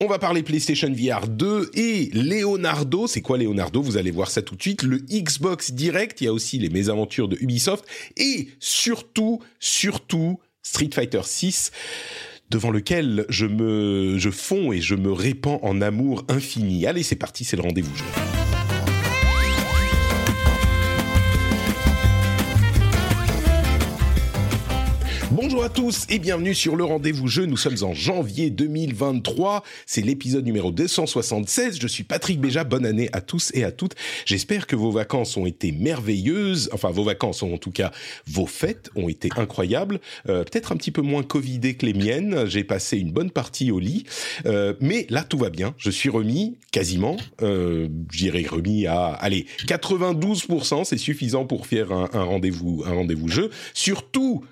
[0.00, 3.08] On va parler PlayStation VR 2 et Leonardo.
[3.08, 3.82] C'est quoi Leonardo?
[3.82, 4.84] Vous allez voir ça tout de suite.
[4.84, 6.20] Le Xbox Direct.
[6.20, 7.84] Il y a aussi les mésaventures de Ubisoft.
[8.16, 11.72] Et surtout, surtout, Street Fighter 6
[12.48, 16.86] devant lequel je me, je fonds et je me répands en amour infini.
[16.86, 17.90] Allez, c'est parti, c'est le rendez-vous.
[25.30, 27.44] Bonjour à tous et bienvenue sur le rendez-vous jeu.
[27.44, 29.62] Nous sommes en janvier 2023.
[29.84, 31.78] C'est l'épisode numéro 276.
[31.78, 32.64] Je suis Patrick Béja.
[32.64, 33.94] Bonne année à tous et à toutes.
[34.24, 36.70] J'espère que vos vacances ont été merveilleuses.
[36.72, 37.92] Enfin, vos vacances, ont, en tout cas,
[38.26, 40.00] vos fêtes ont été incroyables.
[40.30, 42.46] Euh, Peut-être un petit peu moins covidé que les miennes.
[42.46, 44.04] J'ai passé une bonne partie au lit.
[44.46, 45.74] Euh, mais là, tout va bien.
[45.76, 47.18] Je suis remis quasiment.
[47.42, 50.84] Euh, J'irai remis à, allez, 92%.
[50.84, 53.50] C'est suffisant pour faire un rendez-vous, un rendez-vous jeu.
[53.74, 54.42] Surtout,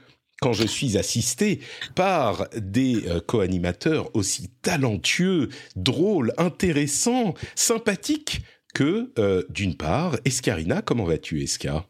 [0.46, 1.58] quand je suis assisté
[1.96, 11.02] par des euh, co-animateurs aussi talentueux, drôles, intéressants, sympathiques que, euh, d'une part, Escarina, comment
[11.02, 11.88] vas-tu, Esca?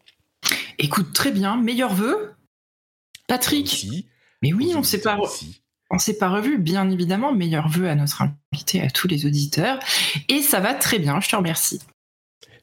[0.79, 2.33] Écoute, très bien, meilleurs vœux.
[3.29, 3.67] Patrick?
[3.67, 4.07] Aussi,
[4.41, 5.61] Mais oui, on s'est pas, auditeurs aussi.
[5.91, 7.35] on s'est pas revu, bien évidemment.
[7.35, 8.23] Meilleurs vœux à notre
[8.55, 9.79] invité, à tous les auditeurs.
[10.31, 11.83] Et ça va très bien, je te remercie.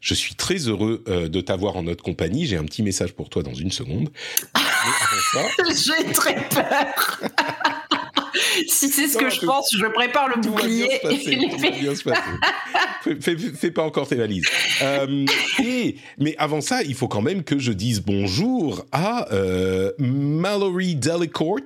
[0.03, 2.45] Je suis très heureux euh, de t'avoir en notre compagnie.
[2.45, 4.09] J'ai un petit message pour toi dans une seconde.
[5.69, 7.21] J'ai très peur.
[8.67, 11.07] si c'est ce Non, que je pense, je prépare le tout va bien bouclier se
[11.07, 11.31] passer.
[11.41, 12.21] et tout va bien se passer.
[13.03, 14.45] Fais, fais- fais pas encore tes valises.
[14.81, 15.25] Euh,
[15.63, 20.95] et, mais avant ça, il faut quand même que je dise bonjour à euh, Mallory
[20.95, 21.59] Delicourt,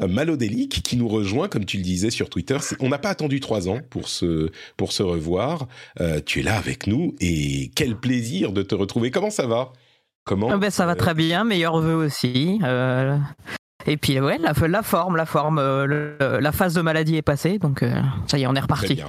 [0.00, 2.56] euh, Malodélique, qui nous rejoint, comme tu le disais sur Twitter.
[2.80, 5.68] On n'a pas attendu trois ans pour se, pour se revoir.
[6.00, 9.10] Euh, tu es là avec nous et quel plaisir de te retrouver.
[9.10, 9.72] Comment ça va?
[10.24, 12.60] Comment Ah ben, ça va euh, très bien, meilleurs vœux aussi.
[12.62, 13.16] euh,
[13.86, 17.22] et puis ouais, la, la forme, la forme, euh, le- la phase de maladie est
[17.22, 17.82] passée, donc
[18.28, 18.94] ça y est, on est reparti.
[18.94, 19.08] bien.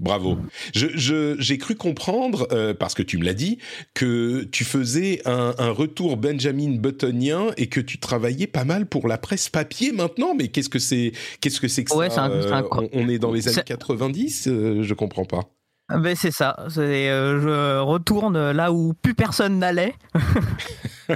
[0.00, 0.38] Bravo.
[0.74, 3.58] Je, je- j'ai cru comprendre, euh, parce que tu me l'as dit,
[3.94, 9.06] que tu faisais un, un retour Benjamin Buttonien et que tu travaillais pas mal pour
[9.06, 10.34] la presse papier maintenant.
[10.34, 13.18] Mais qu'est-ce que c'est Qu'est-ce que c'est que Ouais, ça un- un- on, on est
[13.20, 15.42] dans les années c'est- 90 euh, Je comprends pas.
[15.88, 16.56] Ah Ben c'est ça.
[16.78, 19.94] euh, je retourne là où plus personne n'allait.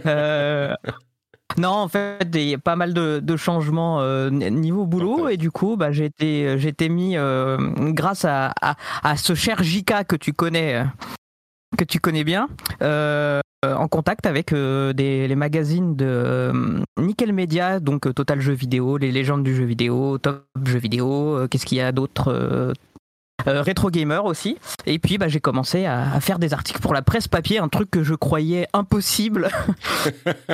[0.07, 0.75] Euh,
[1.57, 5.39] non, en fait, il y a pas mal de, de changements euh, niveau boulot et
[5.39, 7.17] du coup, bah, j'ai été, mis
[7.95, 10.85] grâce à, à, à ce cher JK que tu connais,
[11.79, 12.49] que tu connais bien,
[12.83, 16.53] en contact avec des, les magazines de
[16.99, 21.65] Nickel Media, donc Total Jeux Vidéo, les légendes du jeu vidéo, Top Jeux Vidéo, qu'est-ce
[21.65, 22.75] qu'il y a d'autre
[23.47, 24.59] euh, Gamer aussi.
[24.87, 27.91] Et puis bah, j'ai commencé à, faire des articles pour la presse papier, un truc
[27.91, 29.49] que je croyais impossible.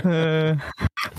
[0.07, 0.55] Euh,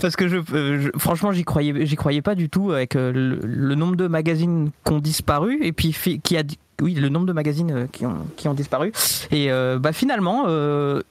[0.00, 3.12] parce que euh, franchement, j'y croyais, pas du tout avec euh,
[3.42, 6.42] le, nombre de magazines qui ont disparu et puis qui a
[6.82, 8.92] oui, le nombre de magazines qui ont, disparu.
[9.30, 10.46] Et bah, finalement,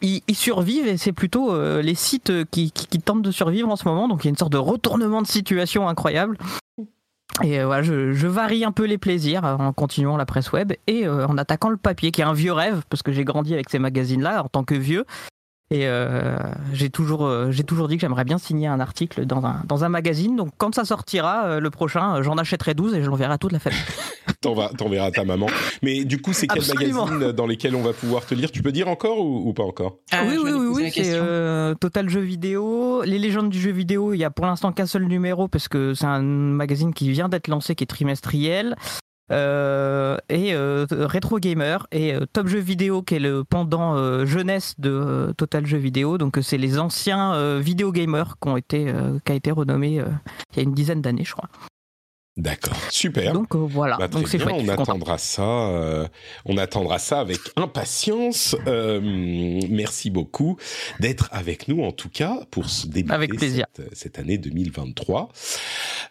[0.01, 2.71] ils, survivent et c'est plutôt les sites qui
[3.03, 4.07] tentent de survivre en ce moment.
[4.07, 6.38] Donc il y a une sorte de retournement de situation incroyable.
[7.44, 10.73] Et euh, voilà, je, varie un peu les plaisirs euh, en continuant la presse web
[10.88, 13.53] et euh, en attaquant le papier, qui est un vieux rêve, parce que j'ai grandi
[13.53, 15.06] avec ces magazines-là en tant que vieux.
[15.71, 16.37] Et euh,
[16.73, 19.83] j'ai toujours, euh, j'ai toujours dit que j'aimerais bien signer un article dans un, dans
[19.83, 20.35] un magazine.
[20.35, 23.37] Donc quand ça sortira, euh, le prochain, euh, j'en achèterai 12 et je l'enverrai à
[23.39, 23.79] toute la famille.
[24.41, 25.47] T'enverras t'enverras à ta maman.
[25.81, 28.51] Mais du coup, c'est quel magazine dans lesquels on va pouvoir te lire?
[28.51, 29.97] Tu peux dire encore ou, ou pas encore?
[30.11, 33.01] Ah, oui, oui, oui, oui, c'est euh, Total Jeux Vidéo.
[33.03, 35.95] Les légendes du jeu vidéo, il y a pour l'instant qu'un seul numéro parce que
[35.95, 38.75] c'est un magazine qui vient d'être lancé, qui est trimestriel.
[39.31, 44.25] Euh, et euh, Retro Gamer et euh, Top Jeux Vidéo qui est le pendant euh,
[44.25, 46.18] jeunesse de Total Jeux Vidéo.
[46.18, 48.94] Donc c'est les anciens vidéo gamers qui ont été
[49.25, 51.50] qui il y a une dizaine d'années je crois
[52.37, 53.31] D'accord, super.
[53.31, 55.41] donc euh, voilà Bah, très donc c'est bien, on attendra ça.
[55.69, 56.05] euh,
[56.43, 58.57] on attendra ça avec impatience.
[58.67, 58.99] Euh,
[59.69, 60.57] merci beaucoup
[60.99, 62.65] d'être avec nous, en tout cas, pour
[63.09, 63.65] Avec plaisir.
[63.73, 65.29] Cette, cette année 2023.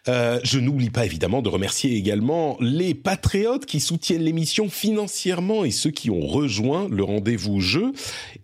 [0.08, 5.70] Euh, je n'oublie pas évidemment de remercier également les patriotes qui soutiennent l'émission financièrement et
[5.70, 7.92] ceux qui ont rejoint le rendez-vous jeu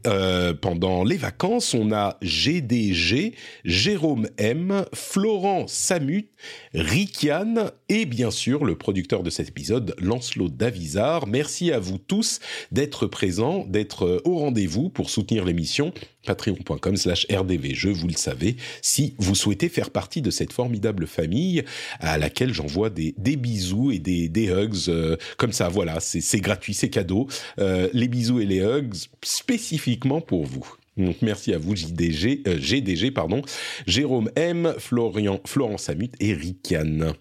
[0.07, 1.73] euh, pendant les vacances.
[1.73, 3.35] On a GDG,
[3.65, 6.29] Jérôme M, Florent Samut,
[6.75, 11.27] Rikian, et bien sûr le producteur de cet épisode, Lancelot Davizard.
[11.27, 12.41] Merci à vous tous
[12.73, 15.93] d'être présents, d'être au rendez-vous pour soutenir l'émission.
[16.27, 21.65] Patreon.com slash rdvjeux, vous le savez, si vous souhaitez faire partie de cette formidable famille
[21.99, 25.69] à laquelle j'envoie des, bisous et des, hugs euh, comme ça.
[25.69, 27.27] Voilà, c'est gratuit, c'est cadeau.
[27.59, 30.67] Euh, les bisous et les hugs spécifiquement pour vous.
[30.97, 33.43] Donc merci à vous JDG, euh, GDG pardon,
[33.87, 37.15] Jérôme M, Florian, Florent Samut et Ricane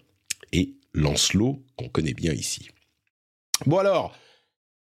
[0.52, 2.68] et Lancelot qu'on connaît bien ici.
[3.66, 4.16] Bon alors,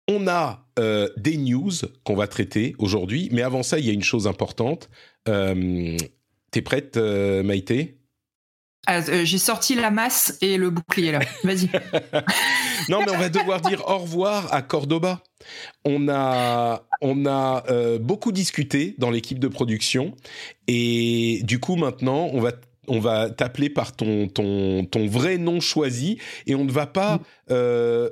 [0.07, 1.71] on a euh, des news
[2.03, 4.89] qu'on va traiter aujourd'hui, mais avant ça, il y a une chose importante.
[5.27, 5.97] Euh,
[6.51, 7.97] T'es prête, euh, Maïté?
[8.87, 11.19] Ah, J'ai sorti la masse et le bouclier là.
[11.43, 11.69] Vas-y.
[12.89, 15.23] non, mais on va devoir dire au revoir à Cordoba.
[15.85, 17.63] On a, on a
[17.97, 20.15] beaucoup discuté dans l'équipe de production
[20.67, 22.51] et du coup maintenant on va
[22.87, 26.17] on va t'appeler par ton, ton, ton vrai nom choisi
[26.47, 27.21] et on ne va pas
[27.51, 28.09] euh,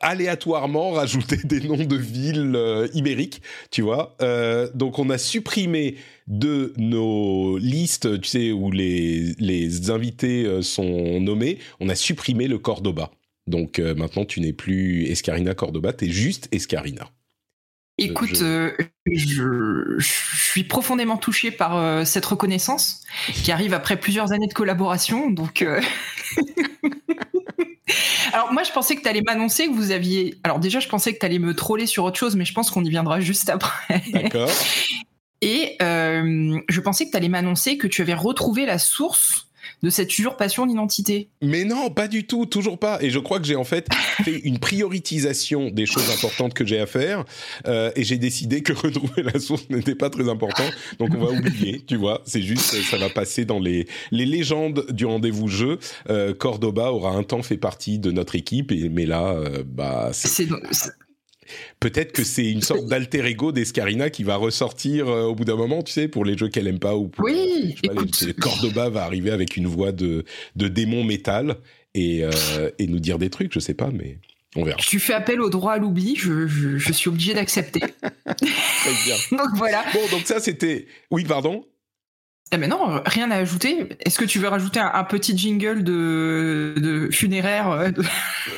[0.00, 4.16] aléatoirement rajouter des noms de villes euh, ibériques, tu vois.
[4.22, 5.96] Euh, donc on a supprimé
[6.26, 12.58] de nos listes, tu sais, où les, les invités sont nommés, on a supprimé le
[12.58, 13.10] Cordoba.
[13.46, 17.10] Donc maintenant tu n'es plus Escarina Cordoba, tu es juste Escarina.
[17.96, 18.72] Écoute, euh,
[19.06, 20.06] je, je
[20.36, 25.30] suis profondément touché par euh, cette reconnaissance qui arrive après plusieurs années de collaboration.
[25.30, 25.80] Donc, euh,
[28.32, 30.34] alors moi, je pensais que tu allais m'annoncer que vous aviez.
[30.42, 32.72] Alors déjà, je pensais que tu allais me troller sur autre chose, mais je pense
[32.72, 34.02] qu'on y viendra juste après.
[34.12, 34.50] D'accord.
[35.40, 39.48] Et je pensais que tu allais m'annoncer que tu avais retrouvé la source
[39.82, 41.28] de cette usurpation d'identité.
[41.42, 43.02] Mais non, pas du tout, toujours pas.
[43.02, 43.88] Et je crois que j'ai en fait
[44.22, 47.24] fait une prioritisation des choses importantes que j'ai à faire,
[47.66, 50.64] euh, et j'ai décidé que retrouver la source n'était pas très important,
[50.98, 52.22] donc on va oublier, tu vois.
[52.24, 55.78] C'est juste, ça va passer dans les les légendes du rendez-vous jeu.
[56.08, 60.10] Euh, Cordoba aura un temps fait partie de notre équipe, et, mais là, euh, bah,
[60.12, 60.48] c'est
[61.80, 65.56] peut-être que c'est une sorte d'alter ego d'Escarina qui va ressortir euh, au bout d'un
[65.56, 67.92] moment, tu sais, pour les jeux qu'elle aime pas ou pour Oui, je sais pas,
[67.94, 70.24] écoute, les- Cordoba va arriver avec une voix de,
[70.56, 71.56] de démon métal
[71.94, 74.18] et, euh, et nous dire des trucs, je sais pas, mais
[74.56, 74.76] on verra.
[74.78, 77.80] tu fais appel au droit à l'oubli, je, je- je suis obligé d'accepter.
[78.24, 79.16] Très bien.
[79.38, 79.84] Donc voilà.
[79.92, 80.86] Bon, donc ça c'était.
[81.10, 81.64] Oui, pardon.
[82.52, 83.86] Eh ben non, rien à ajouter.
[84.00, 88.02] Est-ce que tu veux rajouter un, un petit jingle de, de funéraire euh, de-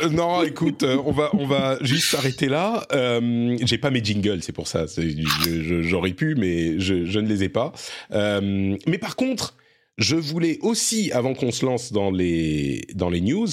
[0.02, 2.84] Euh, non, écoute, euh, on va on va juste s'arrêter là.
[2.92, 4.84] Euh, j'ai pas mes jingles, c'est pour ça.
[5.80, 7.72] J'aurais pu, mais je, je ne les ai pas.
[8.12, 9.56] Mais par contre,
[9.98, 13.48] je voulais aussi, avant qu'on se lance dans les dans les news,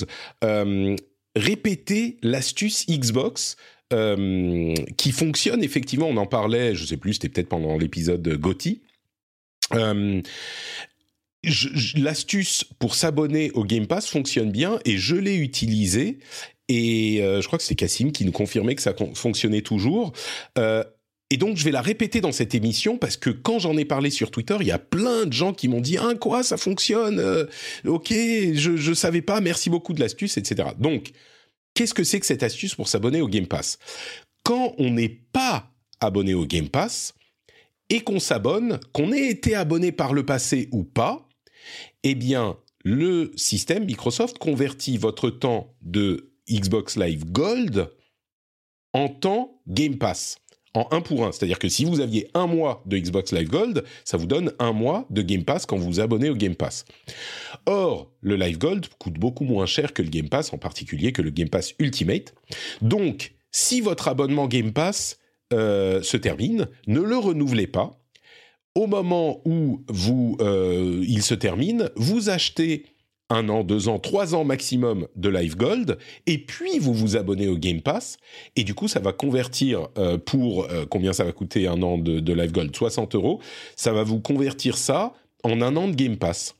[1.36, 3.56] répéter l'astuce Xbox.
[4.97, 8.81] qui fonctionne effectivement, on en parlait, je sais plus, c'était peut-être pendant l'épisode Gotti.
[9.75, 10.21] Euh,
[11.97, 16.19] L'astuce pour s'abonner au Game Pass fonctionne bien et je l'ai utilisé
[16.69, 20.13] et euh, je crois que c'était Cassim qui nous confirmait que ça fonctionnait toujours.
[20.57, 20.85] Euh,
[21.29, 24.09] et donc je vais la répéter dans cette émission parce que quand j'en ai parlé
[24.09, 27.19] sur Twitter, il y a plein de gens qui m'ont dit ah quoi ça fonctionne,
[27.85, 30.69] ok je je savais pas, merci beaucoup de l'astuce etc.
[30.77, 31.11] Donc
[31.73, 33.79] qu'est-ce que c'est que cette astuce pour s'abonner au Game Pass?
[34.43, 37.13] Quand on n'est pas abonné au Game Pass
[37.93, 41.29] et qu'on s'abonne, qu'on ait été abonné par le passé ou pas,
[42.01, 47.91] eh bien, le système Microsoft convertit votre temps de Xbox Live Gold
[48.93, 50.39] en temps Game Pass,
[50.73, 51.31] en un pour un.
[51.31, 54.71] C'est-à-dire que si vous aviez un mois de Xbox Live Gold, ça vous donne un
[54.71, 56.85] mois de Game Pass quand vous vous abonnez au Game Pass.
[57.67, 61.21] Or, le Live Gold coûte beaucoup moins cher que le Game Pass, en particulier que
[61.21, 62.33] le Game Pass Ultimate.
[62.81, 65.19] Donc, si votre abonnement Game Pass
[65.53, 68.00] euh, se termine, ne le renouvelez pas.
[68.75, 72.86] Au moment où vous, euh, il se termine, vous achetez
[73.29, 77.48] un an, deux ans, trois ans maximum de Live Gold, et puis vous vous abonnez
[77.48, 78.17] au Game Pass,
[78.55, 82.19] et du coup ça va convertir euh, pour combien ça va coûter un an de,
[82.19, 82.75] de Live Gold?
[82.75, 83.39] 60 euros,
[83.75, 86.55] ça va vous convertir ça en un an de Game Pass.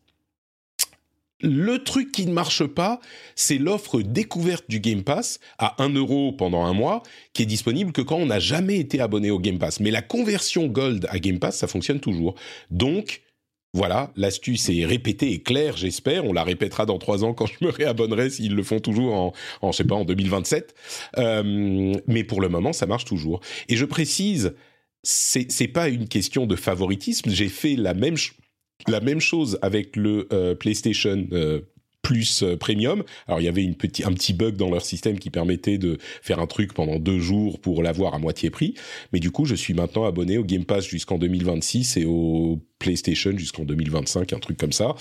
[1.44, 3.00] Le truc qui ne marche pas,
[3.36, 7.92] c'est l'offre découverte du Game Pass à 1 euro pendant un mois, qui est disponible
[7.92, 9.82] que quand on n'a jamais été abonné au Game Pass.
[9.82, 12.36] Mais la conversion Gold à Game Pass, ça fonctionne toujours.
[12.72, 13.22] Donc,
[13.74, 16.26] voilà, l'astuce est répétée et claire, j'espère.
[16.26, 19.34] On la répétera dans trois ans quand je me réabonnerai s'ils le font toujours en,
[19.62, 20.74] en je sais pas, en 2027.
[21.18, 23.42] Euh, mais pour le moment, ça marche toujours.
[23.68, 24.54] Et je précise,
[25.02, 27.30] c'est pas une question de favoritisme.
[27.32, 28.36] J'ai fait la même ch-
[28.88, 31.62] la même chose avec le euh, PlayStation euh,
[32.02, 33.04] Plus euh, Premium.
[33.28, 36.48] Alors il y avait un petit bug dans leur système qui permettait de faire un
[36.48, 38.76] truc pendant deux jours pour l'avoir à moitié prix.
[39.14, 43.38] Mais du coup, je suis maintenant abonné au Game Pass jusqu'en 2026 et au PlayStation
[43.38, 44.96] jusqu'en 2025, un truc comme ça.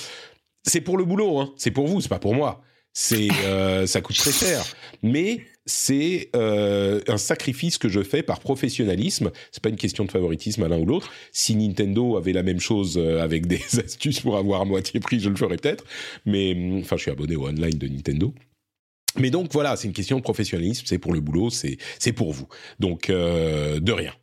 [0.65, 1.53] C'est pour le boulot, hein.
[1.57, 2.63] c'est pour vous, c'est pas pour moi.
[2.95, 4.65] C'est, euh, ça coûte très cher,
[5.03, 9.31] mais c'est euh, un sacrifice que je fais par professionnalisme.
[9.51, 11.11] C'est pas une question de favoritisme à l'un ou l'autre.
[11.33, 15.21] Si Nintendo avait la même chose euh, avec des astuces pour avoir à moitié prix,
[15.21, 15.85] je le ferais peut-être.
[16.27, 18.35] Mais hum, enfin, je suis abonné au online de Nintendo.
[19.19, 20.85] Mais donc voilà, c'est une question de professionnalisme.
[20.87, 22.49] C'est pour le boulot, c'est c'est pour vous.
[22.81, 24.15] Donc euh, de rien.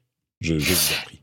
[0.42, 1.19] Je, je vous en prie.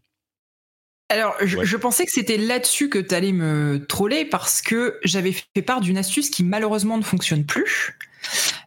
[1.09, 1.65] Alors, je, Ouais.
[1.65, 5.81] je pensais que c'était là-dessus que tu allais me troller parce que j'avais fait part
[5.81, 7.97] d'une astuce qui malheureusement ne fonctionne plus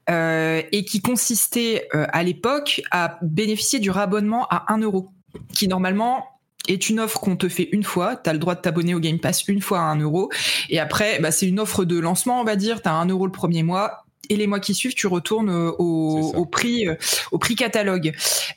[0.09, 5.11] euh, et qui consistait euh, à l'époque à bénéficier du rabonnement à 1 euro,
[5.53, 6.25] qui normalement
[6.69, 8.15] est une offre qu'on te fait une fois.
[8.15, 10.29] Tu as le droit de t'abonner au Game Pass une fois à 1 euro.
[10.69, 12.81] Et après, bah, c'est une offre de lancement, on va dire.
[12.81, 14.05] Tu as 1 euro le premier mois.
[14.29, 16.95] Et les mois qui suivent, tu retournes euh, au, prix, euh,
[17.31, 18.13] au prix catalogue.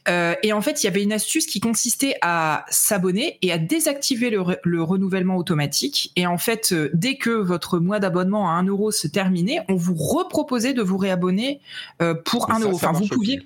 [0.09, 3.59] Euh, et en fait, il y avait une astuce qui consistait à s'abonner et à
[3.59, 6.13] désactiver le, re- le renouvellement automatique.
[6.17, 9.75] Et en fait, euh, dès que votre mois d'abonnement à 1 euro se terminait, on
[9.77, 11.61] vous reproposait de vous réabonner
[12.01, 12.75] euh, pour Mais 1 ça, euro.
[12.77, 13.41] Enfin, vous pouviez.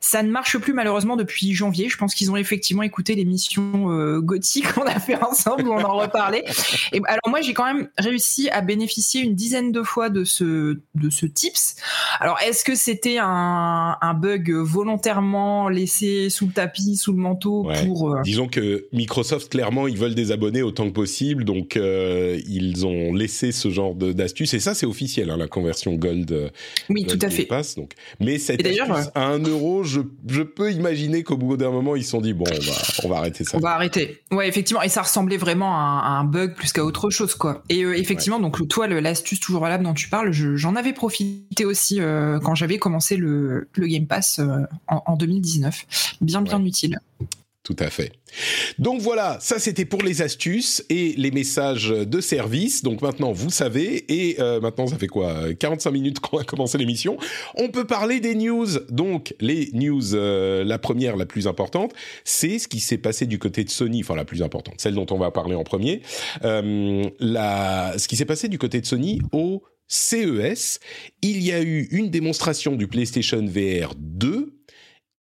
[0.00, 1.88] Ça ne marche plus malheureusement depuis janvier.
[1.88, 5.82] Je pense qu'ils ont effectivement écouté l'émission euh, Gothic qu'on a fait ensemble où on
[5.82, 6.44] en reparlait.
[6.92, 10.78] Et alors moi j'ai quand même réussi à bénéficier une dizaine de fois de ce
[10.94, 11.76] de ce tips.
[12.18, 17.64] Alors est-ce que c'était un, un bug volontairement laissé sous le tapis, sous le manteau
[17.64, 17.84] Ouais.
[17.86, 22.40] pour euh, Disons que Microsoft, clairement, ils veulent des abonnés autant que possible, donc euh,
[22.48, 24.54] ils ont laissé ce genre de- d'astuce.
[24.54, 26.30] Et ça, c'est officiel, hein, la conversion Gold.
[26.32, 26.48] euh,
[26.88, 27.44] Oui, Gold tout à fait.
[27.44, 27.92] Pass, donc.
[28.18, 32.04] Mais cette astuce à 1 euro, je, je peux imaginer qu'au bout d'un moment, ils
[32.04, 32.72] se sont dit bon, on va,
[33.04, 33.56] on va arrêter ça.
[33.56, 34.20] On va arrêter.
[34.30, 34.82] Ouais, effectivement.
[34.82, 37.62] Et ça ressemblait vraiment à un, à un bug plus qu'à autre chose, quoi.
[37.68, 41.64] Et euh, effectivement, donc toi, l'astuce toujours valable dont tu parles, je- j'en avais profité
[41.64, 45.86] aussi euh, quand j'avais commencé le, le Game Pass euh, en, en 2019.
[46.20, 46.68] Bien, bien Ouais.
[46.68, 46.98] utile.
[47.70, 48.10] Tout à fait.
[48.80, 52.82] Donc voilà, ça c'était pour les astuces et les messages de service.
[52.82, 56.78] Donc maintenant vous savez et euh, maintenant ça fait quoi 45 minutes qu'on a commencé
[56.78, 57.16] l'émission.
[57.54, 58.66] On peut parler des news.
[58.88, 61.92] Donc les news, euh, la première, la plus importante,
[62.24, 64.00] c'est ce qui s'est passé du côté de Sony.
[64.00, 66.02] Enfin la plus importante, celle dont on va parler en premier.
[66.42, 70.80] Euh, la, ce qui s'est passé du côté de Sony au CES.
[71.22, 74.56] Il y a eu une démonstration du PlayStation VR 2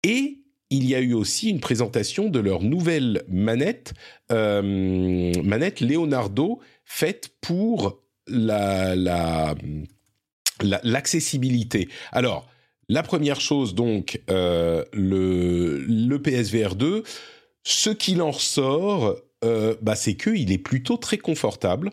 [0.03, 0.40] et
[0.71, 3.93] il y a eu aussi une présentation de leur nouvelle manette,
[4.31, 9.53] euh, manette Leonardo, faite pour la, la,
[10.61, 11.89] la- l'accessibilité.
[12.11, 12.49] Alors,
[12.89, 17.03] la première chose, donc, euh, le, le PSVR 2,
[17.63, 21.91] ce qu'il en ressort, euh, bah, c'est qu'il est plutôt très confortable,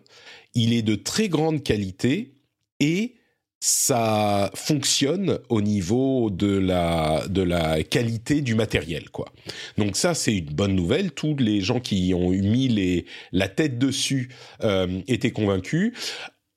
[0.54, 2.34] il est de très grande qualité
[2.80, 3.14] et
[3.60, 9.32] ça fonctionne au niveau de la, de la qualité du matériel, quoi.
[9.76, 11.10] Donc ça, c'est une bonne nouvelle.
[11.12, 14.30] Tous les gens qui ont mis les, la tête dessus
[14.62, 15.92] euh, étaient convaincus.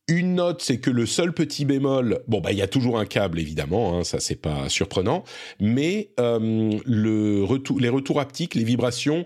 [0.08, 3.06] Une note, c'est que le seul petit bémol, bon bah il y a toujours un
[3.06, 5.24] câble évidemment, hein, ça c'est pas surprenant,
[5.60, 9.24] mais euh, les retours haptiques, les vibrations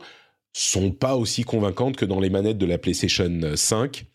[0.53, 4.05] sont pas aussi convaincantes que dans les manettes de la PlayStation 5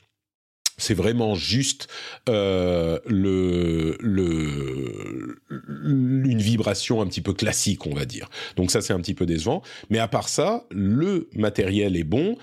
[0.80, 1.88] c'est vraiment juste
[2.28, 5.40] euh, le, le,
[5.84, 8.28] une vibration un petit peu classique, on va dire.
[8.56, 9.62] Donc ça, c'est un petit peu décevant.
[9.90, 12.36] Mais à part ça, le matériel est bon.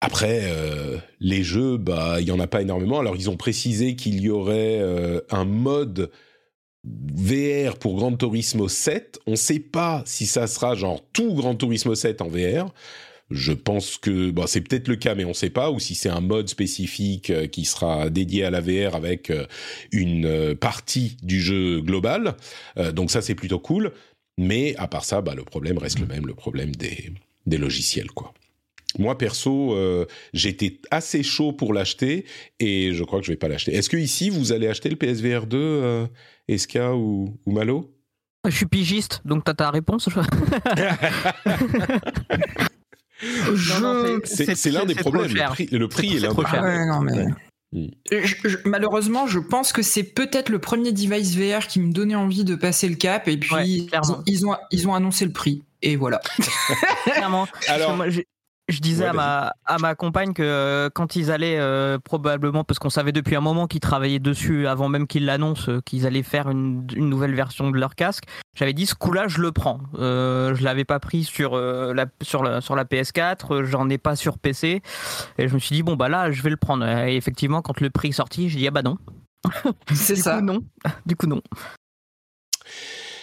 [0.00, 2.98] Après, euh, les jeux, bah, il y en a pas énormément.
[2.98, 6.10] Alors, ils ont précisé qu'il y aurait euh, un mode
[6.84, 9.20] VR pour Gran Turismo 7.
[9.26, 12.72] On ne sait pas si ça sera genre tout Gran Turismo 7 en VR.
[13.30, 16.08] Je pense que c'est peut-être le cas, mais on ne sait pas, ou si c'est
[16.08, 19.46] un mode spécifique euh, qui sera dédié à la VR avec euh,
[19.92, 22.36] une euh, partie du jeu global.
[22.94, 23.92] Donc ça, c'est plutôt cool.
[24.38, 27.12] Mais à part ça, bah, le problème reste le même, le problème des,
[27.46, 28.32] des logiciels, quoi.
[28.98, 32.24] Moi perso, euh, j'étais assez chaud pour l'acheter
[32.58, 33.72] et je crois que je vais pas l'acheter.
[33.74, 36.06] Est-ce que ici vous allez acheter le PSVR 2, euh,
[36.48, 37.94] Eska ou, ou Malo?
[38.48, 40.08] Je suis pigiste, donc t'as ta réponse.
[43.22, 45.24] Je- C'est l'un des problèmes.
[45.34, 46.34] Le prix, le prix est l'un des.
[47.72, 47.86] Mm.
[48.10, 52.16] Je- je- malheureusement, je pense que c'est peut-être le premier device VR qui me donnait
[52.16, 53.28] envie de passer le cap.
[53.28, 53.68] Et puis, Ouais,
[54.26, 55.62] ils, ont, ils ont annoncé le prix.
[55.82, 56.20] Et voilà.
[57.04, 57.46] Clairement.
[57.68, 58.06] Alors, moi,
[58.70, 62.64] je disais Ouais, à, ma, à ma compagne que euh, quand ils allaient euh, probablement,
[62.64, 66.06] parce qu'on savait depuis un moment qu'ils travaillaient dessus avant même qu'ils l'annoncent, euh, qu'ils
[66.06, 68.24] allaient faire une, une nouvelle version de leur casque,
[68.54, 69.80] j'avais dit ce coup-là, je le prends.
[69.98, 73.88] Euh, je l'avais pas pris sur, euh, la, sur, la, sur la PS4, euh, j'en
[73.88, 74.82] ai pas sur PC.
[75.38, 76.86] Et je me suis dit, bon, bah là, je vais le prendre.
[76.86, 78.98] Et effectivement, quand le prix est sorti, j'ai dit, ah bah non.
[79.92, 80.38] C'est du ça.
[80.38, 80.60] coup, non.
[81.06, 81.40] Du coup, non.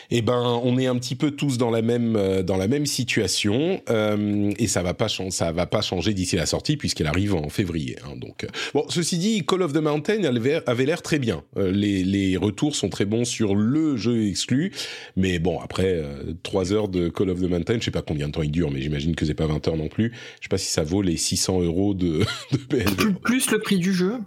[0.10, 2.86] Eh ben, on est un petit peu tous dans la même euh, dans la même
[2.86, 7.36] situation euh, et ça va pas ça va pas changer d'ici la sortie puisqu'elle arrive
[7.36, 7.98] en février.
[8.04, 8.48] Hein, donc euh.
[8.74, 11.44] bon, ceci dit, Call of the Mountain avait l'air très bien.
[11.56, 14.72] les, les retours sont très bons sur le jeu exclu,
[15.16, 16.02] mais bon après
[16.44, 18.72] trois heures de Call of the Mountain, je sais pas combien de temps il dure,
[18.72, 20.14] mais j'imagine que c'est pas 20 heures non plus.
[20.40, 22.20] Je sais pas si ça vaut les 600 euros de,
[22.52, 23.14] de PS2.
[23.16, 24.20] Plus le prix du jeu.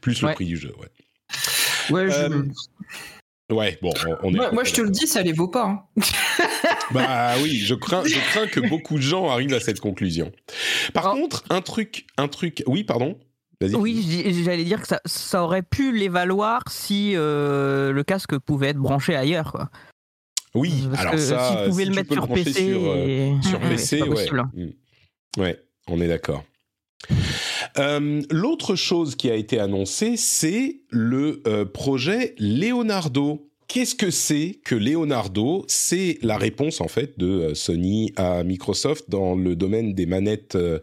[0.00, 0.88] Plus le prix du jeu, ouais.
[1.90, 2.48] Ouais, je...
[3.50, 5.66] Ouais, bon, on, moi, je te le dis, ça les vaut pas.
[5.66, 5.82] Hein.
[6.92, 10.32] bah oui, je crains, je crains que beaucoup de gens arrivent à cette conclusion.
[10.94, 11.18] Par oh.
[11.18, 12.62] contre, un truc, un truc.
[12.66, 13.18] Oui, pardon.
[13.74, 18.68] Oui, j'allais dire que ça, ça, aurait pu les valoir si euh, le casque pouvait
[18.68, 19.70] être branché ailleurs, quoi.
[20.54, 24.28] Oui, alors ça, si pouvait le mettre sur PC, sur, euh, sur PC, ouais.
[24.32, 24.50] Hein.
[24.54, 25.40] Mm.
[25.40, 26.44] ouais, on est d'accord.
[27.78, 33.51] Euh, l'autre chose qui a été annoncée, c'est le euh, projet Leonardo.
[33.72, 35.64] Qu'est-ce que c'est que Leonardo?
[35.66, 40.56] C'est la réponse en fait de euh, Sony à Microsoft dans le domaine des manettes
[40.56, 40.78] euh,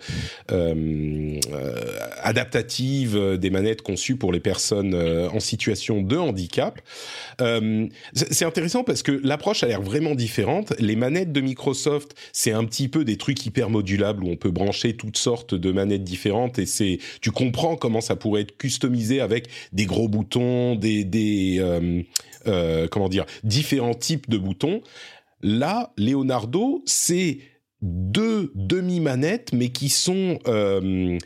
[0.51, 1.39] euh,
[2.23, 6.81] adaptatives, des manettes conçues pour les personnes en situation de handicap.
[8.13, 10.73] c'est intéressant parce que l'approche a l'air vraiment différente.
[10.79, 14.49] Les manettes de Microsoft, c'est un petit peu des trucs hyper modulables où on peut
[14.49, 19.21] brancher toutes sortes de manettes différentes et c'est tu comprends comment ça pourrait être customisé
[19.21, 21.61] avec des gros boutons, des des
[22.47, 24.81] euh, comment dire, différents types de boutons.
[25.41, 27.39] Là, Leonardo, c'est
[27.81, 31.17] deux demi-manettes, mais qui sont euh,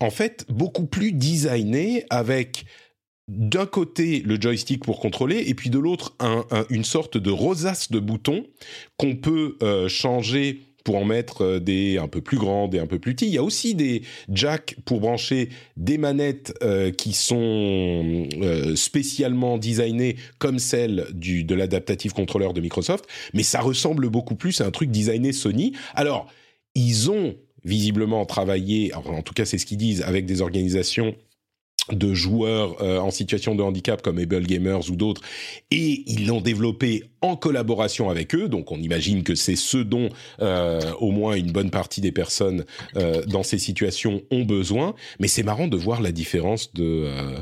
[0.00, 2.66] en fait beaucoup plus designées avec
[3.28, 6.14] d'un côté le joystick pour contrôler et puis de l'autre
[6.70, 8.44] une sorte de rosace de boutons
[8.98, 12.86] qu'on peut euh, changer pour en mettre euh, des un peu plus grands, des un
[12.86, 13.26] peu plus petits.
[13.26, 19.58] Il y a aussi des jacks pour brancher des manettes euh, qui sont euh, spécialement
[19.58, 24.66] designées comme celles du, de l'adaptative contrôleur de Microsoft, mais ça ressemble beaucoup plus à
[24.66, 25.72] un truc designé Sony.
[25.94, 26.26] Alors,
[26.74, 27.34] ils ont
[27.64, 31.14] visiblement travaillé, en tout cas c'est ce qu'ils disent, avec des organisations
[31.90, 35.20] de joueurs euh, en situation de handicap comme Able Gamers ou d'autres,
[35.70, 38.48] et ils l'ont développé en collaboration avec eux.
[38.48, 40.08] Donc on imagine que c'est ce dont
[40.40, 42.64] euh, au moins une bonne partie des personnes
[42.96, 44.94] euh, dans ces situations ont besoin.
[45.18, 47.32] Mais c'est marrant de voir la différence de,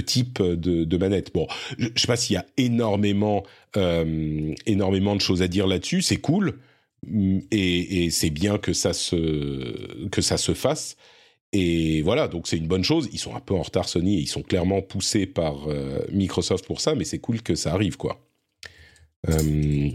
[0.00, 1.32] type de, de manette.
[1.32, 1.46] Bon,
[1.78, 3.44] je, je sais pas s'il y a énormément
[4.64, 6.00] énormément de choses à dire là-dessus.
[6.00, 6.58] C'est cool
[7.50, 10.96] et, et c'est bien que ça se que ça se fasse.
[11.52, 13.08] Et voilà, donc c'est une bonne chose.
[13.12, 16.80] Ils sont un peu en retard Sony ils sont clairement poussés par euh, Microsoft pour
[16.80, 18.20] ça, mais c'est cool que ça arrive, quoi.
[19.28, 19.90] Euh,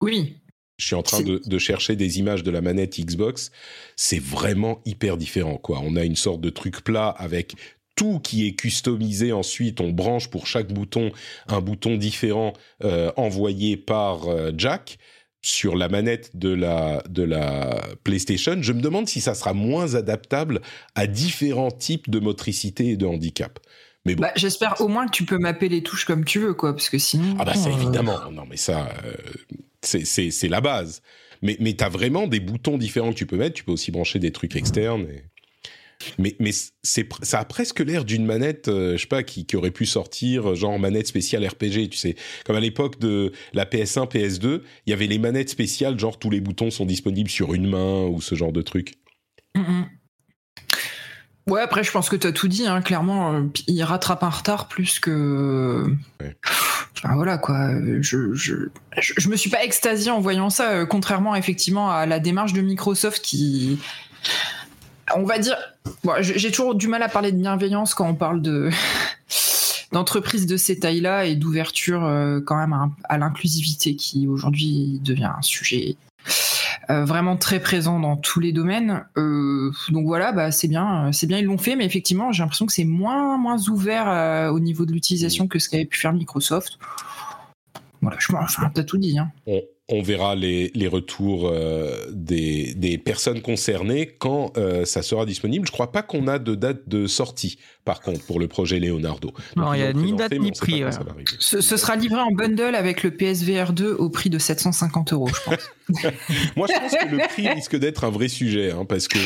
[0.00, 0.36] oui.
[0.78, 3.50] Je suis en train de, chercher des images de la manette Xbox.
[3.96, 5.80] C'est vraiment hyper différent, quoi.
[5.82, 7.54] On a une sorte de truc plat avec
[7.94, 9.80] tout qui est customisé ensuite.
[9.80, 11.12] On branche pour chaque bouton
[11.48, 12.52] un bouton différent
[12.84, 14.26] euh, envoyé par
[14.58, 14.98] Jack
[15.42, 19.94] sur la manette de la, de la PlayStation, je me demande si ça sera moins
[19.94, 20.60] adaptable
[20.94, 23.60] à différents types de motricité et de handicap.
[24.04, 26.72] Mais bah, J'espère au moins que tu peux mapper les touches comme tu veux, quoi,
[26.72, 27.36] parce que sinon...
[27.38, 29.14] Ah bah c'est euh, évidemment, non mais ça, euh,
[29.82, 31.02] c'est la base.
[31.42, 33.90] Mais, mais tu as vraiment des boutons différents que tu peux mettre, tu peux aussi
[33.90, 35.06] brancher des trucs externes.
[35.10, 35.24] Et...
[36.18, 36.50] Mais, mais
[36.82, 39.86] c'est, ça a presque l'air d'une manette, euh, je sais pas, qui, qui, aurait pu
[39.86, 42.16] sortir, euh, genre manette spéciale RPG, tu sais.
[42.44, 46.30] Comme à l'époque de la PS1, PS2, il y avait les manettes spéciales, genre tous
[46.30, 48.94] les boutons sont disponibles sur une main ou ce genre de truc.
[51.46, 53.34] Ouais, après, je pense que tu as tout dit, hein, clairement.
[53.34, 55.86] Euh, il rattrape un retard plus que.
[56.96, 57.70] Enfin, voilà, quoi.
[58.00, 58.54] Je, je,
[58.98, 63.22] je, me suis pas extasié en voyant ça, contrairement effectivement à la démarche de Microsoft
[63.22, 63.78] qui
[65.14, 65.56] on va dire,
[66.20, 68.70] j'ai toujours du mal à parler de bienveillance quand on parle de
[69.92, 75.42] d'entreprises de ces tailles-là et d'ouverture euh, quand même à, l'inclusivité qui aujourd'hui devient un
[75.42, 75.96] sujet
[76.90, 79.04] euh, vraiment très présent dans tous les domaines.
[79.16, 82.66] Euh, donc voilà, bah c'est bien, c'est bien ils l'ont fait, mais effectivement j'ai l'impression
[82.66, 86.78] que c'est moins ouvert au niveau de l'utilisation que ce qu'avait pu faire Microsoft.
[88.02, 89.18] Voilà, je enfin t'as tout dit.
[89.18, 89.30] Hein
[89.88, 95.66] on verra les, retours euh, des, des, personnes concernées quand euh, ça sera disponible.
[95.66, 99.32] Je crois pas qu'on a de date de sortie, par contre, pour le projet Leonardo.
[99.54, 100.82] non, il n'y a ni date ni prix.
[101.38, 105.40] Ce, sera livré en bundle avec le PSVR 2 au prix de 750 euros, je
[105.44, 105.70] pense.
[106.56, 109.18] Moi, je pense que le prix risque d'être un vrai sujet, hein, parce que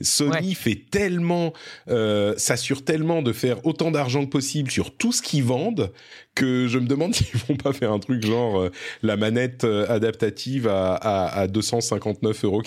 [0.00, 1.52] Sony fait tellement,
[1.88, 5.92] euh, s'assure tellement de faire autant d'argent que possible sur tout ce qu'ils vendent
[6.34, 9.86] que je me demande s'ils vont pas faire un truc genre euh, la manette euh,
[9.90, 12.62] adaptative à, à, à 259,99 euros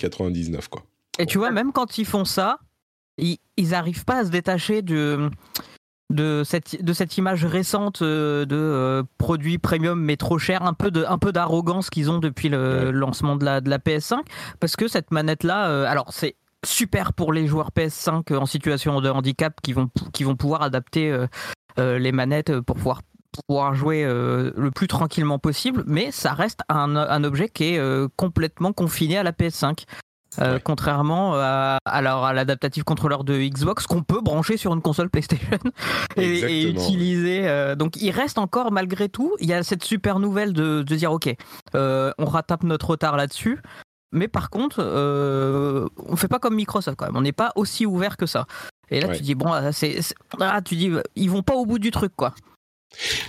[0.70, 0.84] quoi.
[1.18, 2.60] Et tu vois, même quand ils font ça,
[3.20, 5.30] ils, ils arrivent pas à se détacher de
[6.10, 10.74] de cette, de cette image récente euh, de euh, produits premium mais trop cher, un
[10.74, 14.18] peu de, un peu d'arrogance qu'ils ont depuis le lancement de la, de la PS5,
[14.58, 19.00] parce que cette manette là, euh, alors c'est super pour les joueurs PS5 en situation
[19.00, 21.16] de handicap qui vont, qui vont pouvoir adapter
[21.78, 23.00] les manettes pour pouvoir
[23.46, 28.74] pouvoir jouer le plus tranquillement possible, mais ça reste un, un objet qui est complètement
[28.74, 29.86] confiné à la PS5.
[30.38, 35.10] Euh, contrairement à, alors à l'adaptative contrôleur de Xbox qu'on peut brancher sur une console
[35.10, 35.58] PlayStation
[36.16, 37.48] et, utiliser.
[37.48, 40.94] Euh, donc il reste encore malgré tout, il y a cette super nouvelle de, de
[40.94, 41.34] dire ok,
[41.74, 43.60] euh, on rattrape notre retard là-dessus.
[44.12, 47.16] Mais par contre, on fait pas comme Microsoft quand même.
[47.16, 48.46] On n'est pas aussi ouvert que ça.
[48.90, 50.00] Et là, tu dis bon, c'est,
[50.40, 52.34] ah, tu dis ils vont pas au bout du truc quoi.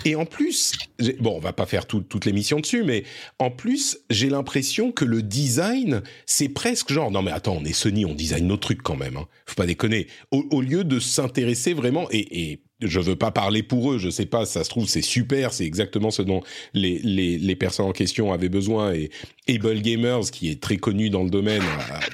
[0.05, 0.73] Et en plus,
[1.19, 3.03] bon, on va pas faire toute l'émission dessus, mais
[3.39, 7.73] en plus, j'ai l'impression que le design, c'est presque genre, non mais attends, on est
[7.73, 9.27] Sony, on design nos trucs quand même, hein.
[9.45, 10.07] faut pas déconner.
[10.31, 14.25] Au, lieu de s'intéresser vraiment, et, et je veux pas parler pour eux, je sais
[14.25, 16.41] pas, ça se trouve c'est super, c'est exactement ce dont
[16.73, 19.11] les, les, personnes en question avaient besoin et
[19.47, 21.61] Able Gamers, qui est très connu dans le domaine,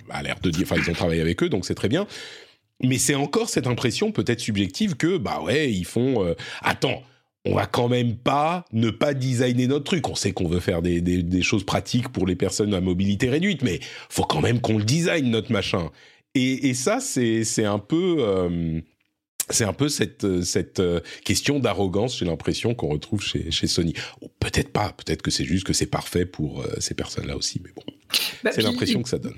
[0.10, 2.08] a, l'air de dire, enfin ils ont travaillé avec eux, donc c'est très bien.
[2.84, 7.02] Mais c'est encore cette impression peut-être subjective que, bah ouais, ils font, euh, attends,
[7.48, 10.08] on va quand même pas ne pas designer notre truc.
[10.10, 13.64] On sait qu'on veut faire des, des, choses pratiques pour les personnes à mobilité réduite,
[13.64, 13.80] mais
[14.10, 15.90] faut quand même qu'on le design notre machin.
[16.36, 18.82] Et, et ça, c'est un peu euh,
[19.50, 23.94] c'est un peu cette, cette euh, question d'arrogance, j'ai l'impression qu'on retrouve chez, chez Sony.
[24.40, 27.72] Peut-être pas, peut-être que c'est juste que c'est parfait pour euh, ces personnes-là aussi, mais
[27.76, 27.84] bon,
[28.44, 29.38] bah, c'est l'impression que ça donne.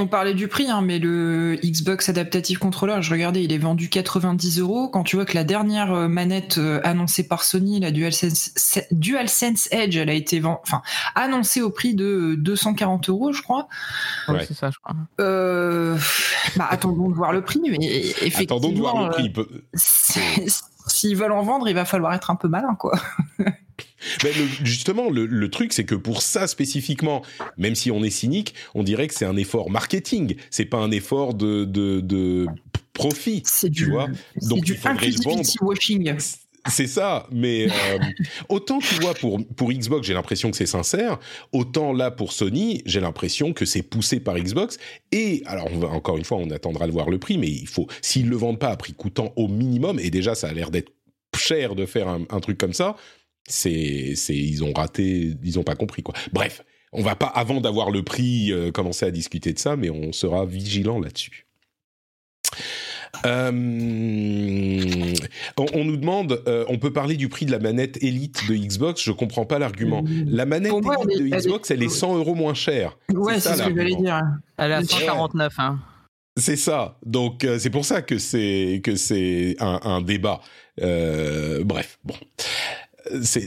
[0.00, 3.88] On parlait du prix, hein, mais le Xbox Adaptative Controller, je regardais, il est vendu
[3.88, 4.88] 90 euros.
[4.88, 8.52] Quand tu vois que la dernière euh, manette euh, annoncée par Sony, la DualSense,
[8.92, 10.82] DualSense Edge, elle a été enfin,
[11.16, 13.66] annoncée au prix de 240 euros, je crois.
[14.28, 14.94] Ouais, c'est ça, je crois.
[15.20, 15.98] Euh,
[16.54, 18.58] bah, attendons de voir le prix, mais effectivement.
[18.58, 19.32] Attendons de voir le prix.
[20.86, 22.96] S'ils veulent en vendre, il va falloir être un peu malin, quoi.
[24.24, 24.32] Mais
[24.62, 27.22] justement, le, truc, c'est que pour ça spécifiquement,
[27.56, 30.36] même si on est cynique, on dirait que c'est un effort marketing.
[30.50, 32.46] C'est pas un effort de, de,
[32.92, 33.42] profit.
[33.44, 34.08] C'est du, vois.
[34.42, 34.76] Donc du
[35.60, 36.16] washing.
[36.68, 37.98] C'est ça, mais euh,
[38.48, 41.18] autant tu vois pour pour Xbox, j'ai l'impression que c'est sincère,
[41.52, 44.78] autant là pour Sony, j'ai l'impression que c'est poussé par Xbox.
[45.12, 48.28] Et alors encore une fois, on attendra de voir le prix, mais il faut s'ils
[48.28, 50.92] le vendent pas à prix coûtant au minimum, et déjà ça a l'air d'être
[51.36, 52.96] cher de faire un, truc comme ça,
[53.48, 56.14] c'est, c'est, ils ont raté, ils ont pas compris quoi.
[56.32, 59.90] Bref, on va pas avant d'avoir le prix euh, commencer à discuter de ça, mais
[59.90, 61.46] on sera vigilant là-dessus.
[63.24, 63.50] Euh,
[65.56, 69.02] on, nous demande, euh, on peut parler du prix de la manette Elite de Xbox?
[69.02, 70.04] Je comprends pas l'argument.
[70.26, 72.98] La manette Elite de Xbox, elle est 100 euros moins chère.
[73.12, 74.20] Ouais, c'est, ce que j'allais dire.
[74.58, 75.54] Elle est à 149.
[75.58, 75.78] Hein.
[76.36, 76.98] C'est ça.
[77.04, 80.40] Donc c'est pour ça que c'est que c'est un, un débat.
[80.76, 82.14] bref, bon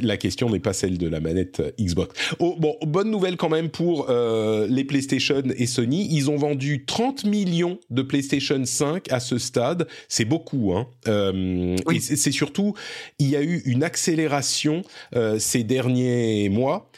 [0.01, 2.13] la question n'est pas celle de la manette Xbox.
[2.39, 6.07] Oh, bon, bonne nouvelle quand même pour euh, les PlayStation et Sony.
[6.11, 9.87] Ils ont vendu 30 millions de PlayStation 5 à ce stade.
[10.07, 10.87] C'est beaucoup, hein.
[11.07, 12.73] Euh, et c'est surtout,
[13.19, 14.81] il y a eu une accélération
[15.15, 16.89] euh, ces derniers mois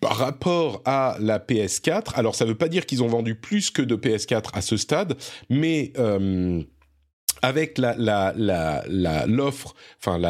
[0.00, 2.14] par rapport à la PS4.
[2.14, 4.76] Alors, ça ne veut pas dire qu'ils ont vendu plus que de PS4 à ce
[4.76, 5.16] stade,
[5.48, 5.92] mais
[7.42, 10.20] avec l'offre, enfin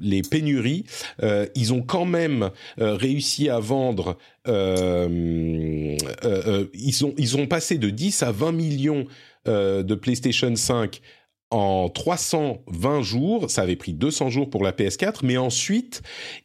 [0.00, 0.84] les pénuries,
[1.22, 4.18] euh, ils ont quand même euh, réussi à vendre.
[4.48, 5.96] Euh,
[6.74, 9.06] ils ont passé de 10 à 20 millions
[9.46, 11.00] de PlayStation 5
[11.50, 16.02] en 320 jours, ça avait pris 200 jours pour la PS4, mais ensuite,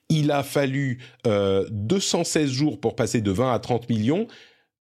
[0.10, 4.28] il a fallu 216 jours pour passer de 20 à 30 millions,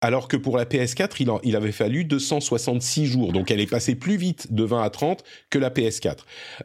[0.02, 3.32] alors que pour la PS4, il, avait fallu 266 jours.
[3.32, 6.18] Donc elle est passée plus vite de 20 à 30 que la PS4.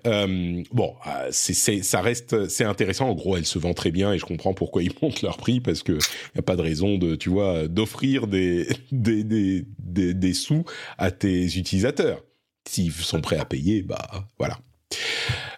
[0.07, 3.09] Euh, bon, euh, c'est, ça reste, c'est intéressant.
[3.11, 5.61] En gros, elle se vend très bien et je comprends pourquoi ils montent leur prix
[5.61, 10.15] parce que y a pas de raison de, tu vois, d'offrir des, des, des, des,
[10.15, 10.65] des sous
[10.99, 12.23] à tes utilisateurs.
[12.69, 14.59] S'ils sont prêts à payer, bah voilà.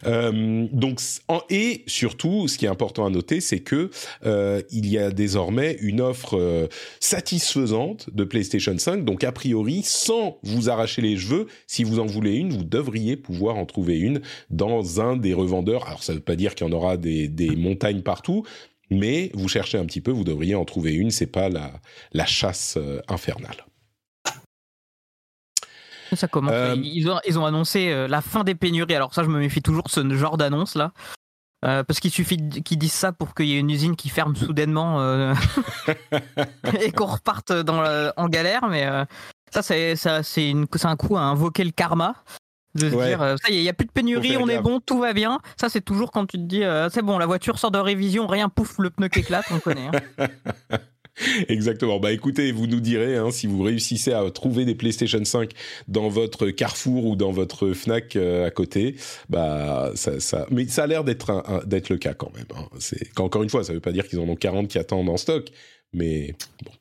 [0.06, 1.00] Euh, donc,
[1.50, 3.90] et surtout, ce qui est important à noter, c'est que
[4.24, 6.66] euh, il y a désormais une offre euh,
[7.00, 9.04] satisfaisante de PlayStation 5.
[9.04, 13.16] Donc, a priori, sans vous arracher les cheveux, si vous en voulez une, vous devriez
[13.16, 15.87] pouvoir en trouver une dans un des revendeurs.
[15.87, 18.44] Alors, ça ne veut pas dire qu'il y en aura des, des montagnes partout,
[18.90, 21.11] mais vous cherchez un petit peu, vous devriez en trouver une.
[21.11, 21.72] C'est pas la,
[22.12, 23.67] la chasse infernale.
[26.14, 26.53] Ça commence.
[26.55, 28.94] Euh, ils, ont, ils ont annoncé euh, la fin des pénuries.
[28.94, 30.92] Alors ça, je me méfie toujours de ce genre d'annonce là.
[31.64, 34.37] Euh, parce qu'il suffit qu'ils disent ça pour qu'il y ait une usine qui ferme
[34.37, 35.03] soudainement
[36.81, 37.83] et qu'on reparte dans
[38.16, 38.68] en galère.
[38.68, 38.88] Mais
[39.51, 42.14] ça, c'est un coup à invoquer le karma.
[42.75, 44.79] De se dire, ça y est, il n'y a plus de pénurie, on est bon,
[44.79, 45.40] tout va bien.
[45.59, 48.27] Ça, c'est toujours quand tu te dis, euh, c'est bon, la voiture sort de révision,
[48.27, 49.88] rien, pouf, le pneu qui éclate, on connaît.
[50.18, 50.29] Hein.
[51.48, 52.00] Exactement.
[52.00, 55.50] Bah écoutez, vous nous direz hein, si vous réussissez à trouver des PlayStation 5
[55.88, 58.96] dans votre Carrefour ou dans votre Fnac euh, à côté.
[59.28, 62.46] Bah ça, ça, mais ça a l'air d'être d'être le cas quand même.
[62.57, 62.68] Hein.
[62.78, 65.16] C'est encore une fois, ça veut pas dire qu'ils en ont 40 qui attendent en
[65.16, 65.50] stock,
[65.92, 66.72] mais bon.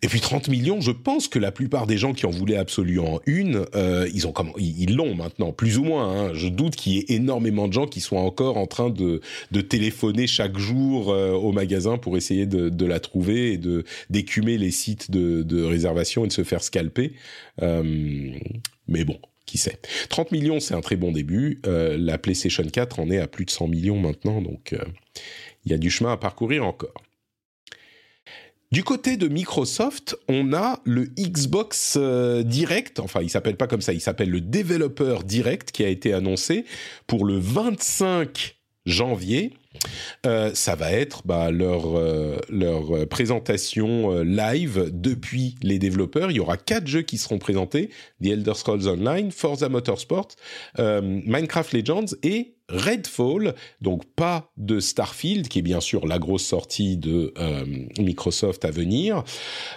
[0.00, 3.20] Et puis 30 millions, je pense que la plupart des gens qui en voulaient absolument
[3.26, 6.08] une, euh, ils ont comment, ils l'ont maintenant, plus ou moins.
[6.08, 6.34] Hein.
[6.34, 9.60] Je doute qu'il y ait énormément de gens qui soient encore en train de, de
[9.60, 14.56] téléphoner chaque jour euh, au magasin pour essayer de, de, la trouver et de d'écumer
[14.56, 17.14] les sites de, de, réservation et de se faire scalper.
[17.62, 18.30] Euh,
[18.86, 19.80] mais bon, qui sait.
[20.10, 21.60] 30 millions, c'est un très bon début.
[21.66, 24.84] Euh, la PlayStation 4 en est à plus de 100 millions maintenant, donc euh,
[25.64, 27.02] il y a du chemin à parcourir encore.
[28.70, 33.80] Du côté de Microsoft, on a le Xbox euh, Direct, enfin il s'appelle pas comme
[33.80, 36.66] ça, il s'appelle le Developer Direct qui a été annoncé
[37.06, 39.54] pour le 25 janvier.
[40.26, 46.30] Euh, ça va être bah, leur, euh, leur présentation live depuis les développeurs.
[46.30, 47.88] Il y aura quatre jeux qui seront présentés
[48.22, 50.28] The Elder Scrolls Online, Forza Motorsport,
[50.76, 56.96] Minecraft Legends et Redfall, donc pas de Starfield, qui est bien sûr la grosse sortie
[56.96, 57.64] de euh,
[57.98, 59.24] Microsoft à venir.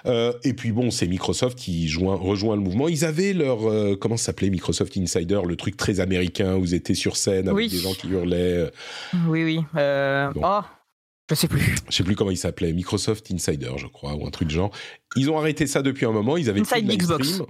[0.05, 2.89] Euh, et puis bon, c'est Microsoft qui joint, rejoint le mouvement.
[2.89, 6.95] Ils avaient leur euh, comment s'appelait Microsoft Insider, le truc très américain où ils étaient
[6.95, 8.69] sur scène avec des gens qui hurlaient.
[9.27, 9.59] Oui, oui.
[9.75, 10.61] Oh.
[11.29, 11.75] Je sais plus.
[11.89, 12.73] Je sais plus comment il s'appelait.
[12.73, 14.71] Microsoft Insider, je crois, ou un truc de genre.
[15.15, 16.35] Ils ont arrêté ça depuis un moment.
[16.35, 17.41] Ils avaient Inside Xbox.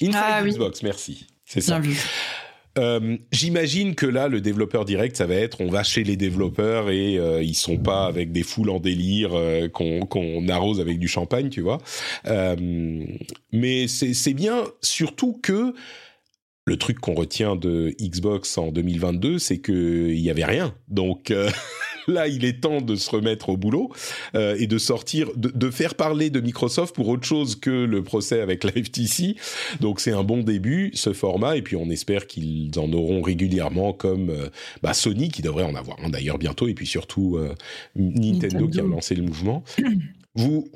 [0.00, 1.26] Inside ah Xbox, merci.
[1.44, 1.80] C'est ça.
[1.80, 1.98] Bien vu.
[2.78, 6.90] Euh, j'imagine que là, le développeur direct, ça va être, on va chez les développeurs
[6.90, 11.08] et euh, ils sont pas avec des foules en délire euh, qu'on arrose avec du
[11.08, 11.78] champagne, tu vois.
[13.52, 15.74] mais c'est bien, surtout que
[16.66, 20.74] le truc qu'on retient de Xbox en 2022, c'est qu'il y avait rien.
[20.88, 21.32] Donc
[22.06, 23.90] là, il est temps de se remettre au boulot
[24.34, 28.02] euh, et de sortir, de, de, faire parler de Microsoft pour autre chose que le
[28.02, 29.36] procès avec la FTC.
[29.80, 33.92] Donc c'est un bon début, ce format, et puis on espère qu'ils en auront régulièrement,
[33.92, 34.48] comme euh,
[34.82, 37.54] bah, Sony qui devrait en avoir un d'ailleurs bientôt, et puis surtout euh,
[37.96, 39.64] Nintendo, qui a lancé le mouvement.
[40.36, 40.68] Vous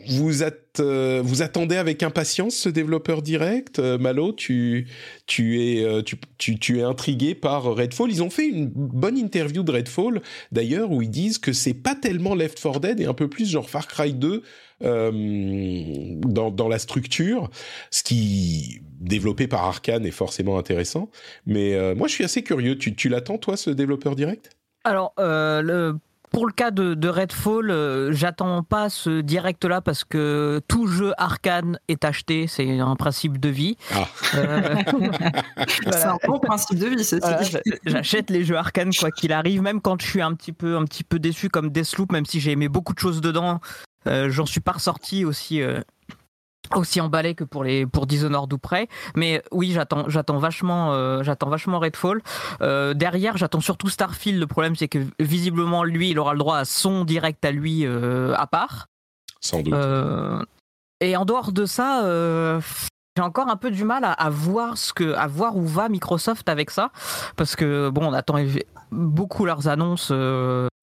[0.79, 4.33] euh, vous attendez avec impatience ce développeur direct, euh, Malo?
[4.33, 4.87] Tu
[5.27, 8.11] tu es euh, tu, tu, es intrigué par Redfall?
[8.11, 11.95] Ils ont fait une bonne interview de Redfall d'ailleurs où ils disent que c'est pas
[11.95, 14.43] tellement Left 4 Dead et un peu plus genre Far Cry 2
[14.83, 17.51] dans dans la structure,
[17.91, 21.11] ce qui développé par Arkane est forcément intéressant.
[21.45, 22.79] Mais moi je suis assez curieux.
[22.79, 24.51] Tu tu l'attends toi ce développeur direct?
[24.85, 25.99] Alors le
[26.31, 31.79] pour le cas de, Redfall, euh, j'attends pas ce direct-là parce que tout jeu arcane
[31.89, 33.77] est acheté, c'est un principe de vie.
[33.93, 34.07] Ah.
[34.37, 34.77] Euh,
[35.91, 37.21] c'est un bon principe de vie, c'est
[37.85, 40.85] J'achète les jeux arcane quoi qu'il arrive, même quand je suis un petit peu, un
[40.85, 43.61] petit peu déçu comme Deathloop, même si j'ai aimé beaucoup de choses dedans,
[44.07, 45.61] euh, j'en suis pas ressorti aussi
[46.77, 48.89] aussi emballé que pour les pour Dishonored ou près.
[49.17, 52.23] Mais oui j'attends j'attends vachement euh, j'attends vachement Redfall.
[52.61, 54.39] Euh, derrière j'attends surtout Starfield.
[54.39, 57.85] Le problème c'est que visiblement lui il aura le droit à son direct à lui
[57.85, 58.87] euh, à part.
[59.41, 59.75] Sans doute.
[61.03, 62.03] Et en dehors de ça
[63.17, 65.89] j'ai encore un peu du mal à, à, voir ce que à voir où va
[65.89, 66.91] Microsoft avec ça.
[67.37, 68.37] Parce que bon on attend
[68.93, 70.13] beaucoup leurs annonces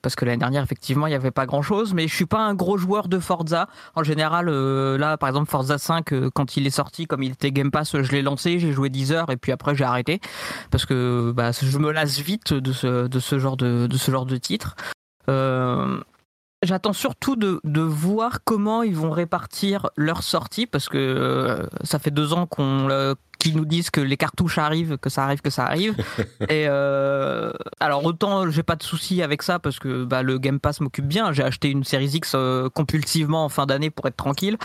[0.08, 2.40] parce que l'année dernière effectivement il n'y avait pas grand chose mais je suis pas
[2.40, 3.68] un gros joueur de Forza.
[3.94, 7.34] En général euh, là par exemple Forza 5 euh, quand il est sorti comme il
[7.34, 10.22] était Game Pass je l'ai lancé j'ai joué 10 heures et puis après j'ai arrêté.
[10.72, 14.78] Parce que bah, je me lasse vite de ce, genre de, titre.
[15.30, 16.00] Euh,
[16.64, 22.12] J'attends surtout de, de, voir comment ils vont répartir leur sortie parce que ça fait
[22.12, 22.88] deux ans qu'on
[23.40, 25.96] qui nous disent que les cartouches arrivent, que ça arrive, que ça arrive.
[26.50, 30.60] et euh, alors autant j'ai pas de souci avec ça parce que bah, le Game
[30.60, 31.32] Pass m'occupe bien.
[31.32, 34.58] J'ai acheté une Series X euh, compulsivement en fin d'année pour être tranquille.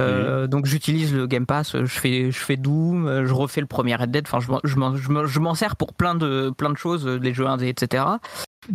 [0.00, 1.76] Euh, Donc j'utilise le Game Pass.
[1.76, 4.26] Je fais, je fais Doom, je refais le premier Red Dead.
[4.26, 8.04] Enfin, je m'en sers pour plein de, plein de choses, les jeux indés, etc.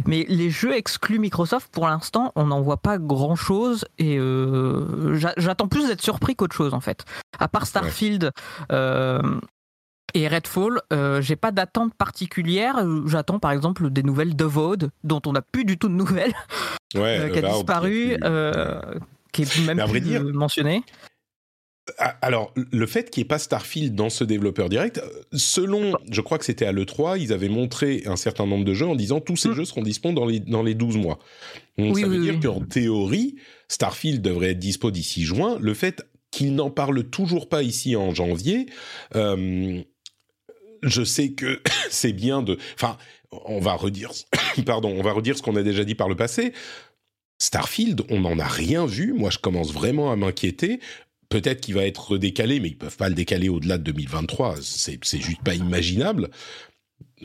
[0.05, 5.17] Mais les jeux exclus Microsoft, pour l'instant, on n'en voit pas grand chose et euh,
[5.37, 7.05] j'attends plus d'être surpris qu'autre chose en fait.
[7.39, 8.31] À part Starfield
[8.71, 9.21] euh,
[10.13, 12.83] et Redfall, euh, j'ai pas d'attente particulière.
[13.07, 16.33] J'attends par exemple des nouvelles de Vode, dont on n'a plus du tout de nouvelles,
[16.89, 18.17] qui a bah, disparu,
[19.31, 20.83] qui est même plus mentionné.
[21.99, 25.93] Ah, alors, le fait qu'il n'y ait pas Starfield dans ce développeur direct, euh, selon,
[26.11, 28.95] je crois que c'était à l'E3, ils avaient montré un certain nombre de jeux en
[28.95, 29.53] disant tous ces mm.
[29.53, 31.19] jeux seront disponibles dans les, dans les 12 mois.
[31.77, 33.35] Donc ça veut dire qu'en théorie,
[33.67, 35.57] Starfield devrait être dispo d'ici juin.
[35.61, 38.67] Le fait qu'ils n'en parlent toujours pas ici en janvier,
[39.15, 39.81] euh,
[40.83, 42.57] je sais que c'est bien de.
[42.75, 42.97] Enfin,
[43.31, 44.11] on va redire.
[44.65, 46.53] Pardon, on va redire ce qu'on a déjà dit par le passé.
[47.39, 49.13] Starfield, on n'en a rien vu.
[49.13, 50.79] Moi, je commence vraiment à m'inquiéter.
[51.29, 54.55] Peut-être qu'il va être décalé, mais ils peuvent pas le décaler au-delà de 2023.
[54.61, 56.29] C'est, juste pas imaginable.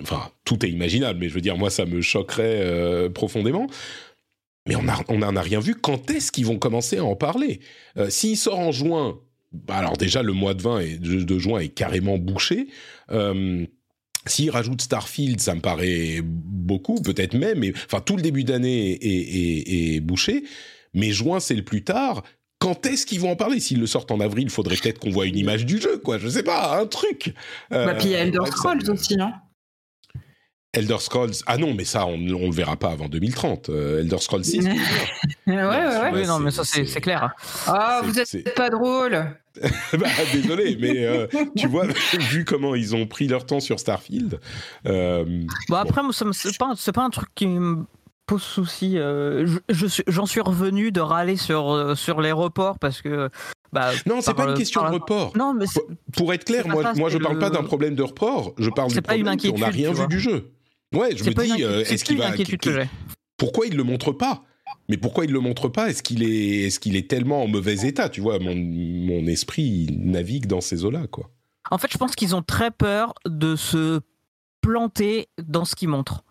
[0.01, 3.69] Enfin, tout est imaginable, mais je veux dire, moi, ça me choquerait euh, profondément.
[4.67, 5.75] Mais on n'en a rien vu.
[5.75, 7.61] Quand est-ce qu'ils vont commencer à en parler?
[7.97, 9.21] Euh, S'il sort en juin,
[9.53, 12.69] bah alors déjà le mois de, 20 et de, juin est carrément bouché.
[13.11, 13.67] Euh,
[14.27, 18.93] S'il rajoute Starfield, ça me paraît beaucoup, peut-être même, mais enfin tout le début d'année
[18.93, 20.45] est, est, bouché.
[20.95, 22.23] Mais juin, c'est le plus tard.
[22.59, 23.59] Quand est-ce qu'ils vont en parler?
[23.61, 26.19] S'ils le sortent en avril, il faudrait peut-être qu'on voit une image du jeu, quoi.
[26.19, 27.35] Je sais pas, un truc.
[27.71, 29.33] bah, puis il y a Elder Scrolls aussi, non?
[30.73, 33.69] Elder Scrolls, ah non, mais ça, on ne le verra pas avant 2030.
[33.69, 34.65] Euh, Elder Scrolls 6.
[34.67, 34.75] ouais,
[35.47, 36.11] ouais, ouais.
[36.15, 37.35] Oui, non, mais ça, c'est clair.
[37.67, 39.37] Ah, vous êtes pas drôle.
[39.99, 41.87] bah, désolé, mais euh, tu vois,
[42.31, 44.41] vu comment ils ont pris leur temps sur Starfield.
[44.87, 47.85] Euh, bon, après, c'est pas, pas un truc qui me
[48.27, 48.97] pose souci.
[50.09, 53.29] J'en suis revenu de râler sur, sur les reports parce que.
[53.73, 55.37] Bah, non, c'est pas une question de report.
[55.37, 55.65] Non, mais
[56.15, 58.55] pour, être clair, moi, moi je parle pas d'un problème de report.
[58.59, 60.51] Je parle du problème qu'on n'a rien vu du jeu.
[60.95, 62.33] Ouais, je me dis, euh, est-ce qu'il va.
[63.37, 64.43] pourquoi il le montre pas?
[64.89, 65.91] Mais pourquoi il le montre pas?
[65.91, 68.09] Est-ce qu'il est, qu'il est tellement en mauvais état?
[68.09, 71.31] Tu vois, mon, mon esprit navigue dans ces eaux-là, quoi.
[71.71, 74.01] En fait, je pense qu'ils ont très peur de se
[74.61, 76.25] planter dans ce qu'ils montrent.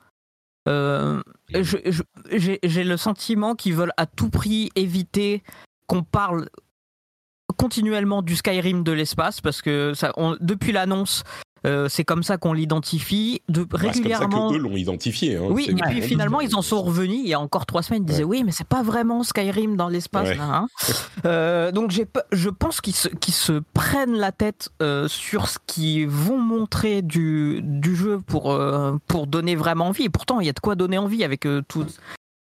[0.67, 5.41] Euh, j'ai le sentiment qu'ils veulent à tout prix éviter
[5.87, 6.49] qu'on parle
[7.57, 11.23] continuellement du Skyrim de l'espace parce que ça, depuis l'annonce,
[11.65, 13.41] euh, c'est comme ça qu'on l'identifie.
[13.49, 13.93] De, régulièrement.
[13.93, 15.37] Bah, c'est comme ça que eux l'ont identifié.
[15.37, 15.47] Hein.
[15.49, 17.19] Oui, et puis finalement, ils en sont revenus.
[17.23, 19.89] Il y a encore trois semaines, ils disaient oui, mais c'est pas vraiment Skyrim dans
[19.89, 20.29] l'espace.
[20.39, 20.67] Hein.
[21.25, 21.91] euh, donc
[22.31, 27.61] je pense qu'ils se, se, prennent la tête euh, sur ce qu'ils vont montrer du,
[27.63, 30.03] du jeu pour, euh, pour donner vraiment envie.
[30.03, 31.85] Et pourtant, il y a de quoi donner envie avec tout,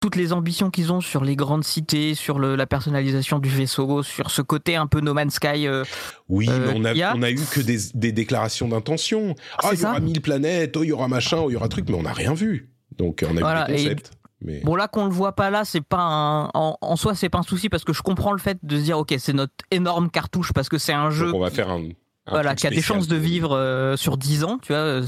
[0.01, 4.03] toutes les ambitions qu'ils ont sur les grandes cités, sur le, la personnalisation du vaisseau,
[4.03, 5.67] sur ce côté un peu No Man's Sky.
[5.67, 5.85] Euh,
[6.29, 9.35] oui, mais on a, on a eu que des, des déclarations d'intention.
[9.59, 11.69] Ah, il y aura mille planètes, oh, il y aura machin, oh, il y aura
[11.69, 12.71] truc, mais on n'a rien vu.
[12.97, 14.13] Donc on a voilà, vu le concept.
[14.43, 14.61] Mais...
[14.65, 16.45] Bon là qu'on le voit pas là, c'est pas un...
[16.55, 18.83] en, en, soi c'est pas un souci parce que je comprends le fait de se
[18.83, 21.31] dire ok c'est notre énorme cartouche parce que c'est un jeu.
[21.35, 21.91] on va faire un,
[22.27, 25.01] voilà, qui a des chances de vivre euh, sur 10 ans, tu vois,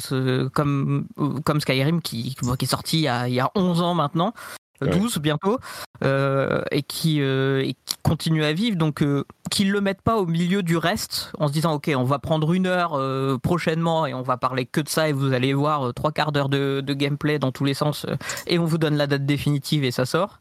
[0.52, 1.06] comme,
[1.44, 4.34] comme Skyrim qui, qui est sorti il y, a, il y a 11 ans maintenant.
[4.86, 5.58] 12 bientôt,
[6.04, 8.76] euh, et, qui, euh, qui continue à vivre.
[8.76, 12.04] Donc, euh, qu'ils le mettent pas au milieu du reste, en se disant, OK, on
[12.04, 12.98] va prendre une heure
[13.40, 16.48] prochainement et on va parler que de ça, et vous allez voir trois quarts d'heure
[16.48, 18.06] de, de, gameplay dans tous les sens,
[18.46, 20.40] et on vous donne la date définitive et ça sort.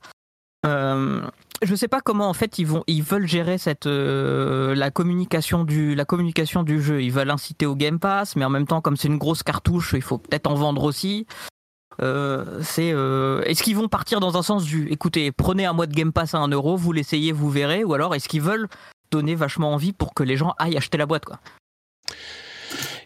[0.64, 5.96] je sais pas comment en fait ils vont ils veulent gérer cette la communication du
[5.96, 8.98] la communication du jeu ils veulent inciter au Game Pass mais en même temps comme
[8.98, 11.51] c'est une grosse cartouche il faut peut-être en vendre aussi euh,
[12.00, 15.94] c'est euh, est-ce qu'ils vont partir dans un sens du écoutez prenez un mois de
[15.94, 18.68] Game Pass à 1 euro vous l'essayez vous verrez ou alors est-ce qu'ils veulent
[19.12, 21.40] donner vachement envie pour que les gens aillent acheter la boîte quoi?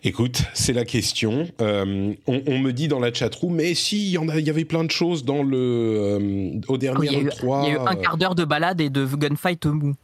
[0.04, 1.48] Écoute, c'est la question.
[1.62, 4.64] Euh, on, me dit dans la chatroom, mais si, il y, en a, y avait
[4.64, 7.64] plein de choses dans le au dernier oui, 3.
[7.64, 9.96] Il y a eu un quart d'heure de balade et de gunfight mou.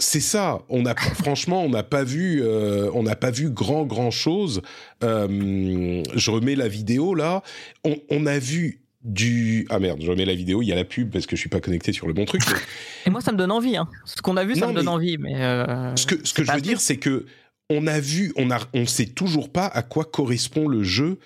[0.00, 0.62] C'est ça.
[0.68, 4.62] On a franchement, on n'a pas vu, euh, on n'a pas vu grand grand chose.
[5.04, 7.42] Euh, je remets la vidéo là.
[7.84, 10.62] On, a vu du ah merde, je remets la vidéo.
[10.62, 12.42] Il y a la pub parce que je suis pas connecté sur le bon truc.
[13.06, 13.76] Et moi, ça me donne envie.
[13.76, 13.88] Hein.
[14.04, 15.18] Ce qu'on a vu, ça me donne envie.
[15.18, 17.26] Mais euh, ce que ce que je veux dire, c'est que
[17.68, 21.18] on a vu, on a, on sait toujours pas à quoi correspond le jeu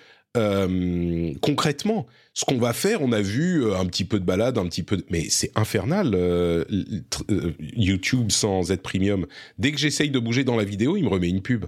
[1.41, 4.65] concrètement ce qu'on va faire, on a vu euh, un petit peu de balade, un
[4.65, 5.05] petit peu, de...
[5.09, 6.11] mais c'est infernal.
[6.13, 6.65] Euh,
[7.31, 9.25] euh, YouTube sans Z Premium.
[9.57, 11.65] Dès que j'essaye de bouger dans la vidéo, il me remet une pub.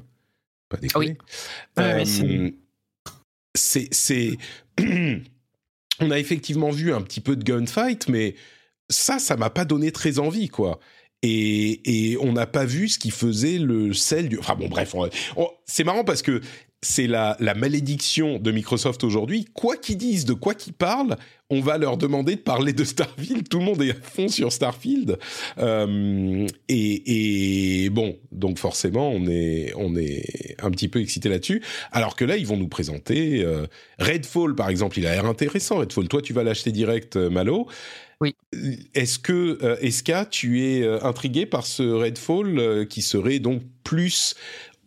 [0.68, 1.18] Pas déconner.
[1.78, 2.58] Oui.
[3.56, 4.38] c'est, c'est,
[6.02, 8.36] on a effectivement vu un petit peu de gunfight, mais
[8.90, 10.82] ça, ça m'a pas donné très envie, quoi.
[11.24, 14.38] Et, et, on n'a pas vu ce qui faisait le sel du.
[14.38, 14.94] Enfin bon, bref,
[15.66, 16.42] c'est marrant parce que
[16.82, 19.46] c'est la, la, malédiction de Microsoft aujourd'hui.
[19.54, 21.18] Quoi qu'ils disent, de quoi qu'ils parlent,
[21.50, 23.48] on va leur demander de parler de Starfield.
[23.48, 25.18] Tout le monde est à fond sur Starfield.
[25.60, 31.64] Euh, et, et, bon, donc forcément, on est, on est un petit peu excité là-dessus.
[31.92, 33.66] Alors que là, ils vont nous présenter euh,
[34.00, 35.00] Redfall, par exemple.
[35.00, 36.08] Il a l'air intéressant, Redfall.
[36.10, 37.68] Toi, tu vas l'acheter direct, euh, Malo.
[38.20, 38.36] Oui.
[38.94, 44.36] Est-ce que, euh, Eska, tu es intrigué par ce Redfall qui serait donc plus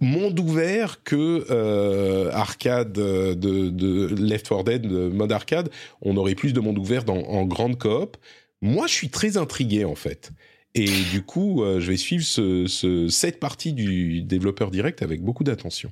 [0.01, 5.71] monde ouvert que euh, arcade de, de, Left 4 Dead, mode arcade.
[6.03, 8.17] On aurait plus de monde ouvert dans, en grande coop.
[8.63, 10.31] Moi, je suis très intrigué en fait.
[10.75, 15.43] Et du coup, je vais suivre ce, ce, cette partie du développeur direct avec beaucoup
[15.43, 15.91] d'attention.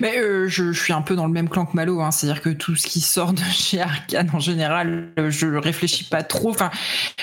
[0.00, 2.42] Mais euh, je, je, suis un peu dans le même clan que Malo, hein, c'est-à-dire
[2.42, 6.50] que tout ce qui sort de chez Arkane en général, euh, je réfléchis pas trop.
[6.50, 6.70] Enfin,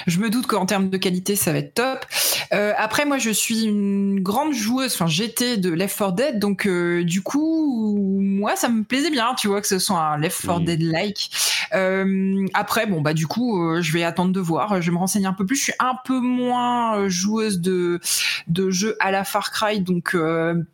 [0.07, 2.05] je me doute qu'en termes de qualité, ça va être top.
[2.53, 4.93] Euh, après, moi, je suis une grande joueuse.
[4.93, 9.33] Enfin, j'étais de Left 4 Dead, donc euh, du coup, moi, ça me plaisait bien,
[9.35, 10.65] tu vois, que ce soit un Left 4 mm.
[10.65, 11.31] Dead-like.
[11.73, 14.81] Euh, après, bon, bah du coup, je vais attendre de voir.
[14.81, 15.55] Je vais me renseigner un peu plus.
[15.55, 17.99] Je suis un peu moins joueuse de
[18.47, 20.15] de jeux à la Far Cry, donc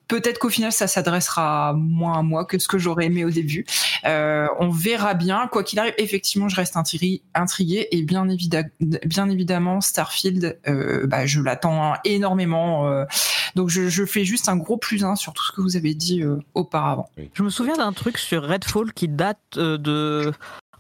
[0.07, 3.65] peut-être qu'au final, ça s'adressera moins à moi que ce que j'aurais aimé au début.
[4.03, 5.47] on verra bien.
[5.51, 10.59] Quoi qu'il arrive, effectivement, je reste intriguée et bien, évidemment, Starfield,
[11.05, 13.05] bah, je l'attends énormément.
[13.55, 16.23] donc, je, fais juste un gros plus un sur tout ce que vous avez dit
[16.53, 17.09] auparavant.
[17.33, 20.31] Je me souviens d'un truc sur Redfall qui date euh, de.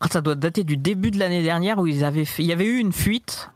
[0.01, 2.65] Ah, ça doit dater du début de l'année dernière où ils avaient il y avait
[2.65, 3.49] eu une fuite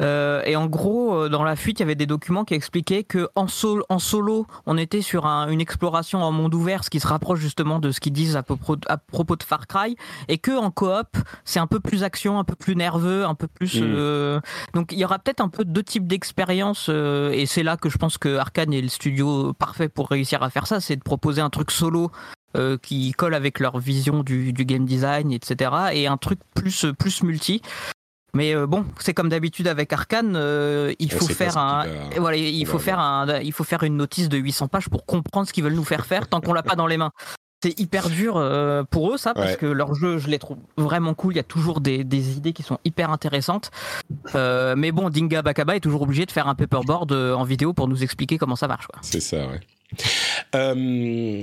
[0.00, 3.04] euh, et en gros, euh, dans la fuite, il y avait des documents qui expliquaient
[3.04, 3.46] que en,
[3.88, 7.78] en solo, on était sur une exploration en monde ouvert, ce qui se rapproche justement
[7.78, 9.96] de ce qu'ils disent à, propos, à propos de Far Cry,
[10.28, 13.48] et que en coop, c'est un peu plus action, un peu plus nerveux, un peu
[13.48, 13.80] plus.
[13.80, 14.40] Mm.
[14.74, 17.98] donc, il y aura peut-être un peu deux types d'expériences, et c'est là que je
[17.98, 21.40] pense que Arkane est le studio parfait pour réussir à faire ça, c'est de proposer
[21.40, 22.10] un truc solo
[22.56, 25.72] euh, qui collent avec leur vision du, game design, etc.
[25.92, 27.60] Et un truc plus, plus multi.
[28.34, 31.84] Mais euh, bon, c'est comme d'habitude avec Arkane, euh, il faut faire un,
[32.18, 35.46] voilà, il faut faire un, il faut faire une notice de 800 pages pour comprendre
[35.46, 37.12] ce qu'ils veulent nous faire faire tant qu'on l'a pas dans les mains.
[37.62, 38.34] C'est hyper dur
[38.90, 41.32] pour eux ça parce que leur jeu, je les trouve vraiment cool.
[41.32, 43.70] Il y a toujours des, des idées qui sont hyper intéressantes.
[44.34, 48.02] mais bon, Dinga Bakaba est toujours obligé de faire un paperboard en vidéo pour nous
[48.02, 48.88] expliquer comment ça marche.
[49.00, 49.60] C'est ça, ouais.
[50.54, 51.42] Euh,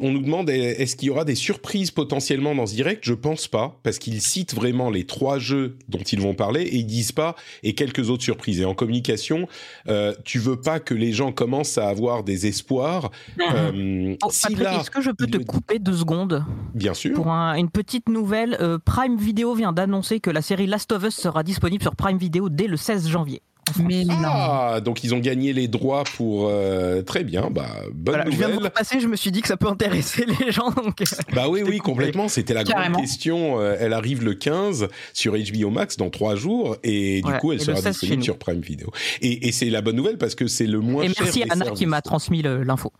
[0.00, 3.00] on nous demande est-ce qu'il y aura des surprises potentiellement dans ce direct?
[3.02, 6.76] Je pense pas, parce qu'ils citent vraiment les trois jeux dont ils vont parler et
[6.76, 8.60] ils disent pas et quelques autres surprises.
[8.60, 9.48] Et en communication,
[9.88, 13.10] euh, tu veux pas que les gens commencent à avoir des espoirs.
[13.40, 16.44] Euh, oh, est-ce que je peux te couper deux secondes?
[16.74, 17.14] Bien sûr.
[17.14, 21.14] Pour une petite nouvelle, euh, Prime Video vient d'annoncer que la série Last of Us
[21.14, 23.42] sera disponible sur Prime Video dès le 16 janvier.
[23.82, 28.32] Mais ah, donc ils ont gagné les droits pour euh, très bien, bah bonne nouvelle.
[28.32, 30.70] Je viens de passer, je me suis dit que ça peut intéresser les gens.
[30.70, 31.00] Donc...
[31.00, 31.04] Euh,
[31.34, 32.28] bah oui, oui, complètement.
[32.28, 33.60] C'était la grande question.
[33.60, 37.60] Euh, elle arrive le 15 sur HBO Max dans trois jours et du coup elle
[37.60, 38.90] sera disponible sur Prime Video.
[39.20, 41.70] Et, et c'est la bonne nouvelle parce que c'est le moins et Merci à Anna
[41.70, 42.92] qui m'a transmis l'info.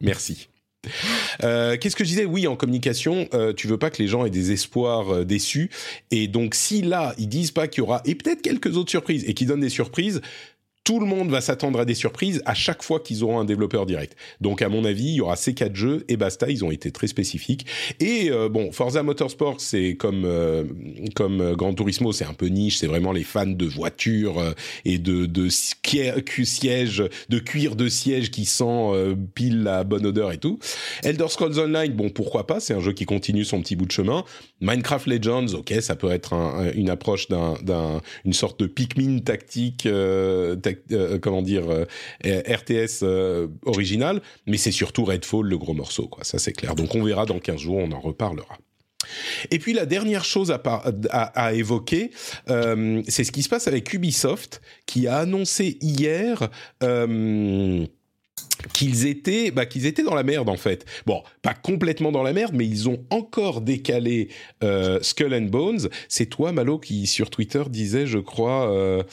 [0.00, 0.48] Merci.
[1.42, 2.24] Euh, qu'est-ce que je disais?
[2.24, 5.70] Oui, en communication, euh, tu veux pas que les gens aient des espoirs euh, déçus.
[6.10, 9.24] Et donc, si là, ils disent pas qu'il y aura, et peut-être quelques autres surprises,
[9.26, 10.20] et qu'ils donnent des surprises,
[10.86, 13.86] tout le monde va s'attendre à des surprises à chaque fois qu'ils auront un développeur
[13.86, 14.16] direct.
[14.40, 16.48] Donc à mon avis, il y aura ces quatre jeux et basta.
[16.48, 17.66] Ils ont été très spécifiques.
[17.98, 20.62] Et euh, bon, Forza Motorsport, c'est comme euh,
[21.16, 22.76] comme euh, Gran Turismo, c'est un peu niche.
[22.76, 24.40] C'est vraiment les fans de voitures
[24.84, 30.38] et de de sièges, de cuir de siège qui sent pile la bonne odeur et
[30.38, 30.60] tout.
[31.02, 32.60] Elder Scrolls Online, bon pourquoi pas.
[32.60, 34.24] C'est un jeu qui continue son petit bout de chemin.
[34.60, 36.32] Minecraft Legends, ok, ça peut être
[36.76, 39.88] une approche d'un d'un une sorte de Pikmin tactique.
[40.92, 41.84] Euh, comment dire, euh,
[42.24, 46.24] RTS euh, original, mais c'est surtout Redfall le gros morceau, quoi.
[46.24, 46.74] Ça c'est clair.
[46.74, 48.58] Donc on verra dans 15 jours, on en reparlera.
[49.50, 52.10] Et puis la dernière chose à, évoquer,
[52.48, 56.50] c'est ce qui se passe avec Ubisoft, qui a annoncé hier
[58.72, 60.86] qu'ils étaient, bah, qu'ils étaient dans la merde en fait.
[61.04, 64.28] Bon, pas complètement dans la merde, mais ils ont encore décalé
[65.02, 65.88] Skull and Bones.
[66.08, 69.04] C'est toi, Malo, qui sur Twitter disait, je crois,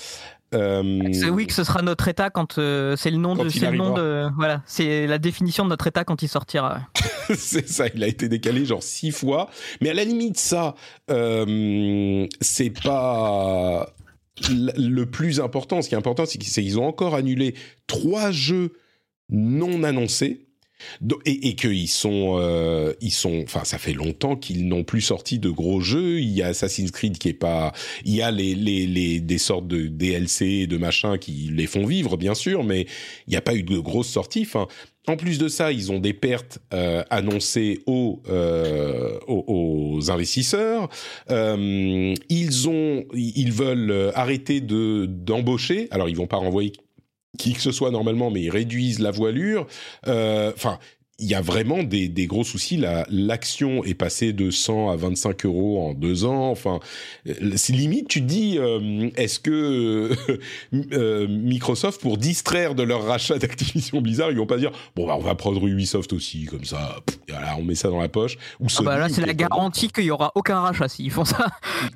[0.54, 3.78] euh, oui, que ce sera notre état quand euh, c'est le nom de, c'est le
[3.78, 6.82] nom de, voilà, c'est la définition de notre état quand il sortira.
[7.36, 9.50] c'est ça, il a été décalé genre six fois,
[9.82, 10.76] mais à la limite ça,
[11.10, 13.94] euh, c'est pas
[14.50, 15.82] le plus important.
[15.82, 17.56] Ce qui est important, c'est qu'ils ont encore annulé
[17.88, 18.74] trois jeux
[19.30, 20.48] non annoncés
[21.26, 25.40] et, et qu'ils sont, euh, ils sont, enfin, ça fait longtemps qu'ils n'ont plus sorti
[25.40, 26.20] de gros jeux.
[26.20, 27.74] Il y a Assassin's Creed qui est pas,
[28.06, 31.86] il y a les, les, les des sortes de DLC, de machins qui les font
[31.86, 32.88] vivre, bien sûr, mais
[33.28, 34.46] il n'y a pas eu de grosses sorties.
[35.08, 39.44] En plus de ça, ils ont des pertes euh, annoncées aux, euh, aux,
[39.98, 40.88] aux, investisseurs.
[41.30, 45.90] Euh, ils ont, ils veulent arrêter de d'embaucher.
[45.92, 46.72] Alors, ils vont pas renvoyer
[47.38, 49.68] qui que ce soit normalement, mais ils réduisent la voilure.
[50.08, 50.80] Euh, enfin,
[51.20, 52.84] il y a vraiment des, des gros soucis.
[53.10, 56.50] L'action est passée de 100 à 25 euros en deux ans.
[56.50, 56.80] Enfin,
[57.56, 60.12] c'est limite, tu te dis, euh, est-ce que
[60.92, 65.16] euh, Microsoft, pour distraire de leur rachat d'Activision Blizzard, ils vont pas dire, bon, bah,
[65.16, 66.98] on va prendre Ubisoft aussi, comme ça,
[67.30, 68.38] voilà, on met ça dans la poche.
[68.60, 71.48] Ou ah bah là, c'est la garantie qu'il y aura aucun rachat s'ils font ça.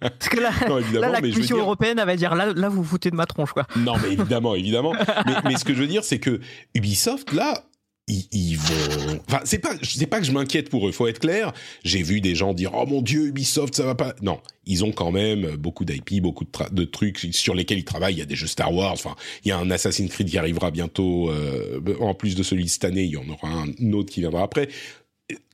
[0.00, 0.50] Parce que là,
[0.92, 3.66] là l'Activision européenne, elle va dire, là, là, vous vous foutez de ma tronche, quoi.
[3.76, 4.92] Non, mais évidemment, évidemment.
[5.26, 6.40] mais, mais ce que je veux dire, c'est que
[6.74, 7.64] Ubisoft, là,
[8.08, 9.20] ils, vont.
[9.28, 10.92] Enfin, c'est pas, c'est pas que je m'inquiète pour eux.
[10.92, 11.52] Faut être clair.
[11.84, 14.14] J'ai vu des gens dire, oh mon dieu, Ubisoft, ça va pas.
[14.22, 18.14] Non, ils ont quand même beaucoup d'IP, beaucoup de, trucs sur lesquels ils travaillent.
[18.14, 18.92] Il y a des jeux Star Wars.
[18.92, 21.30] Enfin, il y a un Assassin's Creed qui arrivera bientôt.
[21.30, 24.20] Euh, en plus de celui de cette année, il y en aura un autre qui
[24.20, 24.68] viendra après.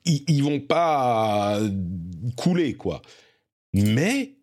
[0.05, 1.59] Ils, ils vont pas
[2.37, 3.01] couler, quoi.
[3.73, 4.35] Mais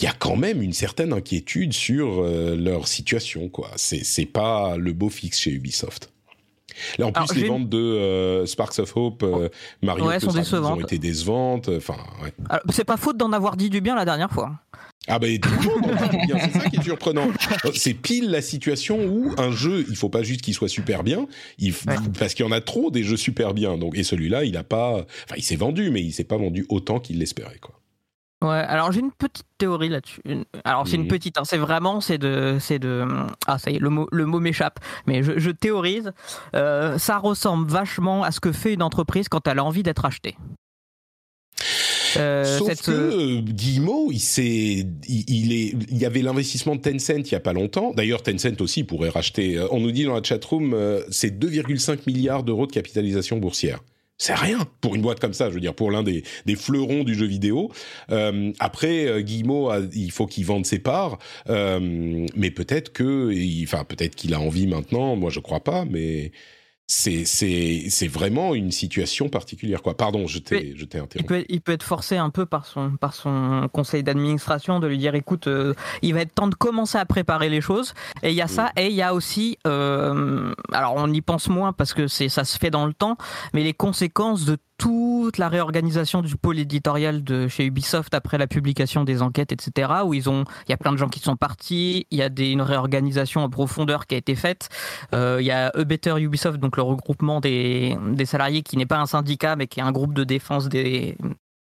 [0.00, 3.70] il y a quand même une certaine inquiétude sur euh, leur situation, quoi.
[3.76, 6.10] C'est, c'est pas le beau fixe chez Ubisoft.
[6.98, 9.48] Là, en plus, les ventes de euh, Sparks of Hope, euh,
[9.82, 11.68] Mario, ouais, sont ont été décevantes.
[11.68, 12.32] Enfin, ouais.
[12.70, 14.52] c'est pas faute d'en avoir dit du bien la dernière fois.
[15.08, 17.28] Ah ben tout le monde en dit bien, c'est ça qui est surprenant.
[17.74, 21.28] C'est pile la situation où un jeu, il faut pas juste qu'il soit super bien,
[21.58, 21.72] il
[22.18, 23.78] parce qu'il y en a trop des jeux super bien.
[23.78, 26.66] Donc et celui-là, il a pas, enfin il s'est vendu, mais il s'est pas vendu
[26.70, 27.80] autant qu'il l'espérait quoi.
[28.42, 30.20] Ouais, alors j'ai une petite théorie là-dessus.
[30.64, 33.06] Alors c'est une petite, hein, c'est vraiment, c'est de, c'est de,
[33.46, 36.12] ah ça y est, le mot, le mot m'échappe, mais je, théorise.
[36.54, 40.04] Euh, ça ressemble vachement à ce que fait une entreprise quand elle a envie d'être
[40.04, 40.36] achetée.
[42.18, 47.26] Euh, Sauf que euh, Guillemot, il, il, il, est, il y avait l'investissement de Tencent
[47.26, 47.92] il y a pas longtemps.
[47.94, 49.58] D'ailleurs, Tencent aussi pourrait racheter.
[49.70, 50.76] On nous dit dans la chatroom,
[51.10, 53.80] c'est 2,5 milliards d'euros de capitalisation boursière
[54.18, 57.04] c'est rien pour une boîte comme ça, je veux dire, pour l'un des, des fleurons
[57.04, 57.70] du jeu vidéo.
[58.10, 63.32] Euh, après, euh, Guillemot, il faut qu'il vende ses parts, euh, mais peut-être que,
[63.64, 65.16] enfin, peut-être qu'il a envie maintenant.
[65.16, 66.32] Moi, je crois pas, mais
[66.88, 69.96] c'est c'est c'est vraiment une situation particulière quoi.
[69.96, 71.18] Pardon, je t'ai je t'ai interrompu.
[71.18, 74.86] Il peut, il peut être forcé un peu par son par son conseil d'administration de
[74.86, 77.92] lui dire écoute, euh, il va être temps de commencer à préparer les choses.
[78.22, 81.48] Et il y a ça et il y a aussi euh, alors on y pense
[81.48, 83.16] moins parce que c'est ça se fait dans le temps,
[83.52, 88.46] mais les conséquences de toute la réorganisation du pôle éditorial de chez Ubisoft après la
[88.46, 89.90] publication des enquêtes, etc.
[90.04, 92.28] Où ils ont, il y a plein de gens qui sont partis, il y a
[92.28, 94.68] des, une réorganisation en profondeur qui a été faite.
[95.14, 99.06] Euh, il y a E-Better Ubisoft, donc le regroupement des salariés qui n'est pas un
[99.06, 101.16] syndicat mais qui est un groupe de défense des,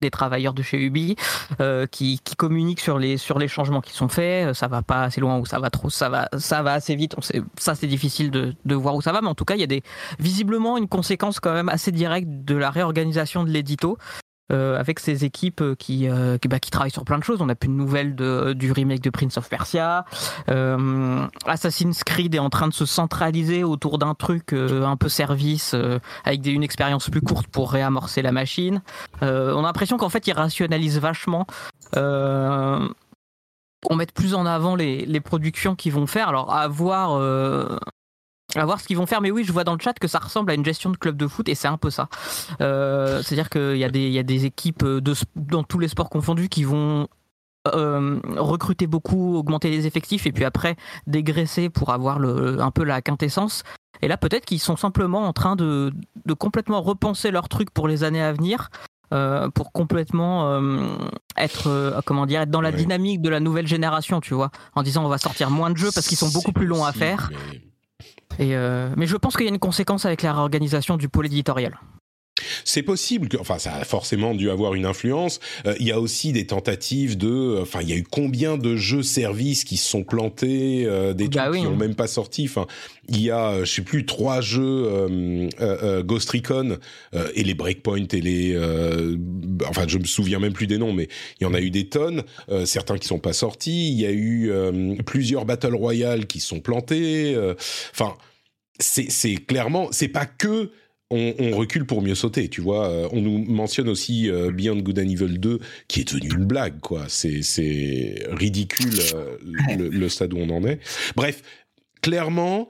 [0.01, 1.16] des travailleurs de chez Ubi
[1.61, 4.55] euh, qui, communiquent sur les sur les changements qui sont faits.
[4.55, 7.14] Ça va pas assez loin ou ça va trop, ça va ça va assez vite.
[7.18, 9.61] On sait, ça c'est difficile de, voir où ça va, mais en tout cas il
[9.61, 9.82] y a des
[10.18, 15.24] visiblement une conséquence quand même assez directe de la réorganisation de l'édito euh, avec ces
[15.24, 17.40] équipes qui, euh, qui, bah, qui, travaillent sur plein de choses.
[17.40, 20.05] On a plus de nouvelles de, du remake de Prince of Persia.
[20.48, 25.09] Euh, Assassin's Creed est en train de se centraliser autour d'un truc euh, un peu
[25.09, 25.74] service,
[26.24, 28.82] avec des, une expérience plus courte pour réamorcer la machine.
[29.22, 31.46] on a l'impression qu'en fait, ils rationalisent vachement
[33.88, 36.28] on met plus en avant les, les, productions qu'ils vont faire.
[36.28, 37.18] Alors, à voir
[38.57, 40.18] à voir ce qu'ils vont faire, mais oui, je vois dans le chat que ça
[40.18, 42.09] ressemble à une gestion de club de foot et c'est un peu ça.
[42.61, 46.11] Euh, c'est-à-dire qu'il y, a des, y a des équipes de, dans tous les sports
[46.11, 47.09] confondus qui vont
[47.68, 50.76] euh, recruter beaucoup, augmenter les effectifs et puis après
[51.07, 53.62] dégraisser pour avoir le, un peu la quintessence.
[54.03, 55.92] Et là, peut-être qu'ils sont simplement en train de,
[56.24, 58.70] de, complètement repenser leur truc pour les années à venir.
[59.12, 60.61] Euh, pour complètement
[61.36, 65.05] être comment dire être dans la dynamique de la nouvelle génération tu vois en disant
[65.05, 67.28] on va sortir moins de jeux parce qu'ils sont beaucoup plus longs à faire
[68.41, 71.26] et euh, mais je pense qu'il y a une conséquence avec la réorganisation du pôle
[71.26, 71.78] éditorial.
[72.64, 75.41] C'est possible que, enfin, ça a forcément dû avoir une influence.
[75.66, 78.76] Euh, il y a aussi des tentatives de, enfin, il y a eu combien de
[78.76, 82.47] jeux services qui se sont plantés, euh, des bah trucs qui n'ont même pas sorti.
[82.49, 82.66] Enfin,
[83.09, 84.88] il y a, je sais plus, trois jeux
[86.03, 86.78] Ghost Recon
[87.34, 88.57] et les Breakpoint et les,
[89.68, 91.09] enfin, je me souviens même plus des noms, mais
[91.41, 92.22] il y en a eu des tonnes.
[92.64, 93.91] certains qui sont pas sortis.
[93.91, 94.51] Il y a eu
[95.05, 97.36] plusieurs Battle Royale qui sont plantés.
[97.93, 98.14] Enfin
[98.81, 100.70] c'est clairement, c'est pas que
[101.11, 102.89] on, recule pour mieux sauter, tu vois.
[102.89, 105.59] Euh, on nous mentionne aussi euh, Beyond Good and Evil 2,
[105.89, 107.07] qui est devenu une blague, quoi.
[107.09, 109.37] C'est ridicule euh,
[109.76, 110.78] le, stade où on en est.
[111.16, 111.43] Bref,
[112.01, 112.68] clairement,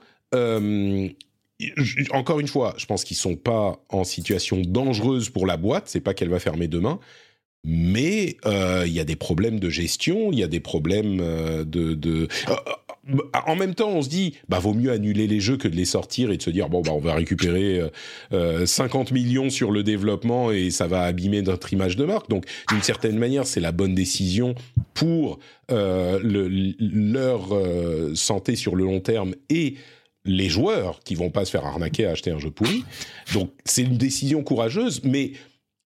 [2.11, 5.87] encore une fois, je pense qu'ils sont pas en situation dangereuse pour la boîte.
[5.87, 6.99] C'est pas qu'elle va fermer demain,
[7.63, 12.27] mais il y a des problèmes de gestion, il y a des problèmes de, de
[13.47, 15.85] en même temps, on se dit, bah vaut mieux annuler les jeux que de les
[15.85, 17.81] sortir et de se dire bon bah on va récupérer
[18.31, 22.29] euh, 50 euh, millions sur le développement et ça va abîmer notre image de marque.
[22.29, 24.55] Donc d'une certaine manière, c'est la bonne décision
[24.93, 25.39] pour
[25.71, 26.47] euh, le,
[26.79, 29.75] leur euh, santé sur le long terme et
[30.25, 32.83] les joueurs qui vont pas se faire arnaquer à acheter un jeu pourri.
[33.33, 35.31] Donc c'est une décision courageuse, mais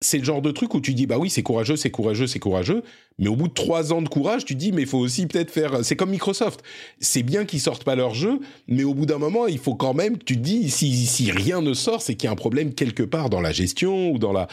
[0.01, 2.39] c'est le genre de truc où tu dis bah oui c'est courageux c'est courageux c'est
[2.39, 2.83] courageux.
[3.19, 5.51] Mais au bout de trois ans de courage tu dis mais il faut aussi peut-être
[5.51, 6.63] faire c'est comme Microsoft.
[7.01, 9.95] C'est bien qu'ils sortent pas leur jeu mais au bout d'un moment il faut quand
[9.95, 12.75] même tu te dis si, si rien ne sort c'est qu'il y a un problème
[12.75, 14.49] quelque part dans la gestion ou dans la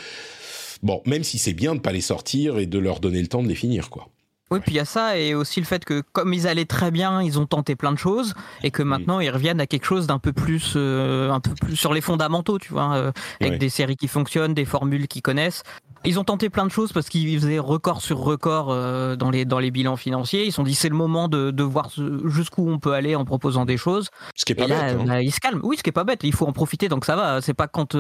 [0.83, 3.43] bon même si c'est bien de pas les sortir et de leur donner le temps
[3.43, 4.09] de les finir quoi
[4.52, 6.91] Oui, puis il y a ça et aussi le fait que comme ils allaient très
[6.91, 8.34] bien, ils ont tenté plein de choses
[8.64, 11.78] et que maintenant ils reviennent à quelque chose d'un peu plus, euh, un peu plus
[11.78, 15.64] sur les fondamentaux, tu vois, euh, avec des séries qui fonctionnent, des formules qu'ils connaissent.
[16.04, 19.45] Ils ont tenté plein de choses parce qu'ils faisaient record sur record euh, dans les
[19.45, 20.45] dans les bilans financiers.
[20.45, 21.89] Ils se sont dit c'est le moment de, de voir
[22.26, 24.10] jusqu'où on peut aller en proposant des choses.
[24.36, 24.97] Ce qui est pas bête.
[24.99, 25.04] Hein.
[25.06, 25.62] Bah, ils se calment.
[25.64, 26.22] Oui, ce qui est pas bête.
[26.24, 27.39] Il faut en profiter donc ça va.
[27.39, 27.95] C'est pas quand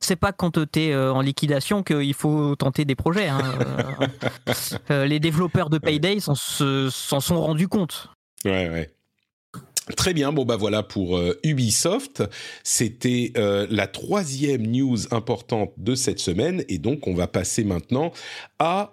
[0.00, 3.28] c'est pas quand t'es en liquidation qu'il faut tenter des projets.
[3.28, 3.40] Hein.
[5.06, 8.08] les développeurs de Payday s'en sont rendus compte.
[8.44, 8.90] Ouais, ouais.
[9.96, 12.22] Très bien, bon bah voilà pour euh, Ubisoft.
[12.64, 18.12] C'était euh, la troisième news importante de cette semaine et donc on va passer maintenant
[18.58, 18.92] à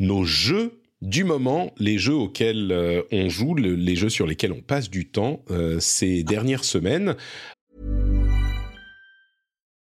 [0.00, 4.62] nos jeux du moment, les jeux auxquels euh, on joue, les jeux sur lesquels on
[4.62, 5.44] passe du temps
[5.78, 7.16] ces dernières semaines.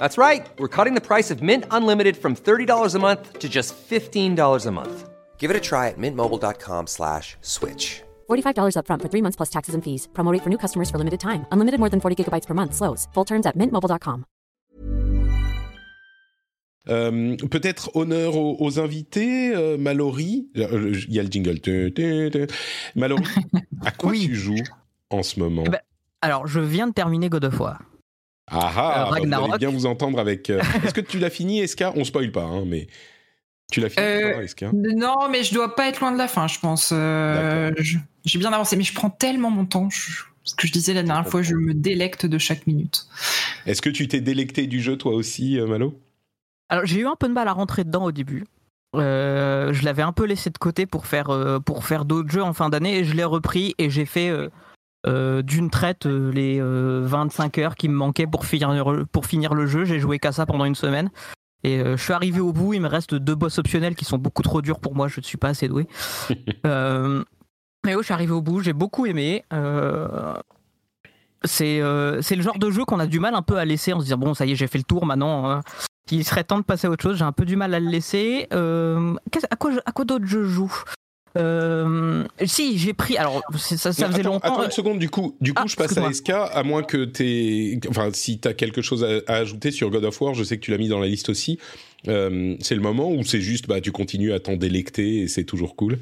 [0.00, 0.46] That's right.
[0.58, 4.70] We're cutting the price of Mint Unlimited from $30 a month to just $15 a
[4.70, 5.10] month.
[5.38, 8.02] Give it a try at mintmobile.com slash switch.
[8.30, 10.08] $45 up front for three months plus taxes and fees.
[10.14, 11.44] Promo for new customers for limited time.
[11.52, 12.74] Unlimited more than 40 gigabytes per month.
[12.74, 13.08] Slows.
[13.14, 14.24] Full terms at mintmobile.com.
[16.88, 20.48] Euh, Peut-être honneur aux, aux invités, euh, Mallory.
[20.56, 21.60] Euh, il y a le jingle.
[22.96, 23.22] Mallory,
[23.84, 24.26] à quoi oui.
[24.26, 24.64] tu joues
[25.10, 25.80] en ce moment eh ben,
[26.22, 27.80] Alors, je viens de terminer God of War.
[28.50, 30.50] Ah ah, euh, vous allez bien vous entendre avec.
[30.50, 31.92] Euh, est-ce que tu l'as fini, Eska?
[31.96, 32.88] On spoil pas, hein, mais
[33.70, 34.70] tu l'as fini, euh, Eska?
[34.72, 36.90] Non, mais je dois pas être loin de la fin, je pense.
[36.92, 37.70] Euh,
[38.24, 39.88] J'ai bien avancé, mais je prends tellement mon temps.
[39.90, 43.06] Je, ce que je disais la dernière fois, je me délecte de chaque minute.
[43.66, 45.98] Est-ce que tu t'es délecté du jeu toi aussi, Malo?
[46.68, 48.44] Alors j'ai eu un peu de mal à rentrer dedans au début.
[48.96, 52.52] Euh, je l'avais un peu laissé de côté pour faire, pour faire d'autres jeux en
[52.52, 54.32] fin d'année et je l'ai repris et j'ai fait
[55.06, 59.54] euh, d'une traite euh, les 25 euh, heures qui me manquaient pour finir, pour finir
[59.54, 59.84] le jeu.
[59.84, 61.10] J'ai joué qu'à ça pendant une semaine.
[61.62, 64.40] Et je suis arrivé au bout, il me reste deux boss optionnels qui sont beaucoup
[64.42, 65.86] trop durs pour moi, je ne suis pas assez doué.
[66.64, 69.44] mais oui, je suis arrivé au bout, j'ai beaucoup aimé.
[71.44, 74.04] c'est le genre de jeu qu'on a du mal un peu à laisser en se
[74.04, 75.60] disant bon ça y est j'ai fait le tour maintenant
[76.10, 77.90] il serait temps de passer à autre chose j'ai un peu du mal à le
[77.90, 80.72] laisser à quoi, à quoi d'autre je joue?
[81.38, 84.52] Euh, si j'ai pris alors ça, ça faisait attends, longtemps.
[84.52, 87.04] Attends une seconde du coup du coup ah, je passe à SK à moins que
[87.04, 90.56] t'aies enfin si t'as quelque chose à, à, ajouter sur God of War je sais
[90.56, 91.58] que tu l'as mis dans la liste aussi
[92.08, 95.44] euh, c'est le moment où c'est juste bah tu continues à t'en délecter et c'est
[95.44, 95.98] toujours cool.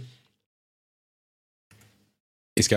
[2.60, 2.76] SK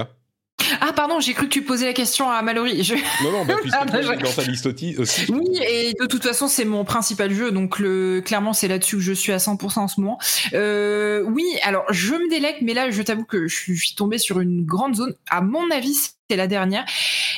[0.83, 2.83] ah, pardon, j'ai cru que tu posais la question à Mallory.
[2.83, 2.95] Je...
[3.23, 4.07] Non, non, bah, puisque ah, bah, je...
[4.07, 4.65] dans ta liste
[4.97, 5.31] aussi.
[5.31, 8.21] Oui, et de toute façon, c'est mon principal jeu, donc le...
[8.25, 10.17] clairement, c'est là-dessus que je suis à 100% en ce moment.
[10.53, 14.39] Euh, oui, alors, je me délecte, mais là, je t'avoue que je suis tombée sur
[14.39, 15.13] une grande zone.
[15.29, 15.93] À mon avis,
[16.29, 16.83] c'est la dernière.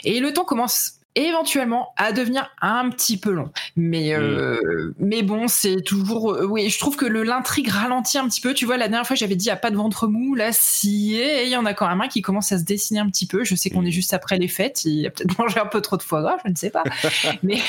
[0.06, 3.52] Et le temps commence éventuellement à devenir un petit peu long.
[3.76, 4.94] Mais, euh, mm.
[5.00, 6.34] mais bon, c'est toujours.
[6.34, 8.54] Euh, oui, je trouve que le l'intrigue ralentit un petit peu.
[8.54, 10.36] Tu vois, la dernière fois, j'avais dit, a pas de ventre mou.
[10.36, 13.08] Là, si, il y en a quand même un qui commence à se dessiner un
[13.08, 13.44] petit peu.
[13.44, 14.86] Je sais qu'on est juste après les fêtes.
[14.86, 16.84] Il a peut-être mangé un peu trop de foie gras, je ne sais pas.
[17.44, 17.60] mais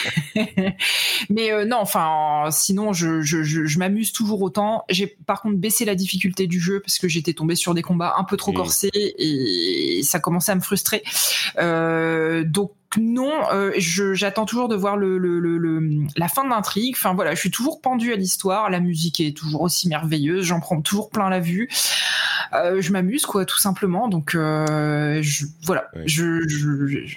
[1.30, 4.84] mais euh, non, enfin, sinon, je, je, je, je m'amuse toujours autant.
[4.88, 8.14] J'ai par contre baissé la difficulté du jeu parce que j'étais tombé sur des combats
[8.18, 8.56] un peu trop mm.
[8.56, 11.02] corsés et ça commençait à me frustrer.
[11.58, 16.94] Euh, donc, non, euh, j'attends toujours de voir le, le, le, la fin de l'intrigue.
[16.96, 18.70] Enfin voilà, je suis toujours pendu à l'histoire.
[18.70, 20.44] La musique est toujours aussi merveilleuse.
[20.44, 21.68] J'en prends toujours plein la vue.
[22.52, 24.08] Euh, je m'amuse quoi, tout simplement.
[24.08, 27.16] Donc euh, je, voilà, je, je,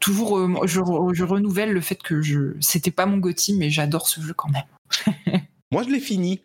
[0.00, 4.34] toujours je, renouvelle le fait que je c'était pas mon Gotti, mais j'adore ce jeu
[4.34, 5.40] quand même.
[5.70, 6.40] Moi, je l'ai fini.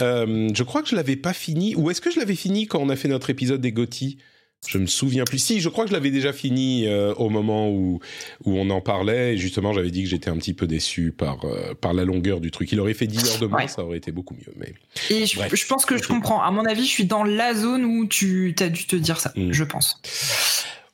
[0.00, 1.74] Je crois que je l'avais pas fini.
[1.76, 4.18] Ou est-ce que je l'avais fini quand on a fait notre épisode des Gotti
[4.66, 5.38] je me souviens plus.
[5.38, 8.00] Si, je crois que je l'avais déjà fini euh, au moment où,
[8.44, 9.34] où on en parlait.
[9.34, 12.40] Et justement, j'avais dit que j'étais un petit peu déçu par, euh, par la longueur
[12.40, 12.70] du truc.
[12.72, 13.68] Il aurait fait 10 heures de moins, ouais.
[13.68, 14.52] ça aurait été beaucoup mieux.
[14.56, 14.74] Mais...
[15.10, 16.42] Et je, je pense que je comprends.
[16.42, 19.32] À mon avis, je suis dans la zone où tu as dû te dire ça,
[19.36, 19.52] mm.
[19.52, 20.00] je pense.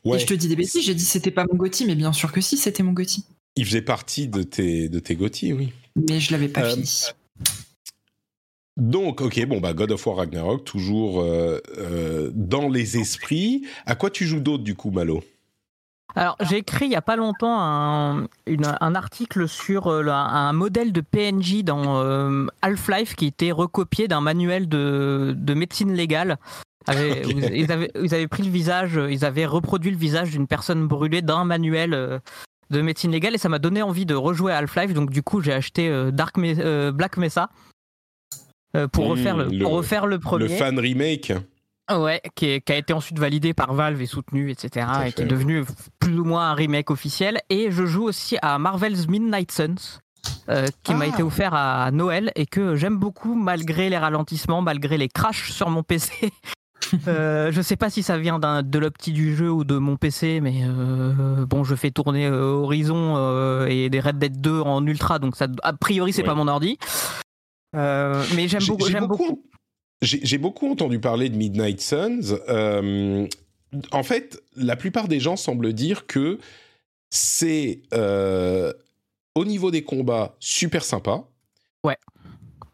[0.04, 0.16] Ouais.
[0.16, 2.32] Et je te dis des bêtises, j'ai dit c'était pas mon Gotti, mais bien sûr
[2.32, 3.24] que si, c'était mon Gotti.
[3.56, 5.72] Il faisait partie de tes, de tes Gotti, oui.
[5.96, 6.90] Mais je l'avais pas euh, fini.
[8.80, 13.66] Donc, ok, bon, bah, God of War Ragnarok, toujours euh, euh, dans les esprits.
[13.84, 15.22] À quoi tu joues d'autre, du coup, Malo?
[16.16, 20.52] Alors, j'ai écrit il y a pas longtemps un, une- un article sur euh, un
[20.52, 26.38] modèle de PNJ dans euh, Half-Life qui était recopié d'un manuel de, de médecine légale.
[26.88, 27.22] Avait-
[27.54, 31.22] ils, avaient, ils avaient pris le visage, ils avaient reproduit le visage d'une personne brûlée
[31.22, 32.18] d'un manuel euh,
[32.70, 34.94] de médecine légale et ça m'a donné envie de rejouer à Half-Life.
[34.94, 37.50] Donc, du coup, j'ai acheté Dark Me- Black Mesa.
[38.76, 40.48] Euh, pour, Mmh, refaire le, le- pour refaire le premier.
[40.48, 41.32] Le fan remake
[41.92, 44.86] Ouais, qui, est- qui a été ensuite validé par Valve et soutenu, etc.
[45.06, 45.64] Et qui est devenu
[45.98, 47.38] plus ou moins un remake officiel.
[47.50, 49.98] Et je joue aussi à Marvel's Midnight Suns,
[50.48, 51.08] euh, qui m'a Ah.
[51.08, 55.68] été offert à Noël et que j'aime beaucoup malgré les ralentissements, malgré les crashs sur
[55.70, 56.12] mon PC.
[57.06, 60.40] Euh, je sais pas si ça vient de l'opti du jeu ou de mon PC,
[60.40, 65.20] mais euh, bon, je fais tourner Horizon euh, et des Red Dead 2 en ultra,
[65.20, 66.26] donc ça, a priori c'est Ouais.
[66.28, 66.78] pas mon ordi.
[67.76, 68.86] Euh, mais j'aime J'ai- beaucoup.
[68.86, 69.44] j'ai J'aime beaucoup.
[70.02, 72.36] J'ai j'ai beaucoup entendu parler de Midnight Suns.
[72.48, 73.26] Euh,
[73.92, 76.38] en fait, la plupart des gens semblent dire que
[77.10, 78.72] c'est euh,
[79.34, 81.24] au niveau des combats super sympa.
[81.84, 81.96] Ouais.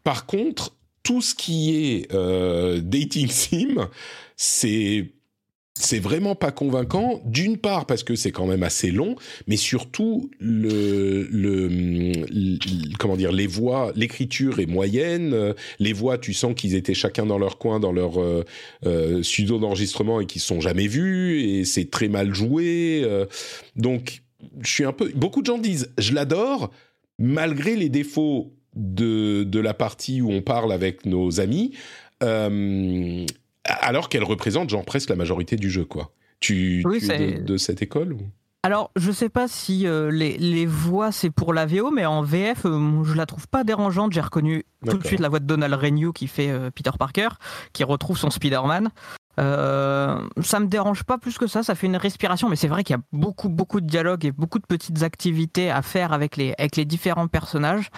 [0.03, 3.89] Par contre, tout ce qui est euh, dating sim,
[4.35, 5.11] c'est
[5.79, 7.21] c'est vraiment pas convaincant.
[7.25, 9.15] D'une part parce que c'est quand même assez long,
[9.47, 12.57] mais surtout le, le,
[12.97, 15.53] comment dire les voix, l'écriture est moyenne.
[15.79, 18.43] Les voix, tu sens qu'ils étaient chacun dans leur coin, dans leur euh,
[18.85, 23.01] euh, studio d'enregistrement et qu'ils se sont jamais vus et c'est très mal joué.
[23.03, 23.25] euh,
[23.75, 24.21] donc
[24.61, 25.11] je suis un peu.
[25.15, 26.71] Beaucoup de gens disent je l'adore
[27.19, 31.73] malgré les défauts de de la partie où on parle avec nos amis.
[32.23, 33.25] euh,
[33.67, 36.11] alors qu'elle représente genre presque la majorité du jeu, quoi.
[36.39, 38.21] Tu, Oui, tu es de, de cette école ou?
[38.63, 42.21] Alors, je sais pas si euh, les, les voix c'est pour la VO, mais en
[42.21, 44.11] VF, euh, je la trouve pas dérangeante.
[44.11, 47.29] J'ai reconnu tout de suite la voix de Donald Renew qui fait euh, Peter Parker,
[47.71, 48.89] qui retrouve son Spider-Man.
[49.39, 52.83] Euh, ça me dérange pas plus que ça, ça fait une respiration, mais c'est vrai
[52.83, 56.37] qu'il y a beaucoup, beaucoup de dialogues et beaucoup de petites activités à faire avec
[56.37, 57.89] les, avec les différents personnages.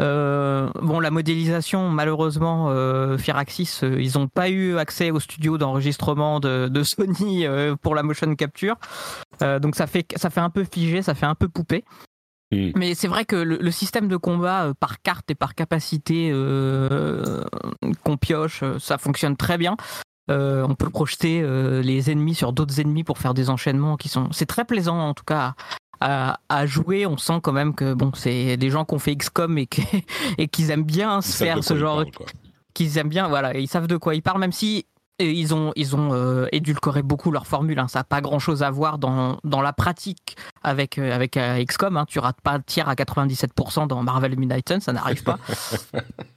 [0.00, 5.58] Euh, bon, la modélisation, malheureusement, euh, Firaxis, euh, ils n'ont pas eu accès au studio
[5.58, 7.46] d'enregistrement de, de Sony
[7.82, 8.76] pour la motion capture.
[9.40, 11.84] Donc ça fait, ça fait un peu figé, ça fait un peu poupée.
[12.52, 12.70] Mm.
[12.76, 16.30] Mais c'est vrai que le, le système de combat par carte et par capacité
[18.04, 19.76] qu'on pioche, ça fonctionne très bien.
[20.28, 21.42] On peut projeter
[21.82, 24.28] les ennemis sur d'autres ennemis pour faire des enchaînements qui sont.
[24.32, 25.54] C'est très plaisant en tout cas
[26.00, 27.06] à, à jouer.
[27.06, 29.68] On sent quand même que bon, c'est des gens qui ont fait XCOM et,
[30.38, 32.10] et qu'ils aiment bien se faire ce genre parlent,
[32.74, 34.84] qu'ils aiment bien, voilà, ils savent de quoi ils parlent, même si
[35.22, 37.78] euh, ils ont, ils ont euh, édulcoré beaucoup leur formule.
[37.78, 37.88] hein.
[37.88, 41.96] Ça n'a pas grand-chose à voir dans, dans la pratique avec, euh, avec euh, XCOM.
[41.96, 42.04] hein.
[42.06, 45.38] Tu rates pas le tir à 97% dans Marvel Midnight Sun, ça n'arrive pas.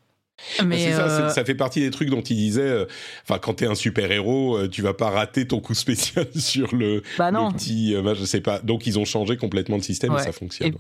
[0.60, 2.62] Bah, Mais c'est ça, euh, ça fait partie des trucs dont il disait.
[2.62, 2.86] euh,
[3.24, 7.04] Enfin, quand t'es un super héros, tu vas pas rater ton coup spécial sur le,
[7.18, 7.50] bah non.
[7.50, 7.96] le petit.
[7.96, 8.60] euh, bah, je sais pas.
[8.60, 10.70] Donc ils ont changé complètement de système et ça fonctionne.
[10.70, 10.78] Et- ouais.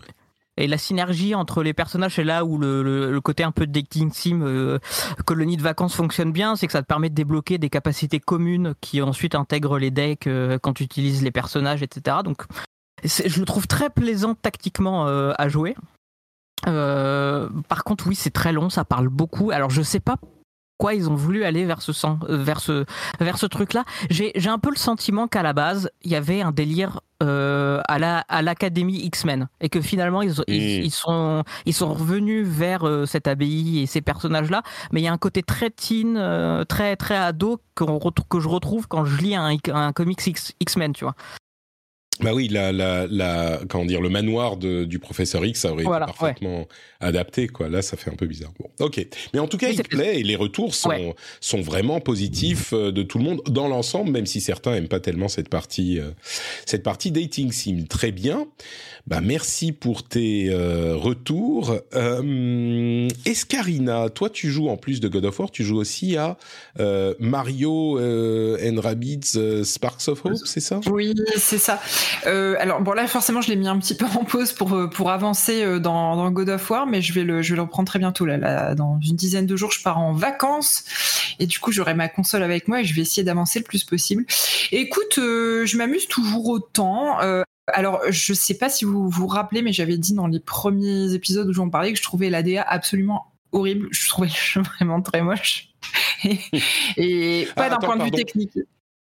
[0.58, 3.66] Et la synergie entre les personnages, c'est là où le, le- le côté un peu
[3.66, 4.78] dating sim, euh,
[5.26, 8.74] colonie de vacances fonctionne bien, c'est que ça te permet de débloquer des capacités communes
[8.82, 12.18] qui ensuite intègrent les decks euh, quand tu utilises les personnages, etc.
[12.26, 12.42] Donc,
[13.06, 15.76] je le trouve très plaisant tactiquement euh, à jouer.
[16.68, 19.52] Euh, par contre, oui, c'est très long, ça parle beaucoup.
[19.52, 20.18] Alors, je sais pas
[20.78, 22.86] pourquoi ils ont voulu aller vers ce, sen- euh, vers ce,
[23.20, 23.84] vers ce truc-là.
[24.10, 27.82] J'ai j'ai un peu le sentiment qu'à la base, il y avait un délire euh,
[27.90, 30.84] à la à l'académie X-Men et que finalement ils, ils, Mm.
[30.86, 34.64] ils sont ils sont revenus vers euh, cette abbaye et ces personnages-là.
[34.94, 38.40] Mais il y a un côté très teen, euh, très très ado qu'on retrouve- que
[38.40, 40.26] je retrouve quand je lis un, un comics
[40.62, 41.16] X-Men, tu vois.
[42.22, 45.84] Bah oui, la, la, la, comment dire, le manoir de, du professeur X, ça aurait
[45.84, 46.68] Voilà, été parfaitement
[47.00, 47.70] adapté, quoi.
[47.70, 48.52] Là, ça fait un peu bizarre.
[48.60, 49.06] Bon, ok.
[49.34, 51.16] Mais en tout cas, Mais il plaît et les retours sont, Ouais.
[51.40, 55.00] sont vraiment positifs euh, de tout le monde dans l'ensemble, même si certains aiment pas
[55.00, 56.12] tellement cette partie, euh,
[56.66, 57.86] cette partie dating sim.
[57.88, 58.48] Très bien.
[59.08, 61.74] Bah, merci pour tes euh, retours.
[61.96, 66.38] Euh, Escarina, toi, tu joues en plus de God of War, tu joues aussi à
[66.80, 70.82] euh, Mario euh, and Rabbids euh, Sparks of Hope, c'est ça?
[70.92, 71.80] Oui, c'est ça.
[72.26, 74.88] Euh, alors bon là forcément je l'ai mis un petit peu en pause pour euh,
[74.90, 77.64] pour avancer euh, dans, dans God of War, mais je vais le je vais le
[77.64, 78.76] reprendre très bientôt là, là.
[78.76, 80.84] Dans une dizaine de jours je pars en vacances
[81.40, 83.84] et du coup j'aurai ma console avec moi et je vais essayer d'avancer le plus
[83.84, 84.26] possible.
[84.72, 87.22] Écoute, euh, je m'amuse toujours autant.
[87.22, 91.14] Euh, alors, je sais pas si vous vous rappelez, mais j'avais dit dans les premiers
[91.14, 93.88] épisodes où j'en parlais que je trouvais l'ADA absolument horrible.
[93.92, 95.70] Je trouvais le jeu vraiment très moche.
[96.24, 96.40] Et,
[96.98, 98.52] et pas Ah, d'un point de vue technique.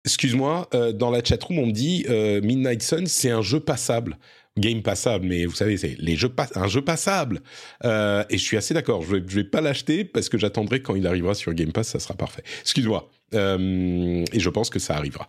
[0.08, 4.16] Excuse-moi, euh, dans la chatroom, on me dit euh, Midnight Sun, c'est un jeu passable.
[4.56, 5.98] game passable, mais vous savez, c'est
[6.54, 7.42] un jeu passable.
[7.84, 9.02] Euh, et je suis assez d'accord.
[9.02, 11.88] Je vais, je vais pas l'acheter parce que j'attendrai quand il arrivera sur Game Pass,
[11.88, 12.42] ça sera parfait.
[12.62, 13.10] Excuse-moi.
[13.32, 15.28] Et je pense que ça arrivera.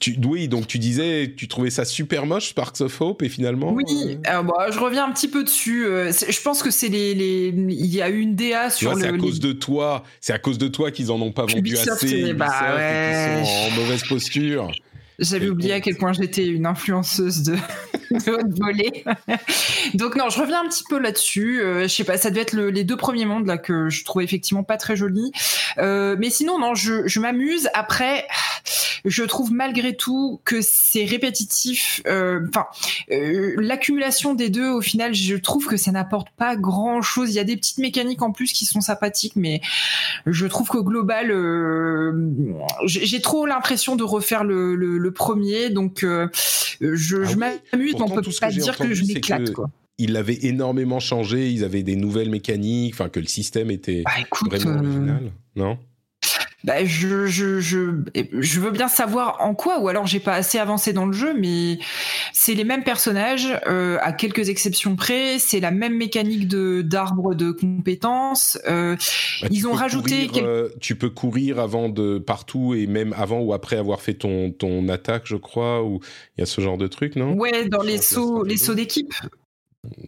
[0.00, 3.72] Tu, oui, donc tu disais, tu trouvais ça super moche, Sparks of Hope, et finalement.
[3.72, 5.84] Oui, euh, bah, je reviens un petit peu dessus.
[5.84, 9.00] je pense que c'est les, les, il y a eu une DA sur le.
[9.00, 10.02] C'est à cause de toi.
[10.20, 12.32] C'est à cause de toi qu'ils en ont pas vendu assez.
[12.32, 13.40] Bah, ouais.
[13.40, 14.72] Ils sont en mauvaise posture.
[15.18, 17.54] J'avais oublié à quel point j'étais une influenceuse de,
[18.10, 19.04] de haute volée.
[19.94, 21.60] Donc non, je reviens un petit peu là-dessus.
[21.60, 24.04] Euh, je sais pas, ça devait être le, les deux premiers mondes là que je
[24.04, 25.30] trouvais effectivement pas très jolis.
[25.78, 27.68] Euh, mais sinon non, je, je m'amuse.
[27.74, 28.26] Après,
[29.04, 32.02] je trouve malgré tout que c'est répétitif.
[32.06, 32.66] Enfin,
[33.12, 37.30] euh, l'accumulation des deux, au final, je trouve que ça n'apporte pas grand-chose.
[37.30, 39.60] Il y a des petites mécaniques en plus qui sont sympathiques, mais
[40.26, 41.32] je trouve qu'au global,
[42.84, 46.26] j'ai trop l'impression de refaire le, le le premier, donc euh,
[46.80, 47.36] je, Ah je oui.
[47.36, 49.52] m'amuse, mais on peut pas que dire que je m'éclate.
[49.52, 49.70] quoi.
[49.98, 54.10] Ils l'avaient énormément changé, ils avaient des nouvelles mécaniques, enfin que le système était Bah
[54.20, 55.78] écoute, vraiment euh, original, non?
[56.64, 57.90] Bah, je, je, je,
[58.32, 61.34] je veux bien savoir en quoi, ou alors j'ai pas assez avancé dans le jeu,
[61.38, 61.78] mais
[62.32, 67.34] c'est les mêmes personnages, euh, à quelques exceptions près, c'est la même mécanique de d'arbre
[67.34, 68.58] de compétences.
[68.68, 68.96] euh,
[69.40, 73.40] Bah, Ils ont rajouté courir, euh, tu peux courir avant de partout et même avant
[73.40, 76.00] ou après avoir fait ton ton attaque, je crois, ou
[76.36, 77.34] il y a ce genre de truc, non?
[77.34, 79.12] Ouais, dans les sauts, les sauts d'équipe.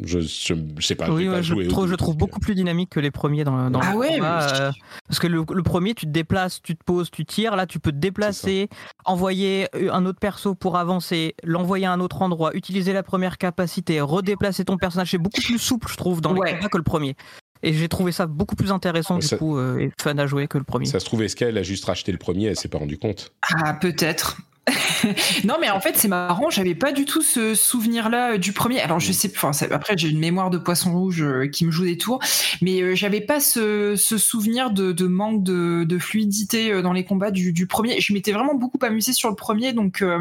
[0.03, 1.11] Je, je je sais pas.
[1.11, 3.70] oui, j'ai pas ouais, je, joué trouve, je beaucoup plus dynamique que les premiers dans,
[3.70, 4.70] dans Ah le ouais, combat, mais- euh,
[5.09, 7.57] parce que le, le premier, tu te déplaces, tu te poses, tu tires.
[7.57, 8.68] Là, tu peux te déplacer,
[9.05, 14.01] envoyer un autre perso pour avancer, l'envoyer à un autre endroit, utiliser la première capacité,
[14.01, 15.11] redéplacer ton personnage.
[15.11, 16.53] C'est beaucoup plus souple, je trouve, dans Ouais.
[16.53, 17.16] les combats que le premier.
[17.62, 20.59] Et j'ai trouvé ça beaucoup plus intéressant, du coup, euh, et fun à jouer que
[20.59, 20.85] le premier.
[20.87, 23.33] Ça se trouve, est-ce qu'elle a juste racheté le premier, elle s'est pas rendu compte
[23.64, 24.37] Ah, peut-être.
[25.45, 28.81] non, mais en fait, c'est marrant, j'avais pas du tout ce souvenir-là euh, du premier.
[28.81, 31.85] Alors, je sais, enfin, après, j'ai une mémoire de poisson rouge euh, qui me joue
[31.85, 32.19] des tours,
[32.62, 37.05] mais euh, j'avais pas ce, ce souvenir de, de manque de, de fluidité dans les
[37.05, 38.01] combats du, du premier.
[38.01, 40.03] Je m'étais vraiment beaucoup amusé sur le premier, donc.
[40.03, 40.21] euh,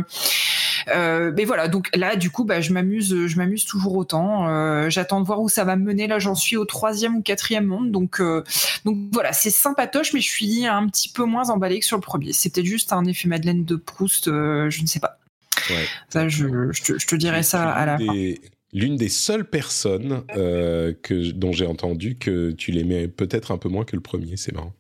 [0.88, 4.48] mais voilà, donc là, du coup, bah, je m'amuse, je m'amuse toujours autant.
[4.50, 6.08] Euh, J'attends de voir où ça va me mener.
[6.08, 8.44] Là, j'en suis au troisième ou quatrième monde, donc, euh,
[8.86, 12.02] donc voilà, c'est sympatoche, mais je suis un petit peu moins emballé que sur le
[12.02, 12.32] premier.
[12.32, 15.18] Peut-être juste un effet Madeleine de Proust, euh, je ne sais pas.
[15.70, 15.86] Ouais.
[16.10, 18.14] Ça, je, je te, je te dirai ça à la L'une fin.
[18.14, 18.42] des-
[18.74, 23.70] L'une des seules personnes euh, que, dont j'ai entendu que tu l'aimais peut-être un peu
[23.70, 24.74] moins que le premier, c'est marrant.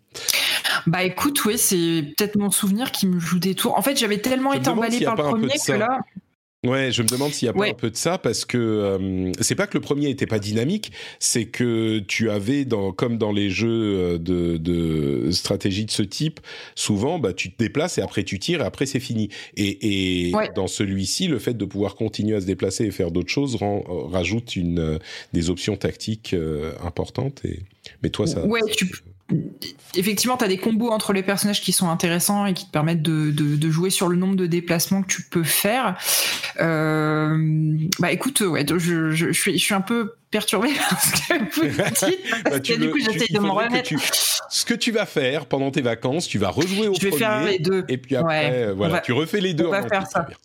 [0.87, 3.77] Bah écoute, oui, c'est peut-être mon souvenir qui me joue des tours.
[3.77, 5.77] En fait, j'avais tellement été emballé par le premier que ça.
[5.77, 5.99] là.
[6.65, 9.31] Ouais, je me demande s'il n'y a pas un peu de ça parce que euh,
[9.39, 13.31] c'est pas que le premier était pas dynamique, c'est que tu avais dans comme dans
[13.31, 16.39] les jeux euh, de, de stratégie de ce type,
[16.73, 19.29] souvent bah tu te déplaces et après tu tires et après c'est fini.
[19.55, 20.49] Et, et Ouais.
[20.55, 23.83] dans celui-ci, le fait de pouvoir continuer à se déplacer et faire d'autres choses rend,
[23.87, 24.97] euh, rajoute une euh,
[25.33, 27.41] des options tactiques euh, importantes.
[27.45, 27.59] Et
[28.01, 28.43] mais toi ça.
[28.43, 28.89] Ouais, tu-
[29.95, 33.01] Effectivement, tu as des combos entre les personnages qui sont intéressants et qui te permettent
[33.01, 35.97] de, de- de jouer sur le nombre de déplacements que tu peux faire.
[36.59, 41.33] Euh, bah écoute, ouais, je, je, je suis, je suis un peu perturbé parce que
[41.55, 41.69] vous le
[42.09, 43.87] dites, Bah, parce que du coup il de m'en remettre.
[43.87, 43.97] tu-
[44.49, 47.19] ce que tu vas faire pendant tes vacances, tu vas rejouer au Je vais premier.
[47.23, 47.83] faire les deux.
[47.87, 49.65] Et puis après, Ouais, euh, on voilà, va- tu refais les deux.
[49.65, 50.21] on va faire ça.
[50.21, 50.37] bien.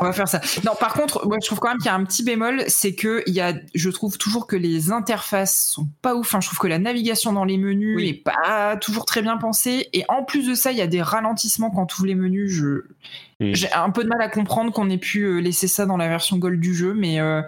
[0.00, 0.40] On va faire ça.
[0.64, 2.94] Non, par contre, moi, je trouve quand même qu'il y a un petit bémol, c'est
[2.94, 6.26] que il y a, je trouve toujours que les interfaces sont pas ouf.
[6.28, 8.08] Enfin, je trouve que la navigation dans les menus Oui.
[8.08, 9.88] est pas toujours très bien pensée.
[9.92, 12.50] Et en plus de ça, il y a des ralentissements quand tu ouvres les menus.
[12.52, 12.82] Je,
[13.40, 16.08] j'ai un peu de mal à comprendre qu'on ait pu euh, laisser ça dans la
[16.08, 17.42] version gold du jeu, mais euh,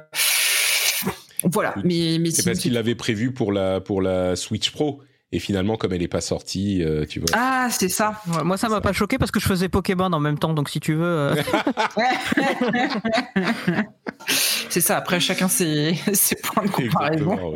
[1.45, 1.75] voilà.
[1.85, 5.03] Mais, mais C'est sinon, parce qu'il l'avait prévu pour la, pour la Switch Pro.
[5.33, 7.29] Et finalement, comme elle n'est pas sortie, euh, tu vois.
[7.35, 8.21] Ah, c'est ça.
[8.43, 10.81] Moi, ça m'a pas choqué parce que je faisais Pokémon en même temps, donc si
[10.81, 11.05] tu veux.
[11.05, 11.37] euh,
[14.69, 14.97] c'est ça.
[14.97, 17.55] Après, chacun ses, ses points de comparaison.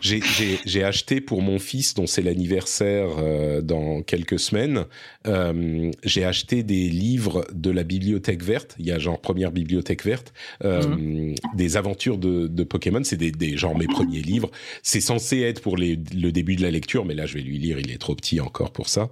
[0.00, 4.84] J'ai acheté pour mon fils, dont c'est l'anniversaire euh, dans quelques semaines,
[5.26, 8.74] euh, j'ai acheté des livres de la bibliothèque verte.
[8.78, 10.32] Il y a genre première bibliothèque verte,
[10.64, 13.02] euh, des aventures de, de Pokémon.
[13.04, 14.50] C'est des, des genre mes premiers livres.
[14.82, 17.58] C'est censé être pour les, le début de la lecture, mais là je vais lui
[17.58, 17.78] lire.
[17.78, 19.10] Il est trop petit encore pour ça.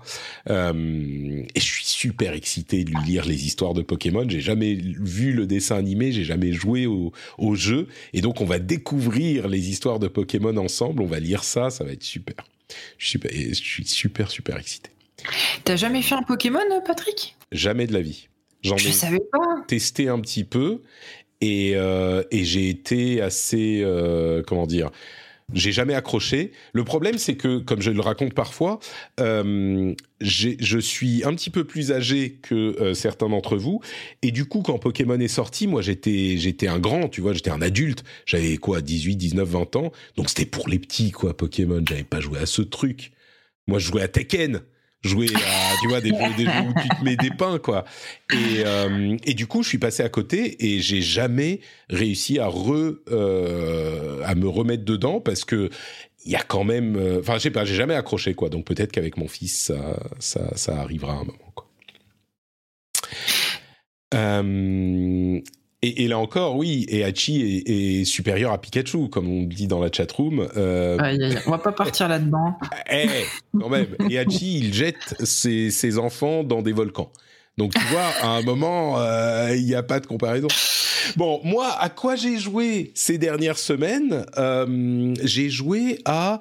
[0.50, 4.26] Euh, et je suis super excité de lui lire les histoires de Pokémon.
[4.28, 8.44] J'ai jamais vu le dessin animé, j'ai jamais joué au, au jeu, et donc on
[8.44, 11.02] va découvrir les histoires de Pokémon ensemble.
[11.02, 12.36] On va lire ça, ça va être super.
[12.98, 14.90] Je suis super, et je suis super super excité.
[15.64, 17.36] T'as jamais fait un Pokémon, Patrick?
[17.52, 18.28] Jamais de la vie.
[18.62, 19.62] J'en Je ai savais pas.
[19.68, 20.82] testé un petit peu
[21.40, 24.90] et, euh, et j'ai été assez, euh, comment dire,
[25.52, 26.52] J'ai jamais accroché.
[26.72, 28.80] Le problème, c'est que, comme je le raconte parfois,
[29.20, 33.80] euh, je suis un petit peu plus âgé que euh, certains d'entre vous,
[34.22, 37.50] et du coup, quand Pokémon est sorti, moi, j'étais j'étais un grand, tu vois, j'étais
[37.50, 38.04] un adulte.
[38.26, 41.82] J'avais quoi, 18, 19, 20 ans, donc c'était pour les petits, quoi, Pokémon.
[41.86, 43.12] J'avais pas joué à ce truc.
[43.66, 44.62] Moi, je jouais à Tekken
[45.04, 47.84] jouer à tu vois des jeux, des où tu te mets des pains quoi.
[48.32, 52.48] Et, euh, et du coup je suis passé à côté et j'ai jamais réussi à
[52.48, 55.70] re euh, à me remettre dedans parce que
[56.24, 58.48] il y a quand même euh, enfin je pas j'ai jamais accroché quoi.
[58.48, 59.72] Donc peut-être qu'avec mon fils
[60.18, 61.68] ça, ça, arrivera à un moment quoi
[65.84, 69.66] et, et, là encore, oui, et Hachi est, est, supérieur à Pikachu, comme on dit
[69.66, 70.48] dans la chatroom.
[70.56, 70.96] Euh...
[70.98, 72.58] Aïe, aïe, on va pas partir là-dedans.
[72.90, 73.08] Eh,
[73.58, 73.96] quand même.
[74.08, 77.10] Et Hachi, il jette ses, ses, enfants dans des volcans.
[77.58, 80.48] Donc tu vois, à un moment, euh, il n'y a pas de comparaison.
[81.16, 86.40] Bon, moi, à quoi j'ai joué ces dernières semaines euh, J'ai joué à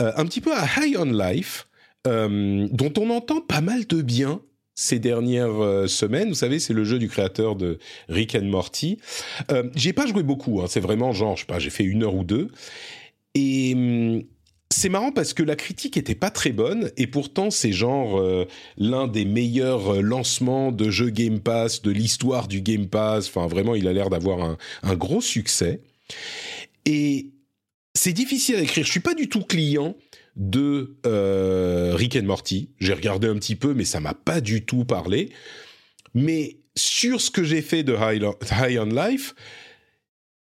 [0.00, 1.66] euh, un petit peu à High on Life,
[2.04, 4.40] dont on entend pas mal de bien
[4.78, 6.28] ces dernières euh, semaines.
[6.28, 8.98] Vous savez, c'est le jeu du créateur de Rick Morty.
[9.50, 10.60] Euh, J'y ai pas joué beaucoup.
[10.60, 10.66] Hein.
[10.68, 12.46] C'est vraiment genre, je sais pas, j'ai fait une heure ou deux.
[13.34, 14.22] Et hum,
[14.70, 18.46] c'est marrant parce que la critique était pas très bonne et pourtant c'est genre euh,
[18.76, 23.26] l'un des meilleurs lancements de jeux Game Pass de l'histoire du Game Pass.
[23.26, 25.80] Enfin, vraiment, il a l'air d'avoir un, un gros succès.
[26.86, 27.32] Et
[27.96, 28.84] c'est difficile à écrire.
[28.84, 29.96] Je suis pas du tout client
[30.38, 32.70] de euh, Rick and Morty.
[32.78, 35.30] J'ai regardé un petit peu, mais ça m'a pas du tout parlé.
[36.14, 39.34] Mais sur ce que j'ai fait de High, High on Life,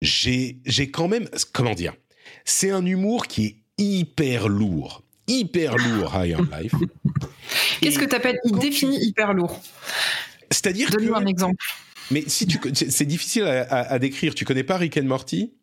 [0.02, 1.94] j'ai quand même, comment dire,
[2.44, 6.74] c'est un humour qui est hyper lourd, hyper lourd High on Life.
[7.82, 9.62] Qu'est-ce que tu appelles Il définit hyper lourd.
[10.52, 10.90] C'est-à-dire.
[10.92, 11.64] Donne-nous un exemple.
[12.12, 14.36] Mais si tu, c'est difficile à, à, à, décrire.
[14.36, 15.54] Tu connais pas Rick and Morty?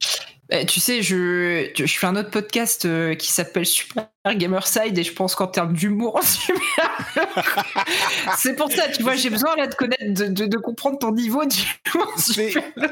[0.50, 5.02] Eh, tu sais, je, je fais un autre podcast euh, qui s'appelle Super Gamerside et
[5.02, 6.20] je pense qu'en termes d'humour,
[8.36, 11.12] c'est pour ça, tu vois, j'ai besoin là de connaître, de, de, de comprendre ton
[11.12, 12.12] niveau d'humour.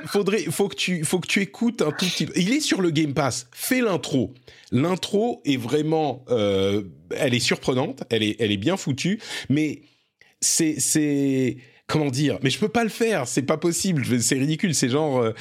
[0.06, 2.32] Faudrait, faut que tu, faut que tu écoutes un tout petit peu.
[2.36, 3.48] Il est sur le Game Pass.
[3.52, 4.32] Fais l'intro.
[4.72, 6.84] L'intro est vraiment, euh,
[7.14, 9.82] elle est surprenante, elle est, elle est bien foutue, mais
[10.40, 11.56] c'est, c'est,
[11.90, 15.20] comment dire mais je peux pas le faire c'est pas possible c'est ridicule c'est genre
[15.20, 15.34] euh,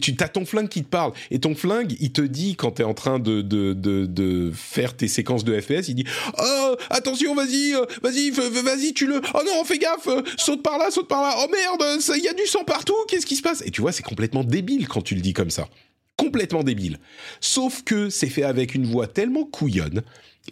[0.00, 2.82] tu as ton flingue qui te parle et ton flingue il te dit quand tu
[2.82, 6.06] es en train de, de, de, de, faire tes séquences de FPS il dit
[6.38, 10.78] oh attention vas-y euh, vas-y vas-y tu le oh non fais gaffe euh, saute par
[10.78, 13.42] là saute par là oh merde il y a du sang partout qu'est-ce qui se
[13.42, 13.62] passe?
[13.66, 15.68] Et tu vois c'est complètement débile quand tu le dis comme ça.
[16.16, 17.00] Complètement débile.
[17.40, 20.02] Sauf que c'est fait avec une voix tellement couillonne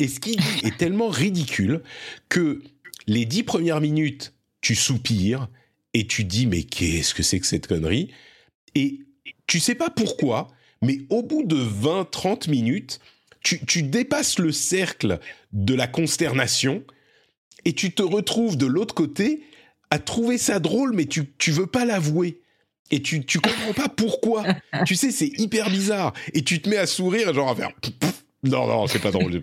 [0.00, 1.82] et ce qui est tellement ridicule
[2.28, 2.62] que
[3.06, 4.32] les dix premières minutes
[4.62, 5.48] tu soupires
[5.92, 8.10] et tu dis mais qu'est-ce que c'est que cette connerie?
[8.74, 9.00] Et
[9.46, 10.48] tu sais pas pourquoi,
[10.80, 13.00] mais au bout de 20-30 minutes,
[13.42, 15.18] tu, tu, dépasses le cercle
[15.52, 16.84] de la consternation
[17.64, 19.42] et tu te retrouves de l'autre côté
[19.90, 22.40] à trouver ça drôle, mais tu, tu veux pas l'avouer.
[22.90, 24.44] Et tu, tu comprends pas pourquoi.
[24.86, 26.12] tu sais, c'est hyper bizarre.
[26.34, 27.72] Et tu te mets à sourire, genre à faire.
[28.44, 29.30] Non, non, c'est pas drôle.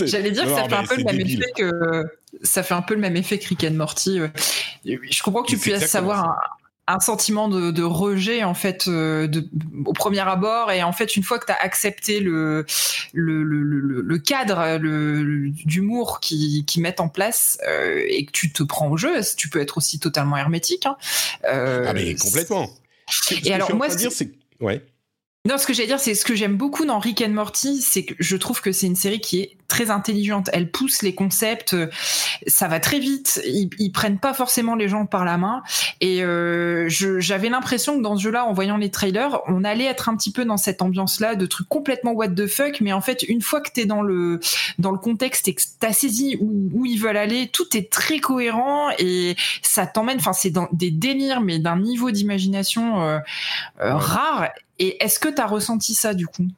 [0.00, 1.42] J'allais dire que ça fait un peu le même débile.
[1.42, 2.04] effet que
[2.42, 4.20] ça fait un peu le même effet que Rick and Morty.
[4.84, 6.36] Je comprends que tu puisses avoir un,
[6.94, 9.48] un, sentiment de, de, rejet en fait euh, de,
[9.86, 12.66] au premier abord et en fait une fois que tu as accepté le
[13.14, 14.78] le, le, le, le cadre
[15.64, 19.48] d'humour qu'ils qui mettent en place euh, et que tu te prends au jeu, tu
[19.48, 20.84] peux être aussi totalement hermétique.
[20.84, 20.96] Hein.
[21.46, 22.70] Euh, ah mais complètement.
[23.44, 24.30] Et alors moi, dire, c'est
[24.60, 24.84] ouais.
[25.48, 28.04] Non, ce que j'allais dire, c'est ce que j'aime beaucoup dans Rick and Morty, c'est
[28.04, 30.50] que je trouve que c'est une série qui est très intelligente.
[30.52, 31.74] Elle pousse les concepts,
[32.46, 33.40] ça va très vite.
[33.46, 35.62] Ils, ils prennent pas forcément les gens par la main.
[36.02, 40.10] Et euh, j'avais l'impression que dans ce jeu-là, en voyant les trailers, on allait être
[40.10, 42.82] un petit peu dans cette ambiance-là de trucs complètement what the fuck.
[42.82, 44.40] Mais en fait, une fois que t'es dans le
[44.78, 48.18] dans le contexte et que t'as saisi où, où ils veulent aller, tout est très
[48.18, 50.18] cohérent et ça t'emmène.
[50.18, 53.18] Enfin, c'est des délires, mais d'un niveau d'imagination euh,
[53.80, 54.50] euh, rare.
[54.80, 56.48] Et est-ce que tu as ressenti ça du coup?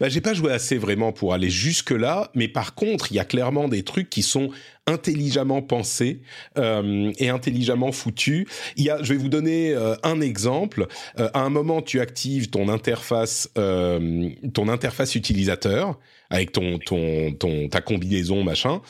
[0.00, 3.20] Bah, J'ai pas joué assez vraiment pour aller jusque là, mais par contre, il y
[3.20, 4.50] a clairement des trucs qui sont
[4.86, 6.22] intelligemment pensés
[6.56, 8.46] euh, et intelligemment foutus.
[8.76, 10.86] Il y a, je vais vous donner euh, un exemple.
[11.18, 15.98] Euh, à un moment, tu actives ton interface, euh, ton interface utilisateur
[16.30, 18.80] avec ton, ton, ton, ta combinaison machin.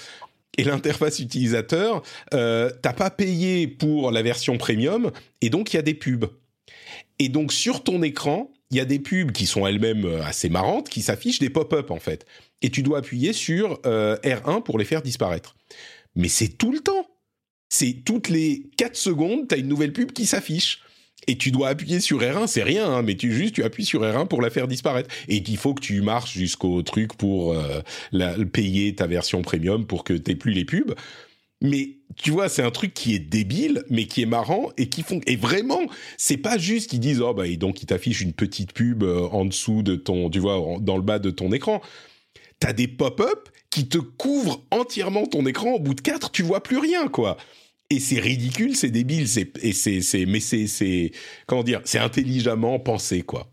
[0.58, 2.02] Et l'interface utilisateur,
[2.34, 5.10] euh, t'as pas payé pour la version premium,
[5.42, 6.30] et donc il y a des pubs.
[7.18, 10.88] Et donc sur ton écran, il y a des pubs qui sont elles-mêmes assez marrantes,
[10.88, 12.26] qui s'affichent des pop-up en fait.
[12.62, 15.56] Et tu dois appuyer sur euh, R1 pour les faire disparaître.
[16.14, 17.06] Mais c'est tout le temps.
[17.68, 20.82] C'est toutes les 4 secondes, tu as une nouvelle pub qui s'affiche.
[21.28, 24.02] et tu dois appuyer sur R1, c'est rien, hein, mais tu juste tu appuies sur
[24.02, 25.10] R1 pour la faire disparaître.
[25.28, 30.04] Et il faut que tu marches jusqu'au truc pour euh, payer ta version premium pour
[30.04, 30.94] que t'aies plus les pubs.
[31.62, 35.02] Mais tu vois, c'est un truc qui est débile, mais qui est marrant et qui
[35.02, 35.20] font.
[35.26, 35.82] Et vraiment,
[36.16, 39.28] c'est pas juste qu'ils disent oh bah et donc ils t'affichent une petite pub euh,
[39.32, 41.82] en dessous de ton, tu vois, dans le bas de ton écran.
[42.58, 45.72] T'as des pop-up qui te couvrent entièrement ton écran.
[45.72, 47.36] Au bout de quatre, tu vois plus rien, quoi
[47.90, 51.12] et c'est ridicule, c'est débile, c'est et c'est c'est mais c'est c'est
[51.46, 53.50] comment dire, c'est intelligemment pensé quoi.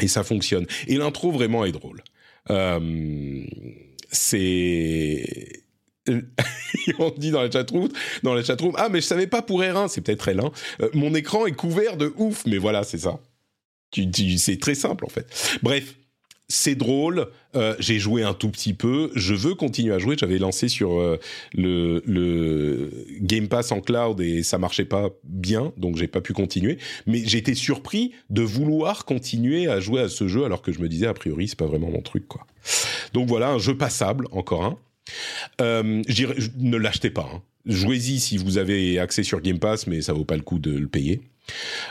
[0.00, 0.66] Et ça fonctionne.
[0.88, 2.02] Et l'intro vraiment est drôle.
[2.50, 3.44] Euh,
[4.10, 5.63] c'est
[6.98, 7.88] on dit dans la chatroom,
[8.22, 10.52] dans la chatroom, ah mais je savais pas pour R1, c'est peut-être R1.
[10.82, 13.20] Euh, mon écran est couvert de ouf, mais voilà, c'est ça.
[13.90, 15.58] Tu, c'est très simple en fait.
[15.62, 15.94] Bref,
[16.48, 17.28] c'est drôle.
[17.54, 19.10] Euh, j'ai joué un tout petit peu.
[19.14, 20.16] Je veux continuer à jouer.
[20.18, 21.18] J'avais lancé sur euh,
[21.54, 22.90] le, le,
[23.20, 26.78] Game Pass en cloud et ça marchait pas bien, donc j'ai pas pu continuer.
[27.06, 30.88] Mais j'étais surpris de vouloir continuer à jouer à ce jeu alors que je me
[30.88, 32.46] disais a priori c'est pas vraiment mon truc quoi.
[33.12, 34.78] Donc voilà un jeu passable encore un.
[35.60, 36.02] Euh,
[36.56, 37.30] ne l'achetez pas.
[37.32, 37.42] Hein.
[37.66, 40.76] Jouez-y si vous avez accès sur Game Pass, mais ça vaut pas le coup de
[40.76, 41.22] le payer.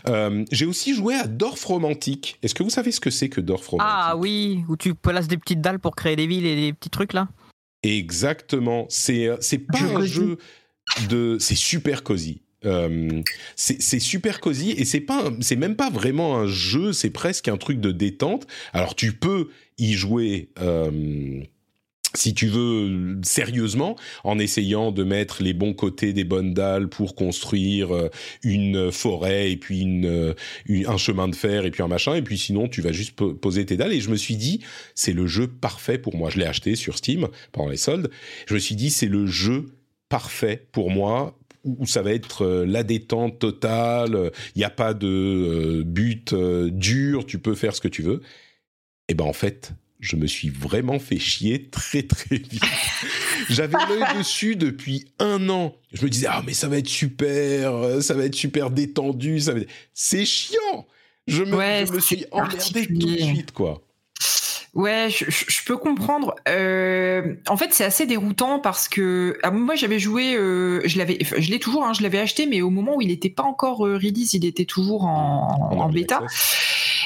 [0.08, 2.38] Euh, j'ai aussi joué à Dorf Romantique.
[2.44, 3.94] Est-ce que vous savez ce que c'est que Dorf Romantique?
[3.94, 6.90] Ah oui, où tu places des petites dalles pour créer des villes et des petits
[6.90, 7.28] trucs là
[7.84, 8.86] Exactement.
[8.90, 10.38] C'est euh, c'est pas un jeu
[11.10, 11.38] de.
[11.40, 12.42] C'est super cosy.
[12.66, 13.22] Euh,
[13.58, 17.58] c'est super cosy et c'est pas c'est même pas vraiment un jeu c'est presque un
[17.58, 20.48] truc de détente alors tu peux y jouer
[22.16, 27.16] si tu veux sérieusement, en essayant de mettre les bons côtés des bonnes dalles pour
[27.16, 28.10] construire euh,
[28.44, 30.34] une forêt et puis une, euh,
[30.88, 33.66] un chemin de fer et puis un machin, et puis sinon tu vas juste poser
[33.66, 33.94] tes dalles.
[33.94, 34.62] Et je me suis dit,
[34.96, 36.30] c'est le jeu parfait pour moi.
[36.30, 38.10] Je l'ai acheté sur Steam pendant les soldes.
[38.48, 39.66] Je me suis dit, c'est le jeu
[40.10, 44.94] parfait pour moi où ça va être euh, la détente totale, il n'y a pas
[44.94, 48.22] de but dur, tu peux faire ce que tu veux.
[49.08, 49.74] Et ben en fait,
[50.04, 52.62] je me suis vraiment fait chier très très vite.
[53.50, 55.76] J'avais l'œil dessus depuis un an.
[55.94, 59.54] Je me disais ah mais ça va être super, ça va être super détendu, ça
[59.54, 59.62] va.
[59.94, 60.86] C'est chiant.
[61.26, 63.82] Je me, me suis emmerdé tout de suite quoi.
[64.74, 66.34] Ouais, je, peux comprendre.
[66.50, 71.20] Euh, en fait, c'est assez déroutant parce que ah, moi j'avais joué, euh, je l'avais,
[71.22, 73.86] je l'ai toujours, hein, je l'avais acheté, mais au moment où il n'était pas encore
[73.86, 76.24] euh, release, il était toujours en, en bêta.